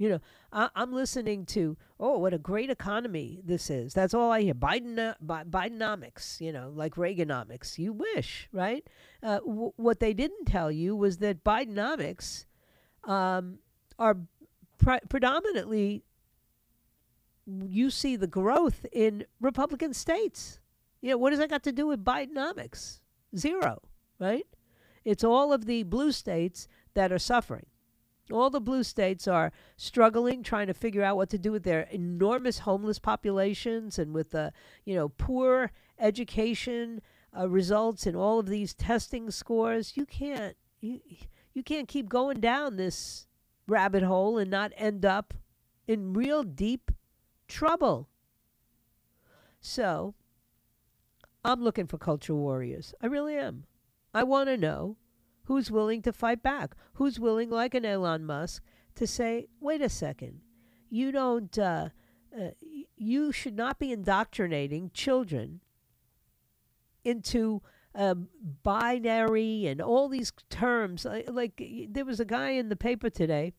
You 0.00 0.08
know, 0.08 0.20
I, 0.50 0.70
am 0.76 0.94
listening 0.94 1.44
to, 1.46 1.76
oh, 2.00 2.16
what 2.16 2.32
a 2.32 2.38
great 2.38 2.70
economy 2.70 3.42
this 3.44 3.68
is. 3.68 3.92
That's 3.92 4.14
all 4.14 4.32
I 4.32 4.40
hear. 4.40 4.54
Biden, 4.54 4.98
uh, 4.98 5.14
Bidenomics, 5.22 6.40
you 6.40 6.52
know, 6.52 6.72
like 6.74 6.94
Reaganomics. 6.94 7.76
You 7.76 7.92
wish, 7.92 8.48
right? 8.50 8.82
Uh, 9.22 9.40
w- 9.40 9.74
what 9.76 10.00
they 10.00 10.14
didn't 10.14 10.46
tell 10.46 10.72
you 10.72 10.96
was 10.96 11.18
that 11.18 11.44
Bidenomics 11.44 12.46
um, 13.04 13.58
are 13.98 14.16
pre- 14.78 15.00
predominantly, 15.10 16.02
you 17.46 17.90
see 17.90 18.16
the 18.16 18.26
growth 18.26 18.86
in 18.92 19.26
Republican 19.38 19.92
states. 19.92 20.60
You 21.02 21.10
know, 21.10 21.18
what 21.18 21.28
does 21.28 21.40
that 21.40 21.50
got 21.50 21.62
to 21.64 21.72
do 21.72 21.86
with 21.86 22.02
Bidenomics? 22.02 23.00
Zero, 23.36 23.82
right? 24.18 24.46
It's 25.04 25.24
all 25.24 25.52
of 25.52 25.66
the 25.66 25.82
blue 25.82 26.10
states 26.10 26.68
that 26.94 27.12
are 27.12 27.18
suffering. 27.18 27.66
All 28.32 28.50
the 28.50 28.60
blue 28.60 28.82
states 28.82 29.26
are 29.28 29.52
struggling, 29.76 30.42
trying 30.42 30.66
to 30.66 30.74
figure 30.74 31.02
out 31.02 31.16
what 31.16 31.30
to 31.30 31.38
do 31.38 31.52
with 31.52 31.62
their 31.62 31.82
enormous 31.90 32.60
homeless 32.60 32.98
populations 32.98 33.98
and 33.98 34.12
with 34.12 34.30
the, 34.30 34.52
you 34.84 34.94
know, 34.94 35.08
poor 35.08 35.72
education 35.98 37.02
uh, 37.36 37.48
results 37.48 38.06
and 38.06 38.16
all 38.16 38.38
of 38.38 38.46
these 38.46 38.74
testing 38.74 39.30
scores. 39.30 39.96
You 39.96 40.06
can't 40.06 40.56
you 40.80 41.00
you 41.52 41.62
can't 41.62 41.88
keep 41.88 42.08
going 42.08 42.40
down 42.40 42.76
this 42.76 43.26
rabbit 43.66 44.02
hole 44.02 44.38
and 44.38 44.50
not 44.50 44.72
end 44.76 45.04
up 45.04 45.34
in 45.86 46.12
real 46.12 46.42
deep 46.42 46.90
trouble. 47.48 48.08
So, 49.60 50.14
I'm 51.44 51.62
looking 51.62 51.86
for 51.86 51.98
culture 51.98 52.34
warriors. 52.34 52.94
I 53.02 53.06
really 53.06 53.36
am. 53.36 53.64
I 54.14 54.22
want 54.22 54.48
to 54.48 54.56
know 54.56 54.96
who's 55.50 55.68
willing 55.68 56.00
to 56.00 56.12
fight 56.12 56.44
back, 56.44 56.76
who's 56.92 57.18
willing, 57.18 57.50
like 57.50 57.74
an 57.74 57.84
Elon 57.84 58.24
Musk, 58.24 58.62
to 58.94 59.04
say, 59.04 59.48
wait 59.58 59.82
a 59.82 59.88
second, 59.88 60.42
you 60.88 61.10
don't, 61.10 61.58
uh, 61.58 61.88
uh, 62.32 62.50
you 62.96 63.32
should 63.32 63.56
not 63.56 63.76
be 63.80 63.90
indoctrinating 63.90 64.92
children 64.94 65.58
into 67.02 67.60
uh, 67.96 68.14
binary 68.62 69.66
and 69.66 69.82
all 69.82 70.08
these 70.08 70.32
terms. 70.50 71.04
Like, 71.26 71.60
there 71.88 72.04
was 72.04 72.20
a 72.20 72.24
guy 72.24 72.50
in 72.50 72.68
the 72.68 72.76
paper 72.76 73.10
today, 73.10 73.52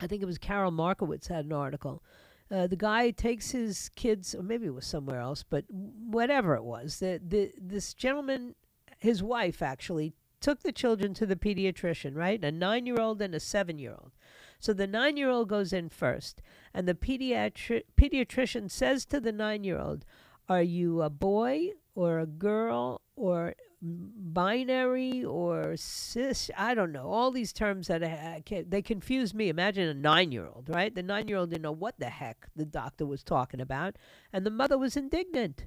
I 0.00 0.06
think 0.06 0.22
it 0.22 0.26
was 0.26 0.38
Carol 0.38 0.70
Markowitz 0.70 1.26
had 1.26 1.46
an 1.46 1.52
article. 1.52 2.04
Uh, 2.48 2.68
the 2.68 2.76
guy 2.76 3.10
takes 3.10 3.50
his 3.50 3.90
kids, 3.96 4.36
or 4.36 4.44
maybe 4.44 4.66
it 4.66 4.74
was 4.74 4.86
somewhere 4.86 5.18
else, 5.18 5.42
but 5.42 5.64
whatever 5.68 6.54
it 6.54 6.62
was, 6.62 7.00
the, 7.00 7.20
the, 7.26 7.50
this 7.60 7.92
gentleman, 7.92 8.54
his 9.00 9.20
wife 9.20 9.62
actually, 9.62 10.14
took 10.42 10.62
the 10.62 10.72
children 10.72 11.14
to 11.14 11.26
the 11.26 11.36
pediatrician, 11.36 12.14
right? 12.14 12.42
A 12.44 12.52
nine 12.52 12.86
year 12.86 13.00
old 13.00 13.22
and 13.22 13.34
a 13.34 13.40
seven 13.40 13.78
year 13.78 13.92
old. 13.92 14.12
So 14.58 14.72
the 14.72 14.86
nine 14.86 15.16
year 15.16 15.30
old 15.30 15.48
goes 15.48 15.72
in 15.72 15.88
first, 15.88 16.42
and 16.74 16.86
the 16.86 16.94
pediatri- 16.94 17.84
pediatrician 17.96 18.70
says 18.70 19.04
to 19.06 19.20
the 19.20 19.32
nine 19.32 19.64
year 19.64 19.78
old, 19.78 20.04
Are 20.48 20.62
you 20.62 21.02
a 21.02 21.10
boy 21.10 21.70
or 21.94 22.18
a 22.18 22.26
girl 22.26 23.00
or 23.16 23.54
binary 23.84 25.24
or 25.24 25.76
cis 25.76 26.52
i 26.56 26.72
don't 26.72 26.92
know 26.92 27.08
all 27.08 27.32
these 27.32 27.52
terms 27.52 27.88
that 27.88 28.00
uh, 28.00 28.06
I, 28.06 28.42
I 28.48 28.64
they 28.68 28.80
confuse 28.80 29.34
me 29.34 29.48
imagine 29.48 29.88
a 29.88 29.94
nine-year-old 29.94 30.68
right 30.68 30.94
the 30.94 31.02
nine-year-old 31.02 31.50
didn't 31.50 31.62
know 31.62 31.72
what 31.72 31.98
the 31.98 32.08
heck 32.08 32.46
the 32.54 32.64
doctor 32.64 33.04
was 33.04 33.24
talking 33.24 33.60
about 33.60 33.96
and 34.32 34.46
the 34.46 34.50
mother 34.50 34.78
was 34.78 34.96
indignant 34.96 35.66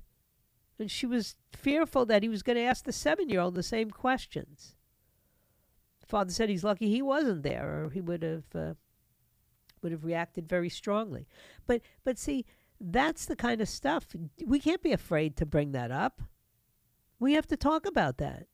and 0.79 0.91
she 0.91 1.05
was 1.05 1.35
fearful 1.53 2.05
that 2.05 2.23
he 2.23 2.29
was 2.29 2.43
going 2.43 2.57
to 2.57 2.63
ask 2.63 2.85
the 2.85 2.91
seven-year-old 2.91 3.55
the 3.55 3.63
same 3.63 3.89
questions. 3.91 4.75
Father 6.05 6.31
said 6.31 6.49
he's 6.49 6.63
lucky 6.63 6.89
he 6.89 7.01
wasn't 7.01 7.43
there 7.43 7.83
or 7.85 7.89
he 7.89 8.01
would 8.01 8.21
have 8.21 8.43
uh, 8.53 8.73
would 9.81 9.91
have 9.91 10.05
reacted 10.05 10.47
very 10.47 10.69
strongly. 10.69 11.27
But 11.65 11.81
but 12.03 12.19
see 12.19 12.45
that's 12.79 13.25
the 13.25 13.35
kind 13.35 13.61
of 13.61 13.69
stuff 13.69 14.07
we 14.45 14.59
can't 14.59 14.83
be 14.83 14.91
afraid 14.91 15.35
to 15.37 15.45
bring 15.45 15.71
that 15.71 15.91
up. 15.91 16.21
We 17.19 17.33
have 17.33 17.47
to 17.47 17.57
talk 17.57 17.85
about 17.85 18.17
that. 18.17 18.47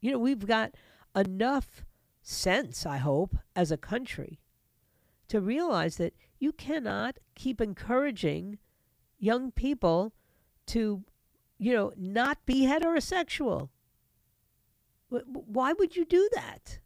You 0.00 0.12
know, 0.12 0.18
we've 0.18 0.46
got 0.46 0.74
enough 1.16 1.82
sense, 2.22 2.86
I 2.86 2.98
hope, 2.98 3.36
as 3.56 3.70
a 3.70 3.76
country 3.76 4.40
to 5.28 5.40
realize 5.40 5.96
that 5.96 6.14
you 6.38 6.52
cannot 6.52 7.18
keep 7.34 7.60
encouraging 7.60 8.58
young 9.18 9.52
people 9.52 10.12
to, 10.70 11.04
you 11.58 11.72
know, 11.72 11.92
not 11.96 12.44
be 12.46 12.66
heterosexual. 12.66 13.68
Why 15.08 15.72
would 15.72 15.96
you 15.96 16.04
do 16.04 16.28
that? 16.34 16.78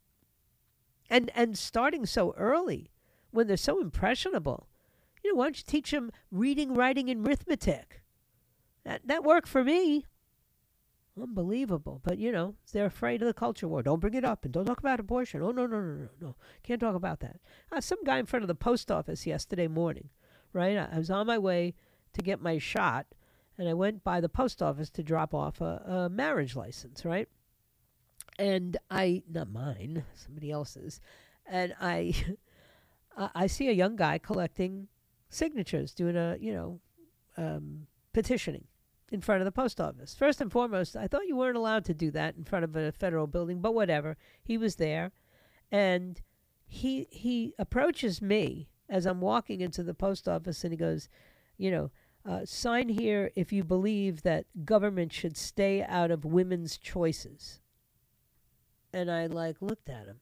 And 1.10 1.30
and 1.34 1.58
starting 1.58 2.06
so 2.06 2.34
early 2.36 2.90
when 3.30 3.46
they're 3.46 3.56
so 3.56 3.80
impressionable. 3.80 4.68
You 5.22 5.32
know, 5.32 5.38
why 5.38 5.46
don't 5.46 5.58
you 5.58 5.64
teach 5.66 5.90
them 5.90 6.10
reading, 6.30 6.74
writing, 6.74 7.10
and 7.10 7.26
arithmetic? 7.26 8.02
That 8.84 9.06
that 9.06 9.24
worked 9.24 9.48
for 9.48 9.62
me. 9.62 10.06
Unbelievable. 11.20 12.00
But, 12.02 12.18
you 12.18 12.32
know, 12.32 12.56
they're 12.72 12.86
afraid 12.86 13.22
of 13.22 13.28
the 13.28 13.34
culture 13.34 13.68
war. 13.68 13.82
Don't 13.82 14.00
bring 14.00 14.14
it 14.14 14.24
up 14.24 14.44
and 14.44 14.52
don't 14.52 14.64
talk 14.64 14.80
about 14.80 14.98
abortion. 14.98 15.42
Oh, 15.42 15.52
no, 15.52 15.66
no, 15.66 15.80
no, 15.80 15.94
no, 15.94 16.08
no. 16.20 16.36
Can't 16.64 16.80
talk 16.80 16.96
about 16.96 17.20
that. 17.20 17.36
Uh, 17.70 17.80
some 17.80 18.02
guy 18.02 18.18
in 18.18 18.26
front 18.26 18.42
of 18.42 18.48
the 18.48 18.54
post 18.54 18.90
office 18.90 19.24
yesterday 19.24 19.68
morning, 19.68 20.08
right? 20.52 20.76
I 20.76 20.98
was 20.98 21.10
on 21.10 21.28
my 21.28 21.38
way 21.38 21.74
to 22.14 22.22
get 22.22 22.42
my 22.42 22.58
shot 22.58 23.06
and 23.58 23.68
I 23.68 23.74
went 23.74 24.02
by 24.02 24.20
the 24.20 24.28
post 24.28 24.62
office 24.62 24.90
to 24.90 25.02
drop 25.02 25.34
off 25.34 25.60
a, 25.60 25.82
a 25.86 26.08
marriage 26.08 26.56
license, 26.56 27.04
right? 27.04 27.28
And 28.38 28.76
I, 28.90 29.22
not 29.30 29.50
mine, 29.50 30.04
somebody 30.14 30.50
else's, 30.50 31.00
and 31.46 31.74
I, 31.80 32.14
I 33.16 33.46
see 33.46 33.68
a 33.68 33.72
young 33.72 33.96
guy 33.96 34.18
collecting 34.18 34.88
signatures, 35.28 35.94
doing 35.94 36.16
a, 36.16 36.36
you 36.40 36.52
know, 36.52 36.80
um, 37.36 37.86
petitioning 38.12 38.64
in 39.12 39.20
front 39.20 39.40
of 39.40 39.44
the 39.44 39.52
post 39.52 39.80
office. 39.80 40.14
First 40.14 40.40
and 40.40 40.50
foremost, 40.50 40.96
I 40.96 41.06
thought 41.06 41.26
you 41.26 41.36
weren't 41.36 41.56
allowed 41.56 41.84
to 41.86 41.94
do 41.94 42.10
that 42.12 42.36
in 42.36 42.44
front 42.44 42.64
of 42.64 42.74
a 42.74 42.92
federal 42.92 43.26
building, 43.26 43.60
but 43.60 43.74
whatever. 43.74 44.16
He 44.42 44.58
was 44.58 44.76
there, 44.76 45.12
and 45.70 46.20
he 46.66 47.06
he 47.10 47.54
approaches 47.58 48.22
me 48.22 48.68
as 48.88 49.06
I'm 49.06 49.20
walking 49.20 49.60
into 49.60 49.82
the 49.82 49.94
post 49.94 50.28
office, 50.28 50.64
and 50.64 50.72
he 50.72 50.76
goes, 50.76 51.08
you 51.56 51.70
know. 51.70 51.90
Uh, 52.26 52.40
sign 52.44 52.88
here 52.88 53.30
if 53.36 53.52
you 53.52 53.62
believe 53.62 54.22
that 54.22 54.46
government 54.64 55.12
should 55.12 55.36
stay 55.36 55.82
out 55.82 56.10
of 56.10 56.24
women's 56.24 56.78
choices. 56.78 57.60
And 58.92 59.10
I 59.10 59.26
like 59.26 59.60
looked 59.60 59.90
at 59.90 60.06
him 60.06 60.20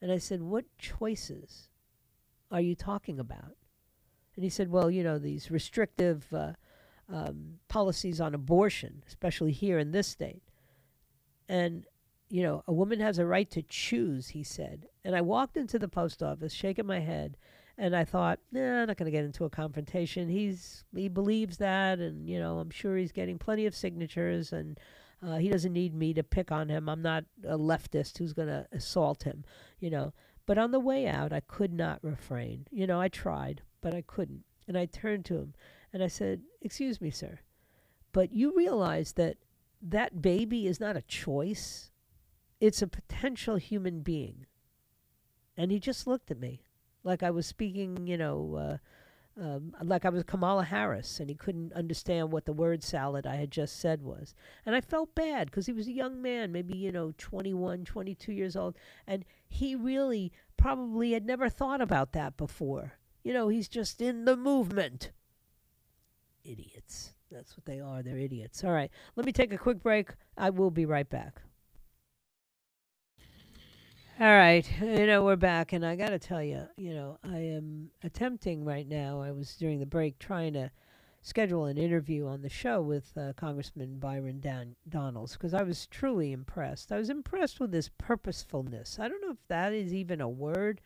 and 0.00 0.10
I 0.10 0.18
said, 0.18 0.42
What 0.42 0.64
choices 0.78 1.68
are 2.50 2.60
you 2.60 2.74
talking 2.74 3.18
about? 3.18 3.56
And 4.34 4.44
he 4.44 4.48
said, 4.50 4.70
Well, 4.70 4.90
you 4.90 5.04
know, 5.04 5.18
these 5.18 5.50
restrictive 5.50 6.26
uh, 6.32 6.52
um, 7.12 7.58
policies 7.68 8.20
on 8.20 8.34
abortion, 8.34 9.02
especially 9.06 9.52
here 9.52 9.78
in 9.78 9.92
this 9.92 10.08
state. 10.08 10.42
And, 11.48 11.84
you 12.30 12.42
know, 12.42 12.64
a 12.66 12.72
woman 12.72 13.00
has 13.00 13.18
a 13.18 13.26
right 13.26 13.50
to 13.50 13.62
choose, 13.62 14.28
he 14.28 14.42
said. 14.42 14.86
And 15.04 15.14
I 15.14 15.20
walked 15.20 15.56
into 15.56 15.78
the 15.78 15.88
post 15.88 16.22
office, 16.22 16.54
shaking 16.54 16.86
my 16.86 17.00
head, 17.00 17.36
and 17.78 17.96
I 17.96 18.04
thought, 18.04 18.38
nah, 18.50 18.82
I'm 18.82 18.88
not 18.88 18.96
going 18.96 19.10
to 19.10 19.16
get 19.16 19.24
into 19.24 19.44
a 19.44 19.50
confrontation. 19.50 20.28
He's 20.28 20.84
he 20.94 21.08
believes 21.08 21.56
that, 21.58 21.98
and 21.98 22.28
you 22.28 22.38
know, 22.38 22.58
I'm 22.58 22.70
sure 22.70 22.96
he's 22.96 23.12
getting 23.12 23.38
plenty 23.38 23.66
of 23.66 23.74
signatures, 23.74 24.52
and 24.52 24.78
uh, 25.24 25.36
he 25.36 25.48
doesn't 25.48 25.72
need 25.72 25.94
me 25.94 26.12
to 26.14 26.22
pick 26.22 26.52
on 26.52 26.68
him. 26.68 26.88
I'm 26.88 27.02
not 27.02 27.24
a 27.46 27.56
leftist 27.56 28.18
who's 28.18 28.32
going 28.32 28.48
to 28.48 28.66
assault 28.72 29.22
him, 29.22 29.44
you 29.78 29.90
know. 29.90 30.12
But 30.44 30.58
on 30.58 30.72
the 30.72 30.80
way 30.80 31.06
out, 31.06 31.32
I 31.32 31.40
could 31.40 31.72
not 31.72 32.02
refrain. 32.02 32.66
You 32.70 32.86
know, 32.86 33.00
I 33.00 33.08
tried, 33.08 33.62
but 33.80 33.94
I 33.94 34.02
couldn't. 34.02 34.44
And 34.66 34.76
I 34.76 34.86
turned 34.86 35.24
to 35.26 35.36
him 35.36 35.54
and 35.92 36.02
I 36.02 36.08
said, 36.08 36.42
Excuse 36.60 37.00
me, 37.00 37.10
sir, 37.10 37.40
but 38.12 38.32
you 38.32 38.52
realize 38.56 39.12
that 39.12 39.36
that 39.80 40.22
baby 40.22 40.66
is 40.66 40.80
not 40.80 40.96
a 40.96 41.02
choice, 41.02 41.90
it's 42.60 42.82
a 42.82 42.86
potential 42.86 43.56
human 43.56 44.00
being. 44.00 44.46
And 45.56 45.70
he 45.70 45.78
just 45.78 46.06
looked 46.06 46.30
at 46.30 46.40
me 46.40 46.62
like 47.04 47.22
I 47.22 47.30
was 47.30 47.46
speaking, 47.46 48.06
you 48.06 48.16
know, 48.16 48.78
uh, 49.38 49.40
um, 49.40 49.74
like 49.82 50.04
I 50.04 50.10
was 50.10 50.24
Kamala 50.24 50.64
Harris, 50.64 51.18
and 51.18 51.28
he 51.28 51.34
couldn't 51.34 51.72
understand 51.72 52.32
what 52.32 52.44
the 52.44 52.52
word 52.52 52.82
salad 52.82 53.26
I 53.26 53.36
had 53.36 53.50
just 53.50 53.80
said 53.80 54.02
was. 54.02 54.34
And 54.66 54.74
I 54.74 54.80
felt 54.80 55.14
bad 55.14 55.50
because 55.50 55.66
he 55.66 55.72
was 55.72 55.88
a 55.88 55.92
young 55.92 56.20
man, 56.20 56.52
maybe, 56.52 56.76
you 56.76 56.92
know, 56.92 57.14
21, 57.16 57.84
22 57.84 58.32
years 58.32 58.56
old, 58.56 58.76
and 59.06 59.24
he 59.48 59.74
really 59.74 60.32
probably 60.56 61.12
had 61.12 61.24
never 61.24 61.48
thought 61.48 61.80
about 61.80 62.12
that 62.12 62.36
before. 62.36 62.94
You 63.24 63.32
know, 63.32 63.48
he's 63.48 63.68
just 63.68 64.00
in 64.00 64.24
the 64.24 64.36
movement 64.36 65.12
idiots. 66.44 67.14
That's 67.30 67.56
what 67.56 67.64
they 67.64 67.80
are. 67.80 68.02
They're 68.02 68.18
idiots. 68.18 68.62
All 68.62 68.72
right. 68.72 68.90
Let 69.16 69.24
me 69.24 69.32
take 69.32 69.52
a 69.52 69.58
quick 69.58 69.82
break. 69.82 70.10
I 70.36 70.50
will 70.50 70.70
be 70.70 70.84
right 70.84 71.08
back. 71.08 71.40
All 74.20 74.26
right. 74.26 74.70
You 74.80 75.06
know, 75.06 75.24
we're 75.24 75.36
back. 75.36 75.72
And 75.72 75.86
I 75.86 75.96
got 75.96 76.10
to 76.10 76.18
tell 76.18 76.42
you, 76.42 76.68
you 76.76 76.92
know, 76.92 77.18
I 77.24 77.38
am 77.38 77.90
attempting 78.04 78.62
right 78.64 78.86
now, 78.86 79.22
I 79.22 79.32
was 79.32 79.56
during 79.56 79.80
the 79.80 79.86
break 79.86 80.18
trying 80.18 80.52
to 80.52 80.70
schedule 81.22 81.64
an 81.64 81.78
interview 81.78 82.26
on 82.26 82.42
the 82.42 82.48
show 82.48 82.82
with 82.82 83.10
uh, 83.16 83.32
Congressman 83.36 83.98
Byron 83.98 84.38
Dan- 84.38 84.76
Donalds 84.88 85.32
because 85.32 85.54
I 85.54 85.62
was 85.62 85.86
truly 85.86 86.32
impressed. 86.32 86.92
I 86.92 86.98
was 86.98 87.08
impressed 87.08 87.58
with 87.58 87.72
his 87.72 87.88
purposefulness. 87.88 88.98
I 89.00 89.08
don't 89.08 89.22
know 89.22 89.30
if 89.30 89.48
that 89.48 89.72
is 89.72 89.94
even 89.94 90.20
a 90.20 90.28
word, 90.28 90.82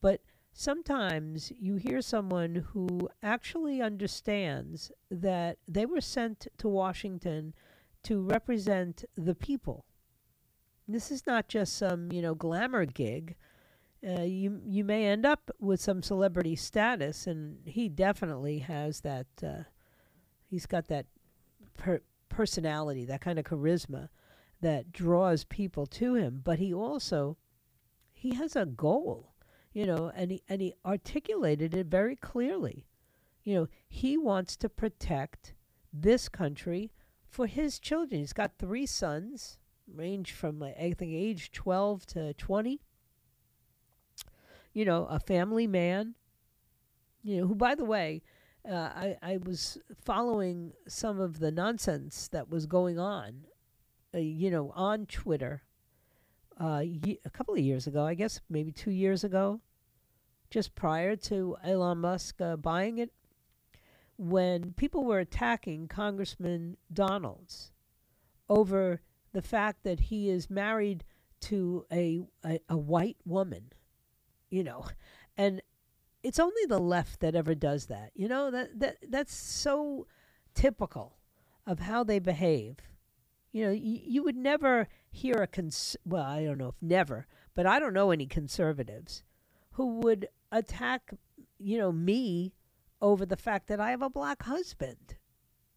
but 0.00 0.20
sometimes 0.52 1.50
you 1.58 1.74
hear 1.74 2.00
someone 2.00 2.66
who 2.72 3.08
actually 3.22 3.82
understands 3.82 4.92
that 5.10 5.58
they 5.66 5.86
were 5.86 6.00
sent 6.00 6.46
to 6.58 6.68
Washington 6.68 7.52
to 8.04 8.22
represent 8.22 9.04
the 9.16 9.34
people. 9.34 9.84
This 10.92 11.10
is 11.10 11.26
not 11.26 11.48
just 11.48 11.76
some, 11.76 12.12
you 12.12 12.22
know, 12.22 12.34
glamour 12.34 12.84
gig. 12.84 13.36
Uh, 14.06 14.22
you 14.22 14.60
you 14.64 14.82
may 14.84 15.06
end 15.06 15.26
up 15.26 15.50
with 15.60 15.80
some 15.80 16.02
celebrity 16.02 16.56
status, 16.56 17.26
and 17.26 17.58
he 17.66 17.88
definitely 17.88 18.60
has 18.60 19.00
that. 19.02 19.26
Uh, 19.42 19.64
he's 20.48 20.66
got 20.66 20.88
that 20.88 21.06
per- 21.76 22.02
personality, 22.28 23.04
that 23.04 23.20
kind 23.20 23.38
of 23.38 23.44
charisma 23.44 24.08
that 24.62 24.92
draws 24.92 25.44
people 25.44 25.86
to 25.86 26.14
him. 26.14 26.40
But 26.42 26.58
he 26.58 26.72
also 26.72 27.36
he 28.12 28.34
has 28.34 28.56
a 28.56 28.66
goal 28.66 29.30
you 29.72 29.86
know, 29.86 30.10
and 30.14 30.30
he 30.30 30.42
and 30.48 30.60
he 30.60 30.74
articulated 30.84 31.74
it 31.74 31.86
very 31.86 32.16
clearly. 32.16 32.86
You 33.42 33.54
know, 33.54 33.68
he 33.88 34.16
wants 34.16 34.56
to 34.56 34.68
protect 34.68 35.54
this 35.92 36.28
country 36.28 36.92
for 37.28 37.46
his 37.46 37.78
children. 37.78 38.20
He's 38.20 38.32
got 38.32 38.58
three 38.58 38.86
sons, 38.86 39.58
range 39.94 40.32
from 40.32 40.62
I 40.62 40.94
think 40.96 41.12
age 41.12 41.52
twelve 41.52 42.06
to 42.06 42.34
twenty. 42.34 42.80
You 44.72 44.84
know, 44.84 45.06
a 45.06 45.18
family 45.18 45.66
man. 45.66 46.14
You 47.22 47.40
know, 47.40 47.46
who 47.48 47.54
by 47.54 47.74
the 47.74 47.84
way, 47.84 48.22
uh, 48.68 48.74
I 48.74 49.16
I 49.22 49.38
was 49.38 49.78
following 50.04 50.72
some 50.86 51.20
of 51.20 51.38
the 51.38 51.50
nonsense 51.50 52.28
that 52.28 52.48
was 52.48 52.66
going 52.66 52.98
on, 52.98 53.44
uh, 54.14 54.18
you 54.18 54.50
know, 54.50 54.72
on 54.74 55.06
Twitter 55.06 55.62
uh, 56.60 56.82
a 57.24 57.30
couple 57.32 57.54
of 57.54 57.60
years 57.60 57.86
ago, 57.86 58.04
I 58.04 58.14
guess 58.14 58.40
maybe 58.50 58.70
two 58.70 58.90
years 58.90 59.24
ago, 59.24 59.60
just 60.50 60.74
prior 60.74 61.16
to 61.16 61.56
Elon 61.64 61.98
Musk 61.98 62.40
uh, 62.40 62.56
buying 62.56 62.98
it, 62.98 63.12
when 64.18 64.72
people 64.74 65.04
were 65.04 65.20
attacking 65.20 65.88
Congressman 65.88 66.76
Donalds 66.92 67.72
over 68.48 69.00
the 69.32 69.42
fact 69.42 69.84
that 69.84 70.00
he 70.00 70.28
is 70.28 70.50
married 70.50 71.04
to 71.40 71.86
a, 71.92 72.20
a, 72.44 72.60
a 72.68 72.76
white 72.76 73.16
woman, 73.24 73.72
you 74.50 74.62
know, 74.62 74.86
and 75.36 75.62
it's 76.22 76.38
only 76.38 76.66
the 76.68 76.78
left 76.78 77.20
that 77.20 77.34
ever 77.34 77.54
does 77.54 77.86
that. 77.86 78.10
You 78.14 78.28
know 78.28 78.50
that 78.50 78.78
that 78.80 78.96
that's 79.08 79.34
so 79.34 80.06
typical 80.54 81.16
of 81.66 81.80
how 81.80 82.04
they 82.04 82.18
behave. 82.18 82.76
You 83.52 83.66
know, 83.66 83.72
you, 83.72 84.00
you 84.04 84.22
would 84.22 84.36
never 84.36 84.88
hear 85.10 85.36
a 85.36 85.46
cons. 85.46 85.96
Well, 86.04 86.22
I 86.22 86.44
don't 86.44 86.58
know 86.58 86.68
if 86.68 86.82
never, 86.82 87.26
but 87.54 87.66
I 87.66 87.78
don't 87.78 87.94
know 87.94 88.10
any 88.10 88.26
conservatives 88.26 89.22
who 89.72 90.00
would 90.00 90.28
attack, 90.52 91.14
you 91.58 91.78
know, 91.78 91.92
me 91.92 92.54
over 93.00 93.24
the 93.24 93.36
fact 93.36 93.68
that 93.68 93.80
I 93.80 93.90
have 93.90 94.02
a 94.02 94.10
black 94.10 94.42
husband. 94.42 95.16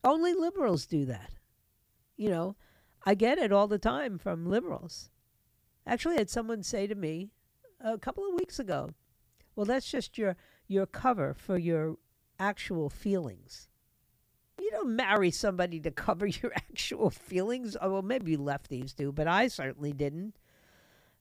Only 0.04 0.34
liberals 0.34 0.86
do 0.86 1.06
that. 1.06 1.32
You 2.18 2.30
know, 2.30 2.56
I 3.06 3.16
get 3.16 3.38
it 3.38 3.52
all 3.52 3.68
the 3.68 3.80
time 3.80 4.18
from 4.18 4.46
liberals. 4.46 5.10
Actually, 5.86 6.16
I 6.16 6.20
had 6.20 6.30
someone 6.30 6.64
say 6.64 6.88
to 6.88 6.96
me 6.96 7.30
a 7.82 7.98
couple 7.98 8.26
of 8.28 8.36
weeks 8.36 8.60
ago, 8.60 8.92
"Well, 9.56 9.66
that's 9.66 9.90
just 9.92 10.18
your 10.18 10.36
your 10.68 10.86
cover 10.86 11.34
for 11.34 11.58
your 11.58 11.98
actual 12.40 12.90
feelings." 12.90 13.68
You 14.60 14.72
don't 14.72 14.96
marry 14.96 15.32
somebody 15.32 15.80
to 15.82 15.92
cover 16.06 16.26
your 16.26 16.54
actual 16.56 17.10
feelings. 17.10 17.76
Oh, 17.82 17.94
well, 17.94 18.02
maybe 18.02 18.38
lefties 18.38 18.96
do, 18.96 19.12
but 19.12 19.28
I 19.28 19.48
certainly 19.48 19.92
didn't. 19.92 20.38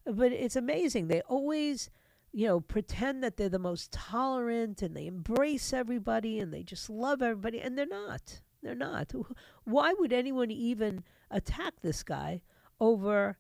But 0.05 0.33
it's 0.33 0.57
amazing. 0.57 1.09
They 1.09 1.23
always, 1.23 1.90
you 2.33 2.47
know, 2.47 2.61
pretend 2.61 3.23
that 3.25 3.37
they're 3.37 3.49
the 3.49 3.59
most 3.59 3.92
tolerant 3.92 4.83
and 4.83 4.97
they 4.97 5.07
embrace 5.07 5.73
everybody 5.73 6.38
and 6.38 6.53
they 6.53 6.62
just 6.62 6.88
love 6.90 7.23
everybody, 7.23 7.61
and 7.61 7.77
they're 7.77 7.87
not. 7.87 8.42
They're 8.62 8.75
not. 8.77 9.12
Why 9.64 9.92
would 9.99 10.12
anyone 10.12 10.51
even 10.51 11.03
attack 11.33 11.75
this 11.81 12.03
guy 12.03 12.42
over 12.81 13.38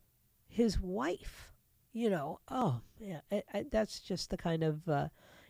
his 0.48 0.80
wife? 0.80 1.52
You 1.92 2.10
know, 2.10 2.40
oh, 2.48 2.80
yeah, 2.98 3.20
I, 3.30 3.42
I, 3.52 3.64
that's 3.70 4.00
just 4.00 4.30
the 4.30 4.36
kind 4.36 4.64
of, 4.64 4.88
uh, 4.88 5.08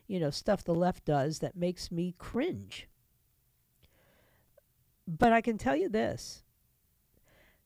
you 0.08 0.18
know, 0.18 0.30
stuff 0.30 0.64
the 0.64 0.74
left 0.74 1.04
does 1.04 1.38
that 1.38 1.56
makes 1.56 1.92
me 1.92 2.14
cringe. 2.18 2.88
But 5.06 5.32
I 5.32 5.40
can 5.40 5.56
tell 5.56 5.76
you 5.76 5.88
this 5.88 6.42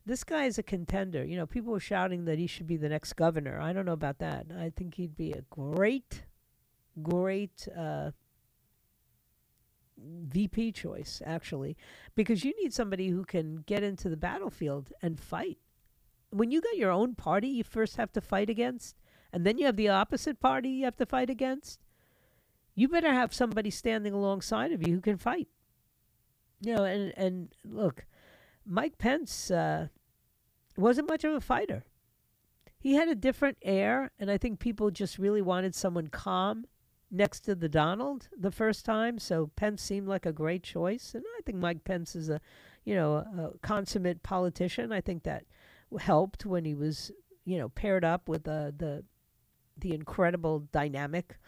this 0.06 0.22
guy 0.22 0.44
is 0.44 0.56
a 0.56 0.62
contender. 0.62 1.24
You 1.24 1.36
know, 1.36 1.46
people 1.46 1.72
were 1.72 1.80
shouting 1.80 2.24
that 2.24 2.38
he 2.38 2.46
should 2.46 2.68
be 2.68 2.76
the 2.76 2.88
next 2.88 3.14
governor. 3.14 3.60
I 3.60 3.72
don't 3.72 3.84
know 3.84 3.92
about 3.92 4.18
that. 4.20 4.46
I 4.56 4.70
think 4.70 4.94
he'd 4.94 5.16
be 5.16 5.32
a 5.32 5.42
great, 5.50 6.22
great 7.02 7.68
uh, 7.76 8.12
VP 9.98 10.72
choice, 10.72 11.22
actually, 11.24 11.76
because 12.14 12.44
you 12.44 12.52
need 12.60 12.72
somebody 12.72 13.08
who 13.08 13.24
can 13.24 13.56
get 13.66 13.82
into 13.82 14.08
the 14.08 14.16
battlefield 14.16 14.92
and 15.02 15.18
fight. 15.18 15.58
When 16.30 16.50
you 16.50 16.60
got 16.60 16.76
your 16.76 16.90
own 16.90 17.14
party, 17.14 17.48
you 17.48 17.64
first 17.64 17.96
have 17.96 18.12
to 18.12 18.20
fight 18.20 18.50
against, 18.50 18.96
and 19.32 19.46
then 19.46 19.58
you 19.58 19.66
have 19.66 19.76
the 19.76 19.88
opposite 19.88 20.40
party 20.40 20.68
you 20.68 20.84
have 20.84 20.96
to 20.96 21.06
fight 21.06 21.30
against. 21.30 21.80
You 22.74 22.88
better 22.88 23.12
have 23.12 23.32
somebody 23.32 23.70
standing 23.70 24.12
alongside 24.12 24.72
of 24.72 24.86
you 24.86 24.94
who 24.94 25.00
can 25.00 25.16
fight. 25.16 25.48
You 26.60 26.74
know, 26.74 26.84
and 26.84 27.12
and 27.16 27.54
look, 27.64 28.06
Mike 28.64 28.98
Pence 28.98 29.50
uh, 29.50 29.88
wasn't 30.76 31.08
much 31.08 31.24
of 31.24 31.32
a 31.32 31.40
fighter. 31.40 31.84
He 32.78 32.94
had 32.94 33.08
a 33.08 33.14
different 33.14 33.58
air, 33.62 34.10
and 34.18 34.30
I 34.30 34.38
think 34.38 34.58
people 34.58 34.90
just 34.90 35.18
really 35.18 35.42
wanted 35.42 35.74
someone 35.74 36.08
calm 36.08 36.66
next 37.10 37.40
to 37.40 37.54
the 37.54 37.68
Donald 37.68 38.28
the 38.38 38.50
first 38.50 38.84
time. 38.84 39.18
So 39.18 39.50
Pence 39.56 39.82
seemed 39.82 40.08
like 40.08 40.26
a 40.26 40.32
great 40.32 40.62
choice, 40.62 41.14
and 41.14 41.24
I 41.38 41.40
think 41.44 41.58
Mike 41.58 41.84
Pence 41.84 42.16
is 42.16 42.28
a, 42.28 42.40
you 42.84 42.94
know, 42.94 43.16
a, 43.16 43.58
consummate 43.62 44.22
politician. 44.22 44.92
I 44.92 45.00
think 45.00 45.22
that 45.24 45.44
helped 46.00 46.44
when 46.44 46.64
he 46.64 46.74
was, 46.74 47.10
you 47.44 47.58
know, 47.58 47.68
paired 47.70 48.04
up 48.04 48.28
with 48.28 48.44
the 48.44 48.74
the 48.76 49.04
the 49.78 49.94
incredible 49.94 50.60
dynamic, 50.72 51.38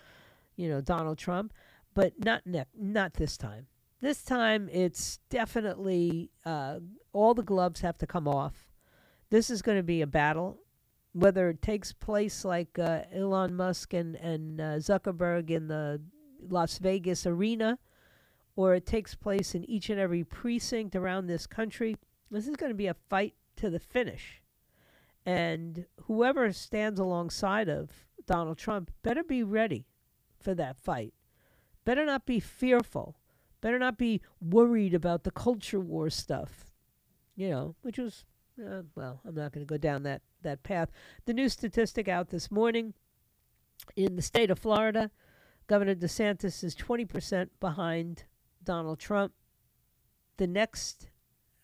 you 0.56 0.68
know, 0.68 0.80
Donald 0.80 1.18
Trump. 1.18 1.52
But 1.94 2.12
not 2.24 2.46
ne- 2.46 2.64
not 2.76 3.14
this 3.14 3.36
time. 3.36 3.66
This 4.00 4.22
time, 4.22 4.68
it's 4.70 5.18
definitely 5.28 6.30
uh, 6.44 6.78
all 7.12 7.34
the 7.34 7.42
gloves 7.42 7.80
have 7.80 7.98
to 7.98 8.06
come 8.06 8.28
off. 8.28 8.68
This 9.30 9.50
is 9.50 9.60
going 9.60 9.76
to 9.76 9.82
be 9.82 10.02
a 10.02 10.06
battle, 10.06 10.60
whether 11.12 11.48
it 11.48 11.62
takes 11.62 11.92
place 11.92 12.44
like 12.44 12.78
uh, 12.78 13.02
Elon 13.12 13.54
Musk 13.54 13.94
and 13.94 14.16
and 14.16 14.60
uh, 14.60 14.76
Zuckerberg 14.78 15.50
in 15.50 15.68
the 15.68 16.00
Las 16.40 16.78
Vegas 16.78 17.26
arena, 17.26 17.78
or 18.56 18.74
it 18.74 18.86
takes 18.86 19.14
place 19.14 19.54
in 19.54 19.64
each 19.64 19.90
and 19.90 20.00
every 20.00 20.24
precinct 20.24 20.94
around 20.94 21.26
this 21.26 21.46
country. 21.46 21.96
This 22.30 22.46
is 22.46 22.56
going 22.56 22.70
to 22.70 22.76
be 22.76 22.86
a 22.86 22.94
fight 23.08 23.34
to 23.56 23.70
the 23.70 23.80
finish, 23.80 24.42
and 25.24 25.86
whoever 26.04 26.52
stands 26.52 27.00
alongside 27.00 27.68
of 27.68 27.90
Donald 28.26 28.58
Trump 28.58 28.90
better 29.02 29.24
be 29.24 29.42
ready 29.42 29.86
for 30.38 30.54
that 30.54 30.78
fight. 30.78 31.14
Better 31.84 32.04
not 32.04 32.26
be 32.26 32.38
fearful 32.38 33.18
Better 33.60 33.78
not 33.78 33.98
be 33.98 34.20
worried 34.40 34.94
about 34.94 35.24
the 35.24 35.30
culture 35.30 35.80
war 35.80 36.10
stuff, 36.10 36.72
you 37.34 37.50
know, 37.50 37.74
which 37.82 37.98
was, 37.98 38.24
uh, 38.58 38.82
well, 38.94 39.20
I'm 39.26 39.34
not 39.34 39.52
going 39.52 39.66
to 39.66 39.70
go 39.70 39.78
down 39.78 40.02
that, 40.04 40.22
that 40.42 40.62
path. 40.62 40.90
The 41.26 41.34
new 41.34 41.48
statistic 41.48 42.08
out 42.08 42.30
this 42.30 42.50
morning 42.50 42.94
in 43.96 44.16
the 44.16 44.22
state 44.22 44.50
of 44.50 44.58
Florida, 44.58 45.10
Governor 45.66 45.94
DeSantis 45.94 46.64
is 46.64 46.74
20% 46.74 47.48
behind 47.60 48.24
Donald 48.64 48.98
Trump. 48.98 49.32
The 50.36 50.46
next 50.46 51.08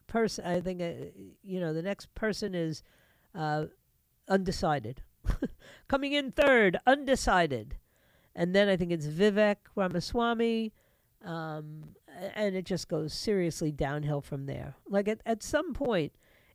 person, 0.07 0.45
I 0.45 0.61
think, 0.61 0.81
uh, 0.81 1.07
you 1.43 1.61
know, 1.61 1.73
the 1.73 1.83
next 1.83 2.15
person 2.15 2.55
is 2.55 2.83
uh, 3.35 3.67
undecided. 4.29 5.03
Coming 5.89 6.13
in 6.13 6.33
third, 6.33 6.79
undecided. 6.87 7.77
And 8.37 8.55
then 8.55 8.69
I 8.69 8.77
think 8.77 8.91
it's 8.91 9.07
Vivek 9.07 9.57
Ramaswamy, 9.77 10.73
um, 11.25 11.85
and 12.35 12.55
it 12.55 12.65
just 12.65 12.89
goes 12.89 13.15
seriously 13.15 13.71
downhill 13.71 14.21
from 14.21 14.47
there. 14.47 14.75
Like 14.89 15.09
at, 15.09 15.21
at 15.25 15.43
some 15.43 15.73
point, 15.73 16.13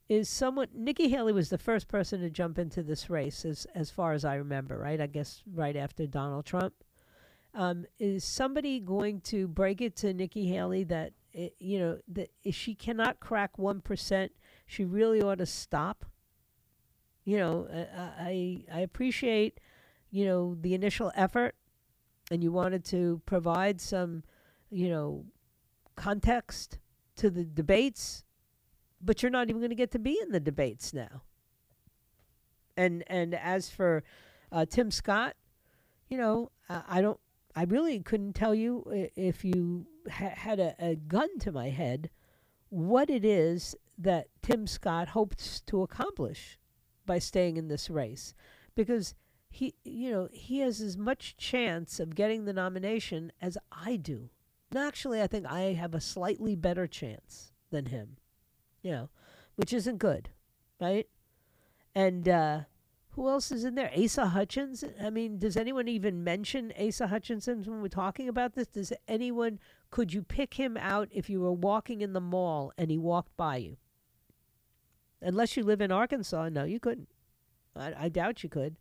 is 0.10 0.28
someone 0.28 0.68
Nikki 0.74 1.08
Haley 1.08 1.32
was 1.32 1.50
the 1.50 1.58
first 1.58 1.88
person 1.88 2.20
to 2.22 2.30
jump 2.30 2.60
into 2.60 2.84
this 2.84 3.10
race, 3.10 3.46
as 3.46 3.66
as 3.76 3.90
far 3.92 4.14
as 4.14 4.26
I 4.26 4.36
remember, 4.36 4.78
right? 4.78 5.00
I 5.00 5.08
guess 5.08 5.44
right 5.54 5.76
after 5.76 6.06
Donald 6.08 6.46
Trump. 6.46 6.74
Um, 7.56 7.86
is 7.98 8.24
somebody 8.24 8.80
going 8.80 9.22
to 9.22 9.48
break 9.48 9.82
it 9.82 9.96
to 9.98 10.14
Nikki 10.14 10.48
Haley 10.48 10.84
that 10.86 11.14
it, 11.34 11.56
you 11.60 11.80
know 11.80 12.00
that 12.10 12.32
if 12.44 12.56
she 12.56 12.76
cannot 12.76 13.20
crack 13.20 13.58
one 13.58 13.82
percent, 13.82 14.32
she 14.66 14.84
really 14.84 15.22
ought 15.22 15.38
to 15.38 15.46
stop? 15.46 16.06
You 17.24 17.38
know, 17.38 17.68
I 17.72 18.66
I 18.74 18.80
appreciate 18.82 19.60
you 20.12 20.26
know 20.26 20.58
the 20.60 20.74
initial 20.74 21.12
effort, 21.16 21.56
and 22.32 22.44
you 22.44 22.52
wanted 22.52 22.84
to 22.86 23.22
provide 23.26 23.80
some 23.80 24.24
you 24.70 24.90
know, 24.90 25.26
context 25.96 26.80
to 27.18 27.30
the 27.30 27.44
debates, 27.44 28.24
but 29.02 29.22
you're 29.22 29.30
not 29.30 29.50
even 29.50 29.62
going 29.62 29.70
to 29.70 29.76
get 29.76 29.92
to 29.92 30.00
be 30.00 30.20
in 30.22 30.32
the 30.32 30.40
debates 30.40 30.94
now. 30.94 31.24
And 32.78 33.04
and 33.08 33.36
as 33.36 33.70
for 33.70 34.04
uh, 34.52 34.66
Tim 34.66 34.92
Scott, 34.92 35.36
you 36.08 36.18
know, 36.18 36.52
I, 36.70 36.82
I 36.88 37.02
don't. 37.02 37.20
I 37.56 37.64
really 37.64 38.00
couldn't 38.00 38.34
tell 38.34 38.56
you 38.56 38.84
if 39.16 39.44
you 39.44 39.88
ha- 40.10 40.34
had 40.36 40.60
a, 40.60 40.76
a 40.80 40.96
gun 40.96 41.40
to 41.40 41.52
my 41.52 41.70
head 41.70 42.10
what 42.70 43.10
it 43.10 43.26
is 43.26 43.76
that 43.98 44.28
Tim 44.42 44.68
Scott 44.68 45.10
hopes 45.10 45.62
to 45.62 45.82
accomplish 45.82 46.58
by 47.06 47.20
staying 47.20 47.58
in 47.58 47.68
this 47.68 47.90
race 47.90 48.34
because 48.76 49.16
he 49.50 49.74
you 49.84 50.12
know 50.12 50.30
he 50.32 50.60
has 50.60 50.80
as 50.80 50.96
much 50.96 51.36
chance 51.36 52.00
of 52.00 52.16
getting 52.16 52.46
the 52.46 52.54
nomination 52.54 53.32
as 53.42 53.58
I 53.72 53.96
do 53.96 54.30
And 54.70 54.80
actually, 54.80 55.22
I 55.22 55.28
think 55.28 55.48
I 55.48 55.74
have 55.74 55.96
a 55.96 56.02
slightly 56.02 56.56
better 56.56 56.86
chance 56.88 57.52
than 57.72 57.88
him, 57.88 58.18
you 58.82 58.92
know, 58.92 59.10
which 59.56 59.74
isn't 59.74 59.98
good, 59.98 60.30
right? 60.80 61.08
And 61.96 62.28
uh, 62.30 62.62
who 63.12 63.28
else 63.28 63.52
is 63.52 63.66
in 63.66 63.76
there? 63.76 63.92
Asa 63.98 64.28
Hutchins. 64.28 64.84
I 65.02 65.10
mean, 65.10 65.40
does 65.40 65.58
anyone 65.58 65.88
even 65.88 66.24
mention 66.24 66.72
Asa 66.80 67.08
Hutchinson 67.08 67.64
when 67.64 67.82
we're 67.82 67.88
talking 67.88 68.30
about 68.30 68.54
this? 68.54 68.68
Does 68.68 68.94
anyone, 69.08 69.60
could 69.92 70.14
you 70.14 70.22
pick 70.22 70.54
him 70.54 70.78
out 70.78 71.10
if 71.12 71.30
you 71.30 71.42
were 71.42 71.52
walking 71.52 72.02
in 72.02 72.14
the 72.14 72.22
mall 72.22 72.72
and 72.78 72.90
he 72.90 72.98
walked 72.98 73.36
by 73.36 73.58
you? 73.58 73.78
Unless 75.22 75.58
you 75.58 75.64
live 75.64 75.82
in 75.82 75.92
Arkansas, 75.92 76.50
no, 76.50 76.64
you 76.64 76.80
couldn't. 76.80 77.10
I, 77.76 78.06
I 78.06 78.10
doubt 78.10 78.44
you 78.44 78.50
could. 78.50 78.78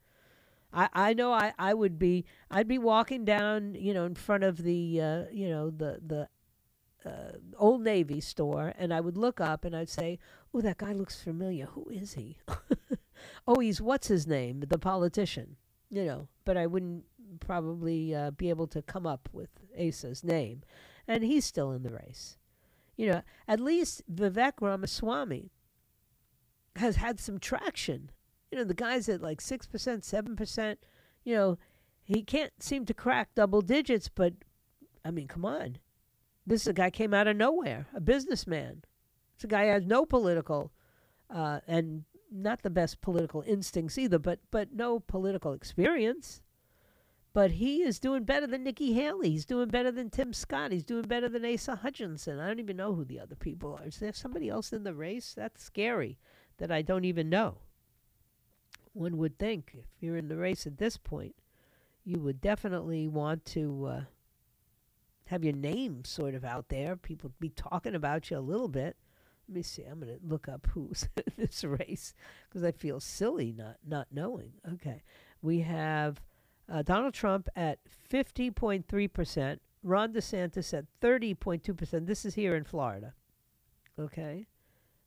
I, 0.73 0.89
I 0.93 1.15
know 1.15 1.33
I, 1.33 1.53
I 1.59 1.75
would 1.75 1.99
be 1.99 2.25
I'd 2.51 2.69
be 2.69 2.79
walking 2.79 3.25
down 3.25 3.75
you 3.75 3.95
know 3.95 4.05
in 4.05 4.15
front 4.15 4.45
of 4.45 4.63
the 4.63 5.01
uh, 5.01 5.25
you 5.33 5.49
know 5.49 5.71
the 5.71 6.01
the 6.07 6.29
uh, 7.09 7.39
old 7.57 7.83
Navy 7.83 8.21
store 8.21 8.73
and 8.79 8.93
I 8.93 9.01
would 9.01 9.17
look 9.17 9.41
up 9.41 9.65
and 9.65 9.75
I'd 9.75 9.89
say 9.89 10.19
oh 10.55 10.61
that 10.61 10.79
guy 10.79 10.93
looks 10.93 11.23
familiar. 11.23 11.67
Who 11.67 11.89
is 11.91 12.15
he? 12.15 12.39
Oh 13.49 13.59
he's 13.59 13.81
what's 13.81 14.07
his 14.07 14.29
name? 14.29 14.63
The 14.69 14.79
politician 14.79 15.57
you 15.91 16.05
know 16.05 16.29
but 16.45 16.57
I 16.57 16.67
wouldn't 16.67 17.05
probably 17.41 18.15
uh, 18.15 18.31
be 18.31 18.49
able 18.49 18.69
to 18.69 18.81
come 18.81 19.07
up 19.07 19.29
with 19.33 19.51
Asa's 19.77 20.23
name 20.23 20.63
and 21.09 21.25
he's 21.25 21.45
still 21.45 21.73
in 21.73 21.83
the 21.83 21.93
race. 21.93 22.39
You 22.97 23.11
know 23.11 23.23
at 23.49 23.59
least 23.59 24.03
Vivek 24.13 24.61
Ramaswamy 24.61 25.51
has 26.79 26.97
had 26.97 27.21
some 27.21 27.39
traction. 27.39 28.11
You 28.51 28.59
know, 28.59 28.65
the 28.65 28.75
guys 28.75 29.09
at 29.09 29.21
like 29.21 29.41
6%, 29.41 29.69
7%, 29.69 30.77
you 31.25 31.35
know, 31.35 31.59
he 32.03 32.23
can't 32.23 32.53
seem 32.63 32.87
to 32.87 32.95
crack 32.95 33.29
double 33.35 33.61
digits, 33.61 34.09
but 34.09 34.33
I 35.05 35.11
mean, 35.11 35.29
come 35.29 35.45
on. 35.45 35.79
This 36.49 36.63
is 36.63 36.69
a 36.69 36.73
guy 36.73 36.91
came 36.91 37.13
out 37.13 37.27
of 37.27 37.37
nowhere, 37.37 37.87
a 37.95 38.01
businessman. 38.01 38.83
It's 39.35 39.45
a 39.45 39.49
guy 39.49 39.67
who 39.67 39.73
has 39.73 39.87
no 39.87 40.07
political 40.07 40.73
uh, 41.29 41.61
and 41.67 42.05
not 42.33 42.63
the 42.63 42.71
best 42.71 43.03
political 43.03 43.43
instincts 43.47 43.99
either, 43.99 44.19
but 44.19 44.41
but 44.51 44.73
no 44.73 45.01
political 45.01 45.53
experience. 45.53 46.41
But 47.35 47.53
he 47.53 47.83
is 47.83 47.99
doing 48.01 48.25
better 48.25 48.47
than 48.47 48.65
Nikki 48.65 48.95
Haley. 48.95 49.31
He's 49.31 49.45
doing 49.45 49.69
better 49.69 49.93
than 49.93 50.09
Tim 50.09 50.33
Scott. 50.33 50.73
He's 50.73 50.85
doing 50.85 51.03
better 51.03 51.29
than 51.29 51.45
Asa 51.45 51.77
Hutchinson. 51.77 52.41
I 52.41 52.49
don't 52.49 52.61
even 52.61 52.79
know 52.79 52.95
who 52.95 53.05
the 53.05 53.21
other 53.21 53.37
people 53.37 53.79
are. 53.79 53.87
Is 53.87 53.99
there 53.99 54.15
somebody 54.15 54.49
else 54.49 54.73
in 54.73 54.85
the 54.85 54.95
race? 54.95 55.35
That's 55.37 55.63
scary 55.63 56.19
that 56.57 56.73
I 56.73 56.81
don't 56.81 57.05
even 57.05 57.29
know. 57.29 57.59
One 58.95 59.19
would 59.19 59.39
think 59.39 59.73
if 59.75 59.85
you're 60.01 60.17
in 60.17 60.29
the 60.29 60.39
race 60.39 60.67
at 60.67 60.79
this 60.79 60.97
point, 60.97 61.37
you 62.05 62.19
would 62.21 62.41
definitely 62.41 63.07
want 63.07 63.45
to 63.45 63.85
uh, 63.85 64.01
have 65.29 65.45
your 65.45 65.55
name 65.55 66.05
sort 66.05 66.35
of 66.35 66.45
out 66.45 66.69
there. 66.69 66.97
People 66.97 67.33
be 67.39 67.51
talking 67.51 67.95
about 67.95 68.31
you 68.31 68.39
a 68.39 68.41
little 68.41 68.69
bit. 68.69 68.97
Let 69.49 69.55
me 69.55 69.63
see. 69.63 69.83
I'm 69.83 70.01
going 70.01 70.15
to 70.15 70.27
look 70.27 70.49
up 70.49 70.67
who's 70.73 71.09
in 71.17 71.33
this 71.37 71.65
race 71.65 72.15
because 72.49 72.65
I 72.65 72.73
feel 72.73 73.01
silly 73.01 73.53
not 73.57 73.77
not 73.87 74.09
knowing. 74.13 74.53
Okay, 74.75 75.03
we 75.43 75.61
have 75.61 76.21
uh, 76.71 76.83
Donald 76.83 77.15
Trump 77.15 77.49
at 77.57 77.79
50.3 78.11 79.13
percent, 79.13 79.63
Ron 79.83 80.13
DeSantis 80.13 80.77
at 80.77 80.87
30.2 81.03 81.77
percent. 81.77 82.07
This 82.07 82.25
is 82.25 82.35
here 82.35 82.55
in 82.55 82.65
Florida. 82.65 83.15
Okay, 83.99 84.47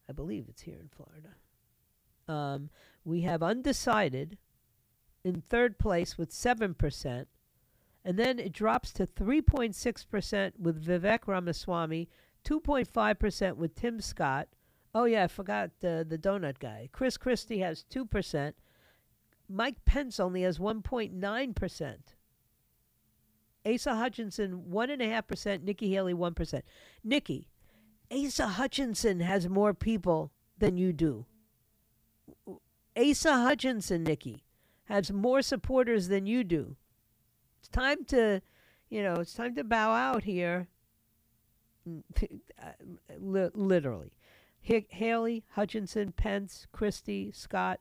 I 0.10 0.14
believe 0.14 0.46
it's 0.50 0.62
here 0.62 0.80
in 0.80 0.90
Florida. 0.90 1.30
Um, 2.28 2.70
we 3.04 3.22
have 3.22 3.42
undecided 3.42 4.38
in 5.24 5.42
third 5.42 5.78
place 5.78 6.18
with 6.18 6.32
7%. 6.32 7.26
And 8.04 8.18
then 8.18 8.40
it 8.40 8.52
drops 8.52 8.92
to 8.94 9.06
3.6% 9.06 10.60
with 10.60 10.84
Vivek 10.84 11.28
Ramaswamy, 11.28 12.10
2.5% 12.44 13.56
with 13.58 13.76
Tim 13.76 14.02
Scott. 14.02 14.48
Oh, 14.94 15.06
yeah, 15.06 15.26
I 15.26 15.28
forgot 15.28 15.70
uh, 15.84 16.04
the 16.04 16.20
donut 16.22 16.60
guy. 16.60 16.90
Chris 16.92 17.18
Christie 17.18 17.60
has 17.60 17.86
2%. 17.92 18.54
Mike 19.48 19.86
Pence 19.86 20.20
only 20.20 20.42
has 20.42 20.58
1.9%. 20.58 21.96
Asa 23.64 23.96
Hutchinson, 23.96 24.64
1.5%. 24.72 25.64
Nikki 25.64 25.94
Haley, 25.94 26.14
1%. 26.14 26.62
Nikki, 27.04 27.48
Asa 28.12 28.48
Hutchinson 28.48 29.20
has 29.20 29.48
more 29.48 29.74
people 29.74 30.32
than 30.58 30.78
you 30.78 30.92
do. 30.92 31.26
Asa 32.98 33.34
Hutchinson, 33.34 34.04
Nikki, 34.04 34.44
has 34.86 35.12
more 35.12 35.42
supporters 35.42 36.08
than 36.08 36.26
you 36.26 36.44
do. 36.44 36.76
It's 37.62 37.70
time 37.70 38.06
to, 38.06 38.42
you 38.90 39.04
know, 39.04 39.14
it's 39.16 39.36
time 39.36 39.54
to 39.56 39.64
bow 39.64 39.92
out 39.92 40.24
here. 40.24 40.68
literally. 43.20 44.14
H- 44.68 44.88
Haley, 44.90 45.44
Hutchinson, 45.52 46.12
Pence, 46.12 46.66
Christie, 46.72 47.32
Scott. 47.32 47.80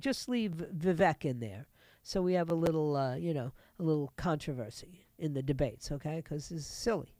Just 0.00 0.28
leave 0.28 0.52
Vivek 0.52 1.24
in 1.24 1.38
there. 1.38 1.68
So 2.02 2.22
we 2.22 2.32
have 2.34 2.50
a 2.50 2.56
little, 2.56 2.96
uh, 2.96 3.14
you 3.14 3.32
know, 3.32 3.52
a 3.78 3.82
little 3.84 4.12
controversy 4.16 5.06
in 5.18 5.34
the 5.34 5.42
debates, 5.42 5.92
okay? 5.92 6.16
Because 6.16 6.50
it's 6.50 6.66
silly. 6.66 7.14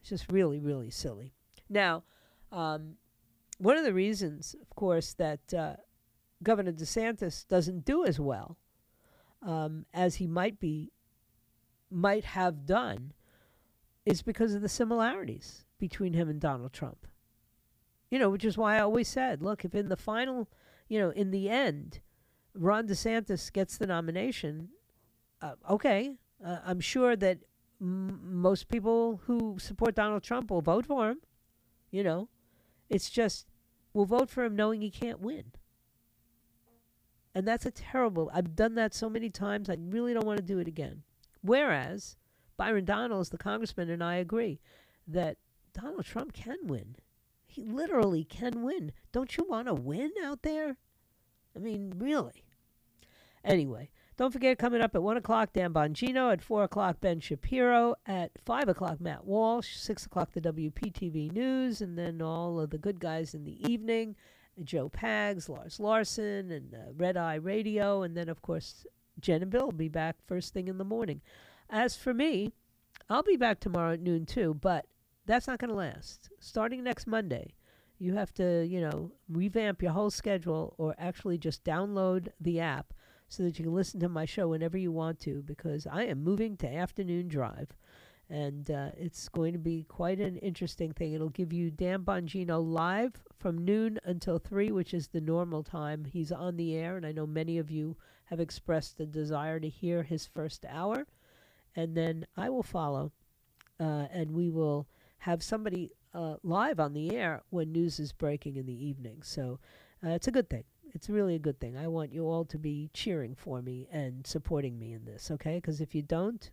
It's 0.00 0.10
just 0.10 0.30
really, 0.30 0.60
really 0.60 0.90
silly. 0.90 1.32
Now, 1.68 2.04
um, 2.52 2.94
one 3.58 3.76
of 3.76 3.84
the 3.84 3.94
reasons, 3.94 4.54
of 4.60 4.70
course, 4.76 5.14
that 5.14 5.52
uh, 5.52 5.76
Governor 6.44 6.72
DeSantis 6.72 7.48
doesn't 7.48 7.84
do 7.84 8.04
as 8.04 8.20
well 8.20 8.56
um, 9.42 9.86
as 9.92 10.16
he 10.16 10.26
might 10.26 10.58
be, 10.58 10.92
might 11.90 12.24
have 12.24 12.66
done, 12.66 13.12
is 14.04 14.22
because 14.22 14.54
of 14.54 14.62
the 14.62 14.68
similarities 14.68 15.64
between 15.78 16.14
him 16.14 16.28
and 16.28 16.40
Donald 16.40 16.72
Trump. 16.72 17.06
You 18.10 18.18
know, 18.18 18.30
which 18.30 18.44
is 18.44 18.56
why 18.56 18.76
I 18.76 18.80
always 18.80 19.08
said, 19.08 19.42
look, 19.42 19.64
if 19.64 19.74
in 19.74 19.88
the 19.88 19.96
final, 19.96 20.48
you 20.88 20.98
know, 20.98 21.10
in 21.10 21.32
the 21.32 21.50
end, 21.50 22.00
Ron 22.54 22.86
DeSantis 22.86 23.52
gets 23.52 23.76
the 23.76 23.86
nomination, 23.86 24.68
uh, 25.42 25.54
okay, 25.68 26.16
uh, 26.44 26.58
I'm 26.64 26.80
sure 26.80 27.16
that 27.16 27.38
m- 27.80 28.40
most 28.40 28.68
people 28.68 29.20
who 29.24 29.58
support 29.58 29.94
Donald 29.94 30.22
Trump 30.22 30.50
will 30.50 30.62
vote 30.62 30.86
for 30.86 31.10
him. 31.10 31.18
You 31.90 32.04
know, 32.04 32.28
it's 32.88 33.10
just 33.10 33.46
we'll 33.92 34.06
vote 34.06 34.30
for 34.30 34.44
him 34.44 34.56
knowing 34.56 34.80
he 34.80 34.90
can't 34.90 35.20
win. 35.20 35.52
And 37.36 37.46
that's 37.46 37.66
a 37.66 37.70
terrible. 37.70 38.30
I've 38.32 38.56
done 38.56 38.76
that 38.76 38.94
so 38.94 39.10
many 39.10 39.28
times. 39.28 39.68
I 39.68 39.76
really 39.78 40.14
don't 40.14 40.24
want 40.24 40.38
to 40.38 40.42
do 40.42 40.58
it 40.58 40.66
again. 40.66 41.02
Whereas 41.42 42.16
Byron 42.56 42.86
Donalds, 42.86 43.28
the 43.28 43.36
congressman, 43.36 43.90
and 43.90 44.02
I 44.02 44.14
agree 44.14 44.58
that 45.06 45.36
Donald 45.74 46.06
Trump 46.06 46.32
can 46.32 46.56
win. 46.62 46.96
He 47.46 47.62
literally 47.62 48.24
can 48.24 48.62
win. 48.62 48.90
Don't 49.12 49.36
you 49.36 49.44
want 49.46 49.68
to 49.68 49.74
win 49.74 50.12
out 50.24 50.44
there? 50.44 50.78
I 51.54 51.58
mean, 51.58 51.92
really. 51.98 52.42
Anyway, 53.44 53.90
don't 54.16 54.32
forget 54.32 54.56
coming 54.56 54.80
up 54.80 54.94
at 54.94 55.02
1 55.02 55.18
o'clock, 55.18 55.52
Dan 55.52 55.74
Bongino. 55.74 56.32
At 56.32 56.40
4 56.40 56.64
o'clock, 56.64 57.02
Ben 57.02 57.20
Shapiro. 57.20 57.96
At 58.06 58.30
5 58.46 58.70
o'clock, 58.70 58.98
Matt 58.98 59.26
Walsh. 59.26 59.76
6 59.76 60.06
o'clock, 60.06 60.32
the 60.32 60.40
WPTV 60.40 61.30
News. 61.32 61.82
And 61.82 61.98
then 61.98 62.22
all 62.22 62.58
of 62.58 62.70
the 62.70 62.78
good 62.78 62.98
guys 62.98 63.34
in 63.34 63.44
the 63.44 63.70
evening. 63.70 64.16
Joe 64.64 64.88
Pags, 64.88 65.48
Lars 65.48 65.80
Larson, 65.80 66.50
and 66.50 66.74
uh, 66.74 66.92
Red 66.96 67.16
Eye 67.16 67.36
Radio. 67.36 68.02
And 68.02 68.16
then, 68.16 68.28
of 68.28 68.42
course, 68.42 68.86
Jen 69.20 69.42
and 69.42 69.50
Bill 69.50 69.66
will 69.66 69.72
be 69.72 69.88
back 69.88 70.16
first 70.26 70.52
thing 70.52 70.68
in 70.68 70.78
the 70.78 70.84
morning. 70.84 71.20
As 71.70 71.96
for 71.96 72.14
me, 72.14 72.52
I'll 73.08 73.22
be 73.22 73.36
back 73.36 73.60
tomorrow 73.60 73.92
at 73.92 74.00
noon 74.00 74.26
too, 74.26 74.54
but 74.54 74.86
that's 75.26 75.46
not 75.46 75.58
going 75.58 75.70
to 75.70 75.76
last. 75.76 76.30
Starting 76.40 76.82
next 76.82 77.06
Monday, 77.06 77.54
you 77.98 78.14
have 78.14 78.32
to, 78.34 78.64
you 78.64 78.80
know, 78.80 79.12
revamp 79.28 79.82
your 79.82 79.92
whole 79.92 80.10
schedule 80.10 80.74
or 80.78 80.94
actually 80.98 81.38
just 81.38 81.64
download 81.64 82.28
the 82.40 82.60
app 82.60 82.92
so 83.28 83.42
that 83.42 83.58
you 83.58 83.64
can 83.64 83.74
listen 83.74 84.00
to 84.00 84.08
my 84.08 84.24
show 84.24 84.48
whenever 84.48 84.78
you 84.78 84.92
want 84.92 85.18
to 85.20 85.42
because 85.42 85.86
I 85.86 86.04
am 86.04 86.22
moving 86.22 86.56
to 86.58 86.72
afternoon 86.72 87.28
drive 87.28 87.70
and 88.28 88.70
uh, 88.70 88.90
it's 88.96 89.28
going 89.28 89.52
to 89.52 89.58
be 89.58 89.84
quite 89.84 90.18
an 90.18 90.36
interesting 90.38 90.92
thing. 90.92 91.12
It'll 91.12 91.28
give 91.28 91.52
you 91.52 91.70
Dan 91.70 92.02
Bongino 92.02 92.60
live 92.64 93.22
from 93.38 93.64
noon 93.64 93.98
until 94.04 94.38
3, 94.38 94.72
which 94.72 94.92
is 94.92 95.08
the 95.08 95.20
normal 95.20 95.62
time. 95.62 96.04
He's 96.04 96.32
on 96.32 96.56
the 96.56 96.74
air, 96.74 96.96
and 96.96 97.06
I 97.06 97.12
know 97.12 97.26
many 97.26 97.58
of 97.58 97.70
you 97.70 97.96
have 98.24 98.40
expressed 98.40 98.98
the 98.98 99.06
desire 99.06 99.60
to 99.60 99.68
hear 99.68 100.02
his 100.02 100.26
first 100.26 100.64
hour. 100.68 101.06
And 101.76 101.96
then 101.96 102.26
I 102.36 102.48
will 102.48 102.64
follow, 102.64 103.12
uh, 103.78 104.06
and 104.10 104.32
we 104.32 104.50
will 104.50 104.88
have 105.18 105.42
somebody 105.42 105.92
uh, 106.12 106.36
live 106.42 106.80
on 106.80 106.94
the 106.94 107.14
air 107.14 107.42
when 107.50 107.70
news 107.70 108.00
is 108.00 108.12
breaking 108.12 108.56
in 108.56 108.66
the 108.66 108.86
evening. 108.86 109.22
So 109.22 109.60
uh, 110.04 110.10
it's 110.10 110.26
a 110.26 110.32
good 110.32 110.50
thing. 110.50 110.64
It's 110.94 111.10
really 111.10 111.34
a 111.34 111.40
good 111.40 111.60
thing. 111.60 111.76
I 111.76 111.88
want 111.88 112.12
you 112.12 112.26
all 112.26 112.44
to 112.46 112.58
be 112.58 112.90
cheering 112.94 113.34
for 113.34 113.60
me 113.60 113.86
and 113.92 114.26
supporting 114.26 114.78
me 114.78 114.94
in 114.94 115.04
this, 115.04 115.30
okay? 115.30 115.56
Because 115.56 115.80
if 115.80 115.94
you 115.94 116.02
don't, 116.02 116.50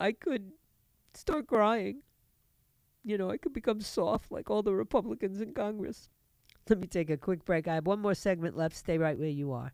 I 0.00 0.12
could 0.12 0.52
start 1.14 1.46
crying. 1.46 2.02
You 3.04 3.16
know, 3.18 3.30
I 3.30 3.38
could 3.38 3.52
become 3.52 3.80
soft 3.80 4.30
like 4.30 4.50
all 4.50 4.62
the 4.62 4.74
Republicans 4.74 5.40
in 5.40 5.54
Congress. 5.54 6.08
Let 6.68 6.78
me 6.78 6.86
take 6.86 7.10
a 7.10 7.16
quick 7.16 7.44
break. 7.44 7.66
I 7.66 7.74
have 7.74 7.86
one 7.86 8.00
more 8.00 8.14
segment 8.14 8.56
left. 8.56 8.76
Stay 8.76 8.98
right 8.98 9.18
where 9.18 9.28
you 9.28 9.52
are. 9.52 9.72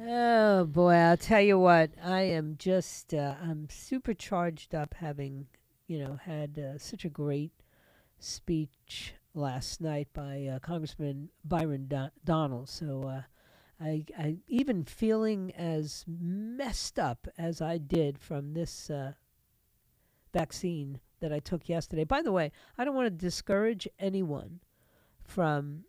Oh 0.00 0.64
boy, 0.64 0.94
I'll 0.94 1.16
tell 1.16 1.40
you 1.40 1.58
what. 1.58 1.90
I 2.02 2.22
am 2.22 2.56
just 2.58 3.12
uh, 3.12 3.34
I'm 3.42 3.68
super 3.70 4.14
charged 4.14 4.74
up 4.74 4.94
having, 4.94 5.46
you 5.86 5.98
know, 5.98 6.18
had 6.22 6.58
uh, 6.58 6.78
such 6.78 7.04
a 7.04 7.10
great 7.10 7.52
speech 8.18 9.14
last 9.34 9.80
night 9.80 10.08
by 10.14 10.46
uh, 10.46 10.58
Congressman 10.60 11.28
Byron 11.44 11.86
Do- 11.88 12.10
Donald. 12.24 12.68
So 12.68 13.02
uh, 13.02 13.22
I, 13.82 14.04
I 14.16 14.36
even 14.46 14.84
feeling 14.84 15.52
as 15.56 16.04
messed 16.06 16.98
up 16.98 17.26
as 17.36 17.60
I 17.60 17.78
did 17.78 18.18
from 18.18 18.54
this 18.54 18.88
uh, 18.88 19.12
vaccine 20.32 21.00
that 21.20 21.32
I 21.32 21.40
took 21.40 21.68
yesterday. 21.68 22.04
By 22.04 22.22
the 22.22 22.32
way, 22.32 22.52
I 22.78 22.84
don't 22.84 22.94
want 22.94 23.06
to 23.06 23.24
discourage 23.26 23.88
anyone 23.98 24.60
from, 25.24 25.84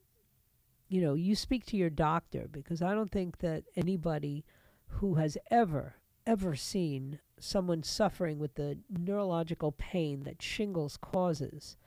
you 0.89 1.01
know, 1.01 1.13
you 1.13 1.35
speak 1.35 1.65
to 1.67 1.77
your 1.77 1.89
doctor 1.89 2.47
because 2.51 2.81
I 2.81 2.93
don't 2.93 3.11
think 3.11 3.39
that 3.39 3.65
anybody 3.75 4.43
who 4.87 5.15
has 5.15 5.37
ever, 5.51 5.95
ever 6.25 6.55
seen 6.55 7.19
someone 7.39 7.83
suffering 7.83 8.39
with 8.39 8.55
the 8.55 8.77
neurological 8.89 9.71
pain 9.71 10.23
that 10.23 10.41
shingles 10.41 10.97
causes 10.97 11.77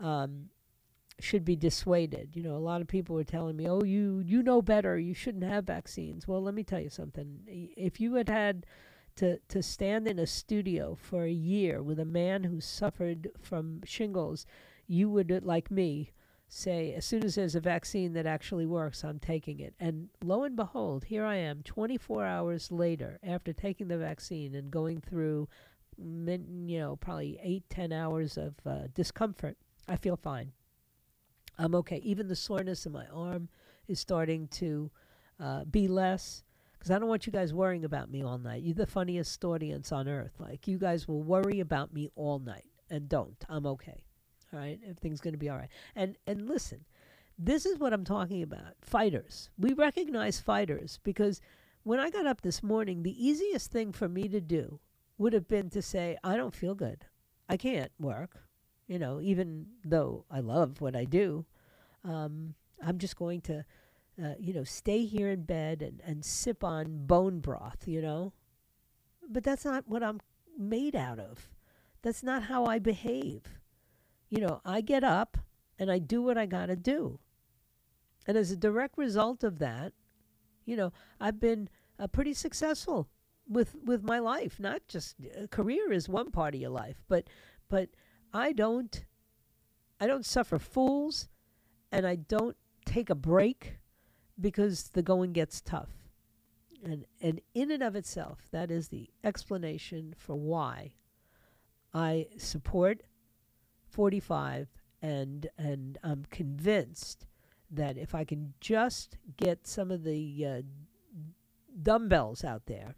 um, 0.00 0.48
should 1.20 1.44
be 1.44 1.56
dissuaded. 1.56 2.30
You 2.34 2.42
know, 2.42 2.56
a 2.56 2.58
lot 2.58 2.80
of 2.80 2.88
people 2.88 3.14
were 3.14 3.24
telling 3.24 3.56
me, 3.56 3.68
"Oh, 3.68 3.82
you 3.82 4.22
you 4.24 4.42
know 4.42 4.62
better. 4.62 4.98
You 4.98 5.14
shouldn't 5.14 5.44
have 5.44 5.64
vaccines." 5.64 6.26
Well, 6.26 6.42
let 6.42 6.54
me 6.54 6.64
tell 6.64 6.80
you 6.80 6.90
something. 6.90 7.40
If 7.46 8.00
you 8.00 8.14
had 8.14 8.28
had 8.28 8.66
to 9.16 9.38
to 9.48 9.62
stand 9.62 10.08
in 10.08 10.18
a 10.18 10.26
studio 10.26 10.94
for 10.94 11.24
a 11.24 11.32
year 11.32 11.82
with 11.82 11.98
a 11.98 12.04
man 12.04 12.44
who 12.44 12.60
suffered 12.60 13.30
from 13.40 13.82
shingles, 13.84 14.46
you 14.86 15.08
would, 15.10 15.44
like 15.44 15.70
me, 15.70 16.12
say, 16.48 16.92
as 16.92 17.04
soon 17.04 17.24
as 17.24 17.34
there's 17.34 17.54
a 17.54 17.60
vaccine 17.60 18.12
that 18.12 18.26
actually 18.26 18.66
works, 18.66 19.04
I'm 19.04 19.18
taking 19.18 19.60
it. 19.60 19.74
And 19.80 20.08
lo 20.22 20.44
and 20.44 20.54
behold, 20.54 21.04
here 21.04 21.24
I 21.24 21.36
am 21.36 21.62
24 21.62 22.24
hours 22.26 22.70
later 22.70 23.18
after 23.22 23.52
taking 23.52 23.88
the 23.88 23.98
vaccine 23.98 24.54
and 24.54 24.70
going 24.70 25.00
through, 25.00 25.48
you 25.96 26.78
know, 26.78 26.96
probably 26.96 27.38
eight, 27.42 27.64
10 27.70 27.92
hours 27.92 28.36
of 28.36 28.54
uh, 28.66 28.88
discomfort. 28.94 29.56
I 29.88 29.96
feel 29.96 30.16
fine. 30.16 30.52
I'm 31.58 31.74
okay. 31.76 31.98
Even 31.98 32.28
the 32.28 32.36
soreness 32.36 32.86
in 32.86 32.92
my 32.92 33.06
arm 33.06 33.48
is 33.88 34.00
starting 34.00 34.48
to 34.48 34.90
uh, 35.38 35.64
be 35.64 35.88
less 35.88 36.44
because 36.82 36.90
I 36.90 36.98
don't 36.98 37.08
want 37.08 37.26
you 37.26 37.32
guys 37.32 37.54
worrying 37.54 37.84
about 37.84 38.10
me 38.10 38.24
all 38.24 38.38
night. 38.38 38.62
You're 38.62 38.74
the 38.74 38.86
funniest 38.86 39.44
audience 39.44 39.92
on 39.92 40.08
earth. 40.08 40.32
Like, 40.40 40.66
you 40.66 40.78
guys 40.78 41.06
will 41.06 41.22
worry 41.22 41.60
about 41.60 41.94
me 41.94 42.10
all 42.16 42.40
night, 42.40 42.66
and 42.90 43.08
don't. 43.08 43.36
I'm 43.48 43.66
okay. 43.66 44.04
All 44.52 44.58
right? 44.58 44.80
Everything's 44.82 45.20
going 45.20 45.34
to 45.34 45.38
be 45.38 45.48
all 45.48 45.58
right. 45.58 45.68
And, 45.94 46.16
and 46.26 46.48
listen, 46.48 46.84
this 47.38 47.66
is 47.66 47.78
what 47.78 47.92
I'm 47.92 48.04
talking 48.04 48.42
about 48.42 48.74
fighters. 48.80 49.50
We 49.56 49.74
recognize 49.74 50.40
fighters 50.40 50.98
because 51.04 51.40
when 51.84 52.00
I 52.00 52.10
got 52.10 52.26
up 52.26 52.40
this 52.40 52.62
morning, 52.62 53.02
the 53.02 53.26
easiest 53.26 53.70
thing 53.70 53.92
for 53.92 54.08
me 54.08 54.28
to 54.28 54.40
do 54.40 54.80
would 55.18 55.32
have 55.32 55.46
been 55.46 55.70
to 55.70 55.82
say, 55.82 56.16
I 56.24 56.36
don't 56.36 56.54
feel 56.54 56.74
good. 56.74 57.04
I 57.48 57.56
can't 57.56 57.92
work, 58.00 58.40
you 58.92 58.98
know, 58.98 59.20
even 59.22 59.66
though 59.84 60.26
I 60.30 60.40
love 60.40 60.80
what 60.82 60.94
I 60.94 61.04
do. 61.04 61.46
Um, 62.04 62.54
I'm 62.84 62.98
just 62.98 63.16
going 63.16 63.40
to 63.42 63.64
uh, 64.22 64.34
you 64.38 64.52
know, 64.52 64.64
stay 64.64 65.04
here 65.06 65.30
in 65.30 65.44
bed 65.44 65.80
and, 65.80 66.00
and 66.04 66.24
sip 66.24 66.62
on 66.62 67.06
bone 67.06 67.40
broth, 67.40 67.86
you 67.86 68.02
know? 68.02 68.32
But 69.28 69.44
that's 69.44 69.64
not 69.64 69.88
what 69.88 70.02
I'm 70.02 70.20
made 70.58 70.94
out 70.94 71.18
of. 71.18 71.48
That's 72.02 72.22
not 72.22 72.44
how 72.44 72.66
I 72.66 72.78
behave. 72.78 73.42
You 74.28 74.40
know, 74.40 74.60
I 74.64 74.80
get 74.80 75.04
up 75.04 75.38
and 75.78 75.90
I 75.90 75.98
do 75.98 76.20
what 76.20 76.36
I 76.36 76.46
got 76.46 76.66
to 76.66 76.76
do. 76.76 77.18
And 78.26 78.36
as 78.36 78.50
a 78.50 78.56
direct 78.56 78.98
result 78.98 79.42
of 79.42 79.58
that, 79.60 79.92
you 80.64 80.76
know, 80.76 80.92
I've 81.18 81.40
been 81.40 81.68
uh, 81.98 82.06
pretty 82.06 82.34
successful 82.34 83.08
with 83.48 83.74
with 83.84 84.04
my 84.04 84.20
life. 84.20 84.60
Not 84.60 84.82
just 84.86 85.16
uh, 85.20 85.46
career 85.48 85.92
is 85.92 86.08
one 86.08 86.30
part 86.30 86.54
of 86.54 86.60
your 86.60 86.70
life, 86.70 87.02
but 87.08 87.26
but 87.68 87.88
I 88.32 88.52
don't 88.52 89.04
I 90.02 90.08
don't 90.08 90.26
suffer 90.26 90.58
fools, 90.58 91.28
and 91.92 92.04
I 92.04 92.16
don't 92.16 92.56
take 92.84 93.08
a 93.08 93.14
break 93.14 93.78
because 94.40 94.88
the 94.88 95.02
going 95.02 95.32
gets 95.32 95.60
tough. 95.60 95.90
And, 96.84 97.06
and 97.20 97.40
in 97.54 97.70
and 97.70 97.84
of 97.84 97.94
itself, 97.94 98.48
that 98.50 98.72
is 98.72 98.88
the 98.88 99.10
explanation 99.22 100.14
for 100.18 100.34
why 100.34 100.94
I 101.94 102.26
support 102.36 103.02
45 103.90 104.66
and, 105.00 105.48
and 105.56 105.98
I'm 106.02 106.24
convinced 106.30 107.26
that 107.70 107.96
if 107.96 108.12
I 108.12 108.24
can 108.24 108.54
just 108.60 109.18
get 109.36 109.68
some 109.68 109.92
of 109.92 110.02
the 110.02 110.44
uh, 110.44 110.62
dumbbells 111.80 112.42
out 112.42 112.66
there, 112.66 112.96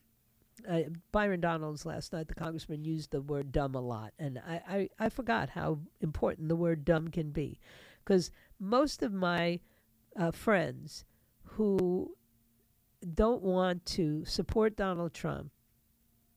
uh, 0.68 0.80
Byron 1.12 1.40
Donalds 1.40 1.86
last 1.86 2.12
night, 2.12 2.28
the 2.28 2.34
congressman 2.34 2.84
used 2.84 3.10
the 3.10 3.20
word 3.20 3.52
dumb 3.52 3.74
a 3.74 3.80
lot, 3.80 4.12
and 4.18 4.38
I, 4.38 4.60
I, 4.68 4.88
I 5.06 5.08
forgot 5.08 5.50
how 5.50 5.78
important 6.00 6.48
the 6.48 6.56
word 6.56 6.84
dumb 6.84 7.08
can 7.08 7.30
be. 7.30 7.60
Because 8.04 8.30
most 8.58 9.02
of 9.02 9.12
my 9.12 9.60
uh, 10.16 10.30
friends 10.30 11.04
who 11.44 12.14
don't 13.14 13.42
want 13.42 13.84
to 13.86 14.24
support 14.24 14.76
Donald 14.76 15.14
Trump 15.14 15.50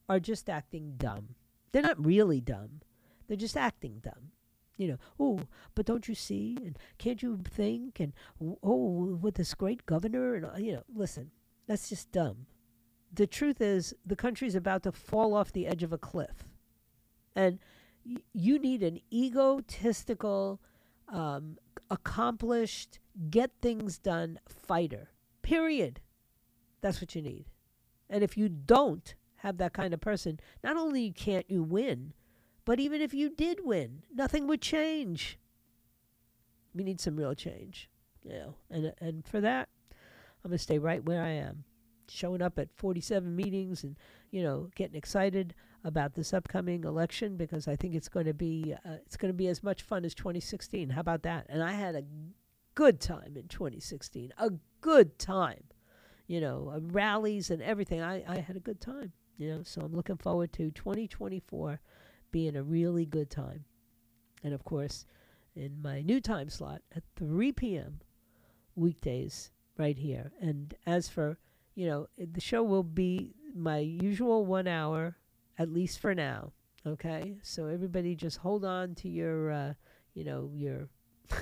are 0.09 0.19
just 0.19 0.49
acting 0.49 0.93
dumb. 0.97 1.35
They're 1.71 1.81
not 1.81 2.03
really 2.03 2.41
dumb. 2.41 2.81
They're 3.27 3.37
just 3.37 3.57
acting 3.57 3.99
dumb. 4.01 4.31
You 4.77 4.89
know, 4.89 4.97
oh, 5.19 5.39
but 5.73 5.85
don't 5.85 6.07
you 6.07 6.15
see? 6.15 6.55
And 6.63 6.77
can't 6.97 7.21
you 7.23 7.39
think? 7.49 7.99
And 7.99 8.13
oh, 8.39 9.17
with 9.19 9.35
this 9.35 9.53
great 9.55 9.85
governor, 9.85 10.35
and 10.35 10.65
you 10.65 10.73
know, 10.73 10.83
listen, 10.93 11.31
that's 11.67 11.89
just 11.89 12.11
dumb. 12.11 12.45
The 13.13 13.27
truth 13.27 13.61
is, 13.61 13.93
the 14.05 14.15
country's 14.15 14.55
about 14.55 14.83
to 14.83 14.91
fall 14.91 15.33
off 15.33 15.51
the 15.51 15.67
edge 15.67 15.83
of 15.83 15.93
a 15.93 15.97
cliff, 15.97 16.47
and 17.35 17.59
you 18.33 18.59
need 18.59 18.83
an 18.83 18.99
egotistical, 19.11 20.61
um, 21.07 21.57
accomplished, 21.89 22.99
get 23.29 23.51
things 23.61 23.97
done 23.97 24.39
fighter. 24.47 25.11
Period. 25.41 25.99
That's 26.81 27.01
what 27.01 27.15
you 27.15 27.21
need. 27.21 27.45
And 28.09 28.23
if 28.23 28.37
you 28.37 28.49
don't 28.49 29.15
have 29.37 29.57
that 29.57 29.73
kind 29.73 29.93
of 29.93 30.01
person, 30.01 30.39
not 30.63 30.77
only 30.77 31.11
can't 31.11 31.49
you 31.49 31.63
win, 31.63 32.13
but 32.65 32.79
even 32.79 33.01
if 33.01 33.13
you 33.13 33.29
did 33.29 33.59
win, 33.63 34.03
nothing 34.13 34.47
would 34.47 34.61
change. 34.61 35.39
We 36.73 36.83
need 36.83 36.99
some 36.99 37.15
real 37.15 37.33
change. 37.33 37.89
You 38.23 38.33
know, 38.33 38.55
and 38.69 38.93
and 38.99 39.25
for 39.25 39.39
that, 39.39 39.69
I'm 40.43 40.51
gonna 40.51 40.57
stay 40.57 40.79
right 40.79 41.03
where 41.03 41.23
I 41.23 41.29
am, 41.29 41.63
showing 42.09 42.41
up 42.41 42.57
at 42.59 42.73
47 42.75 43.35
meetings 43.35 43.83
and 43.83 43.97
you 44.31 44.43
know 44.43 44.69
getting 44.75 44.95
excited 44.95 45.53
about 45.83 46.13
this 46.15 46.33
upcoming 46.33 46.83
election 46.83 47.37
because 47.37 47.67
I 47.67 47.75
think 47.75 47.95
it's 47.95 48.09
going 48.09 48.25
to 48.25 48.33
be 48.33 48.75
uh, 48.85 48.97
it's 49.05 49.17
going 49.17 49.31
to 49.31 49.37
be 49.37 49.47
as 49.47 49.63
much 49.63 49.81
fun 49.81 50.05
as 50.05 50.13
2016. 50.13 50.89
How 50.89 51.01
about 51.01 51.23
that? 51.23 51.45
And 51.49 51.63
I 51.63 51.71
had 51.71 51.95
a 51.95 52.03
good 52.75 52.99
time 52.99 53.35
in 53.35 53.47
2016, 53.47 54.33
a 54.37 54.51
good 54.81 55.17
time. 55.17 55.63
You 56.27 56.41
know, 56.41 56.71
uh, 56.75 56.79
rallies 56.81 57.49
and 57.51 57.61
everything. 57.61 58.01
I, 58.01 58.23
I 58.27 58.39
had 58.39 58.57
a 58.57 58.59
good 58.59 58.81
time, 58.81 59.13
you 59.37 59.49
know, 59.49 59.63
so 59.63 59.81
I'm 59.81 59.95
looking 59.95 60.17
forward 60.17 60.51
to 60.53 60.71
2024 60.71 61.79
being 62.31 62.57
a 62.57 62.63
really 62.63 63.05
good 63.05 63.29
time. 63.29 63.63
And 64.43 64.53
of 64.53 64.63
course, 64.65 65.05
in 65.55 65.81
my 65.81 66.01
new 66.01 66.21
time 66.21 66.49
slot 66.49 66.81
at 66.95 67.03
3 67.15 67.51
p.m. 67.53 67.99
weekdays 68.75 69.51
right 69.77 69.97
here. 69.97 70.31
And 70.39 70.73
as 70.85 71.09
for, 71.09 71.39
you 71.77 71.85
know, 71.85 72.07
the 72.17 72.41
show 72.41 72.63
will 72.63 72.81
be 72.81 73.35
my 73.53 73.77
usual 73.77 74.47
one 74.47 74.67
hour, 74.67 75.15
at 75.59 75.71
least 75.71 75.99
for 75.99 76.15
now. 76.15 76.51
Okay? 76.87 77.35
So 77.43 77.67
everybody 77.67 78.15
just 78.15 78.37
hold 78.37 78.65
on 78.65 78.95
to 78.95 79.07
your, 79.07 79.51
uh, 79.51 79.73
you 80.15 80.23
know, 80.23 80.49
your. 80.55 80.89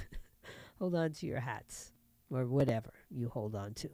hold 0.80 0.94
on 0.94 1.14
to 1.14 1.26
your 1.26 1.40
hats 1.40 1.94
or 2.30 2.46
whatever 2.48 2.92
you 3.10 3.30
hold 3.30 3.56
on 3.56 3.74
to. 3.76 3.90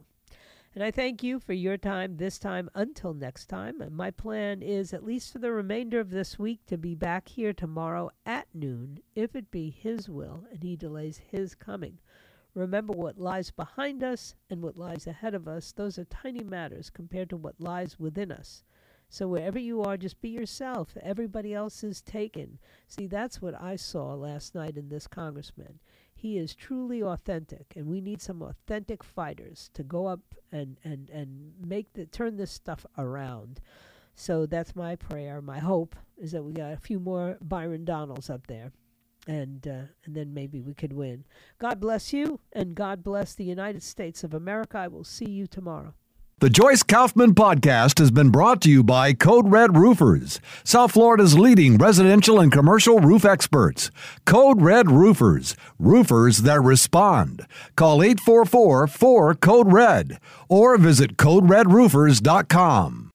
And 0.74 0.82
I 0.82 0.90
thank 0.90 1.22
you 1.22 1.38
for 1.38 1.52
your 1.52 1.76
time 1.76 2.16
this 2.16 2.40
time 2.40 2.68
until 2.74 3.14
next 3.14 3.46
time. 3.46 3.80
And 3.80 3.94
my 3.94 4.10
plan 4.10 4.62
is, 4.62 4.92
at 4.92 5.04
least 5.04 5.32
for 5.32 5.38
the 5.38 5.52
remainder 5.52 6.00
of 6.00 6.10
this 6.10 6.40
week, 6.40 6.66
to 6.66 6.76
be 6.76 6.96
back 6.96 7.28
here 7.28 7.52
tomorrow 7.52 8.10
at 8.26 8.48
noon, 8.52 8.98
if 9.14 9.36
it 9.36 9.52
be 9.52 9.70
His 9.70 10.08
will 10.08 10.44
and 10.50 10.64
He 10.64 10.74
delays 10.74 11.20
His 11.30 11.54
coming. 11.54 11.98
Remember 12.54 12.92
what 12.92 13.18
lies 13.18 13.50
behind 13.50 14.02
us 14.02 14.34
and 14.50 14.62
what 14.62 14.76
lies 14.76 15.06
ahead 15.06 15.34
of 15.34 15.48
us. 15.48 15.72
Those 15.72 15.98
are 15.98 16.04
tiny 16.04 16.44
matters 16.44 16.90
compared 16.90 17.30
to 17.30 17.36
what 17.36 17.60
lies 17.60 17.98
within 17.98 18.30
us. 18.30 18.62
So 19.08 19.28
wherever 19.28 19.58
you 19.58 19.82
are, 19.82 19.96
just 19.96 20.20
be 20.22 20.30
yourself. 20.30 20.96
Everybody 21.02 21.52
else 21.52 21.84
is 21.84 22.00
taken. 22.00 22.58
See, 22.88 23.06
that's 23.06 23.42
what 23.42 23.60
I 23.60 23.76
saw 23.76 24.14
last 24.14 24.54
night 24.54 24.76
in 24.76 24.88
this 24.88 25.06
congressman. 25.06 25.80
He 26.14 26.38
is 26.38 26.54
truly 26.54 27.02
authentic, 27.02 27.74
and 27.76 27.86
we 27.88 28.00
need 28.00 28.22
some 28.22 28.42
authentic 28.42 29.02
fighters 29.02 29.70
to 29.74 29.82
go 29.82 30.06
up 30.06 30.20
and, 30.50 30.78
and, 30.84 31.10
and 31.10 31.52
make 31.60 31.92
the 31.92 32.06
turn 32.06 32.36
this 32.36 32.52
stuff 32.52 32.86
around. 32.96 33.60
So 34.14 34.46
that's 34.46 34.76
my 34.76 34.96
prayer. 34.96 35.42
My 35.42 35.58
hope 35.58 35.96
is 36.16 36.32
that 36.32 36.44
we 36.44 36.52
got 36.52 36.72
a 36.72 36.76
few 36.78 37.00
more 37.00 37.38
Byron 37.42 37.84
Donalds 37.84 38.30
up 38.30 38.46
there, 38.46 38.72
and 39.26 39.66
uh, 39.66 39.86
and 40.04 40.14
then 40.14 40.34
maybe 40.34 40.60
we 40.60 40.74
could 40.74 40.92
win. 40.92 41.24
God 41.58 41.80
bless 41.80 42.12
you, 42.12 42.40
and 42.52 42.74
God 42.74 43.02
bless 43.02 43.34
the 43.34 43.44
United 43.44 43.82
States 43.82 44.24
of 44.24 44.34
America. 44.34 44.78
I 44.78 44.88
will 44.88 45.04
see 45.04 45.30
you 45.30 45.46
tomorrow. 45.46 45.94
The 46.42 46.50
Joyce 46.50 46.82
Kaufman 46.82 47.34
podcast 47.36 48.00
has 48.00 48.10
been 48.10 48.30
brought 48.30 48.60
to 48.62 48.68
you 48.70 48.82
by 48.82 49.12
Code 49.12 49.52
Red 49.52 49.76
Roofers, 49.76 50.40
South 50.64 50.90
Florida's 50.90 51.38
leading 51.38 51.76
residential 51.78 52.40
and 52.40 52.50
commercial 52.50 52.98
roof 52.98 53.24
experts. 53.24 53.92
Code 54.24 54.60
Red 54.60 54.90
Roofers, 54.90 55.54
roofers 55.78 56.38
that 56.38 56.60
respond. 56.60 57.46
Call 57.76 58.02
844 58.02 58.88
4 58.88 59.34
Code 59.36 59.72
Red 59.72 60.18
or 60.48 60.76
visit 60.78 61.16
CodeRedRoofers.com. 61.16 63.10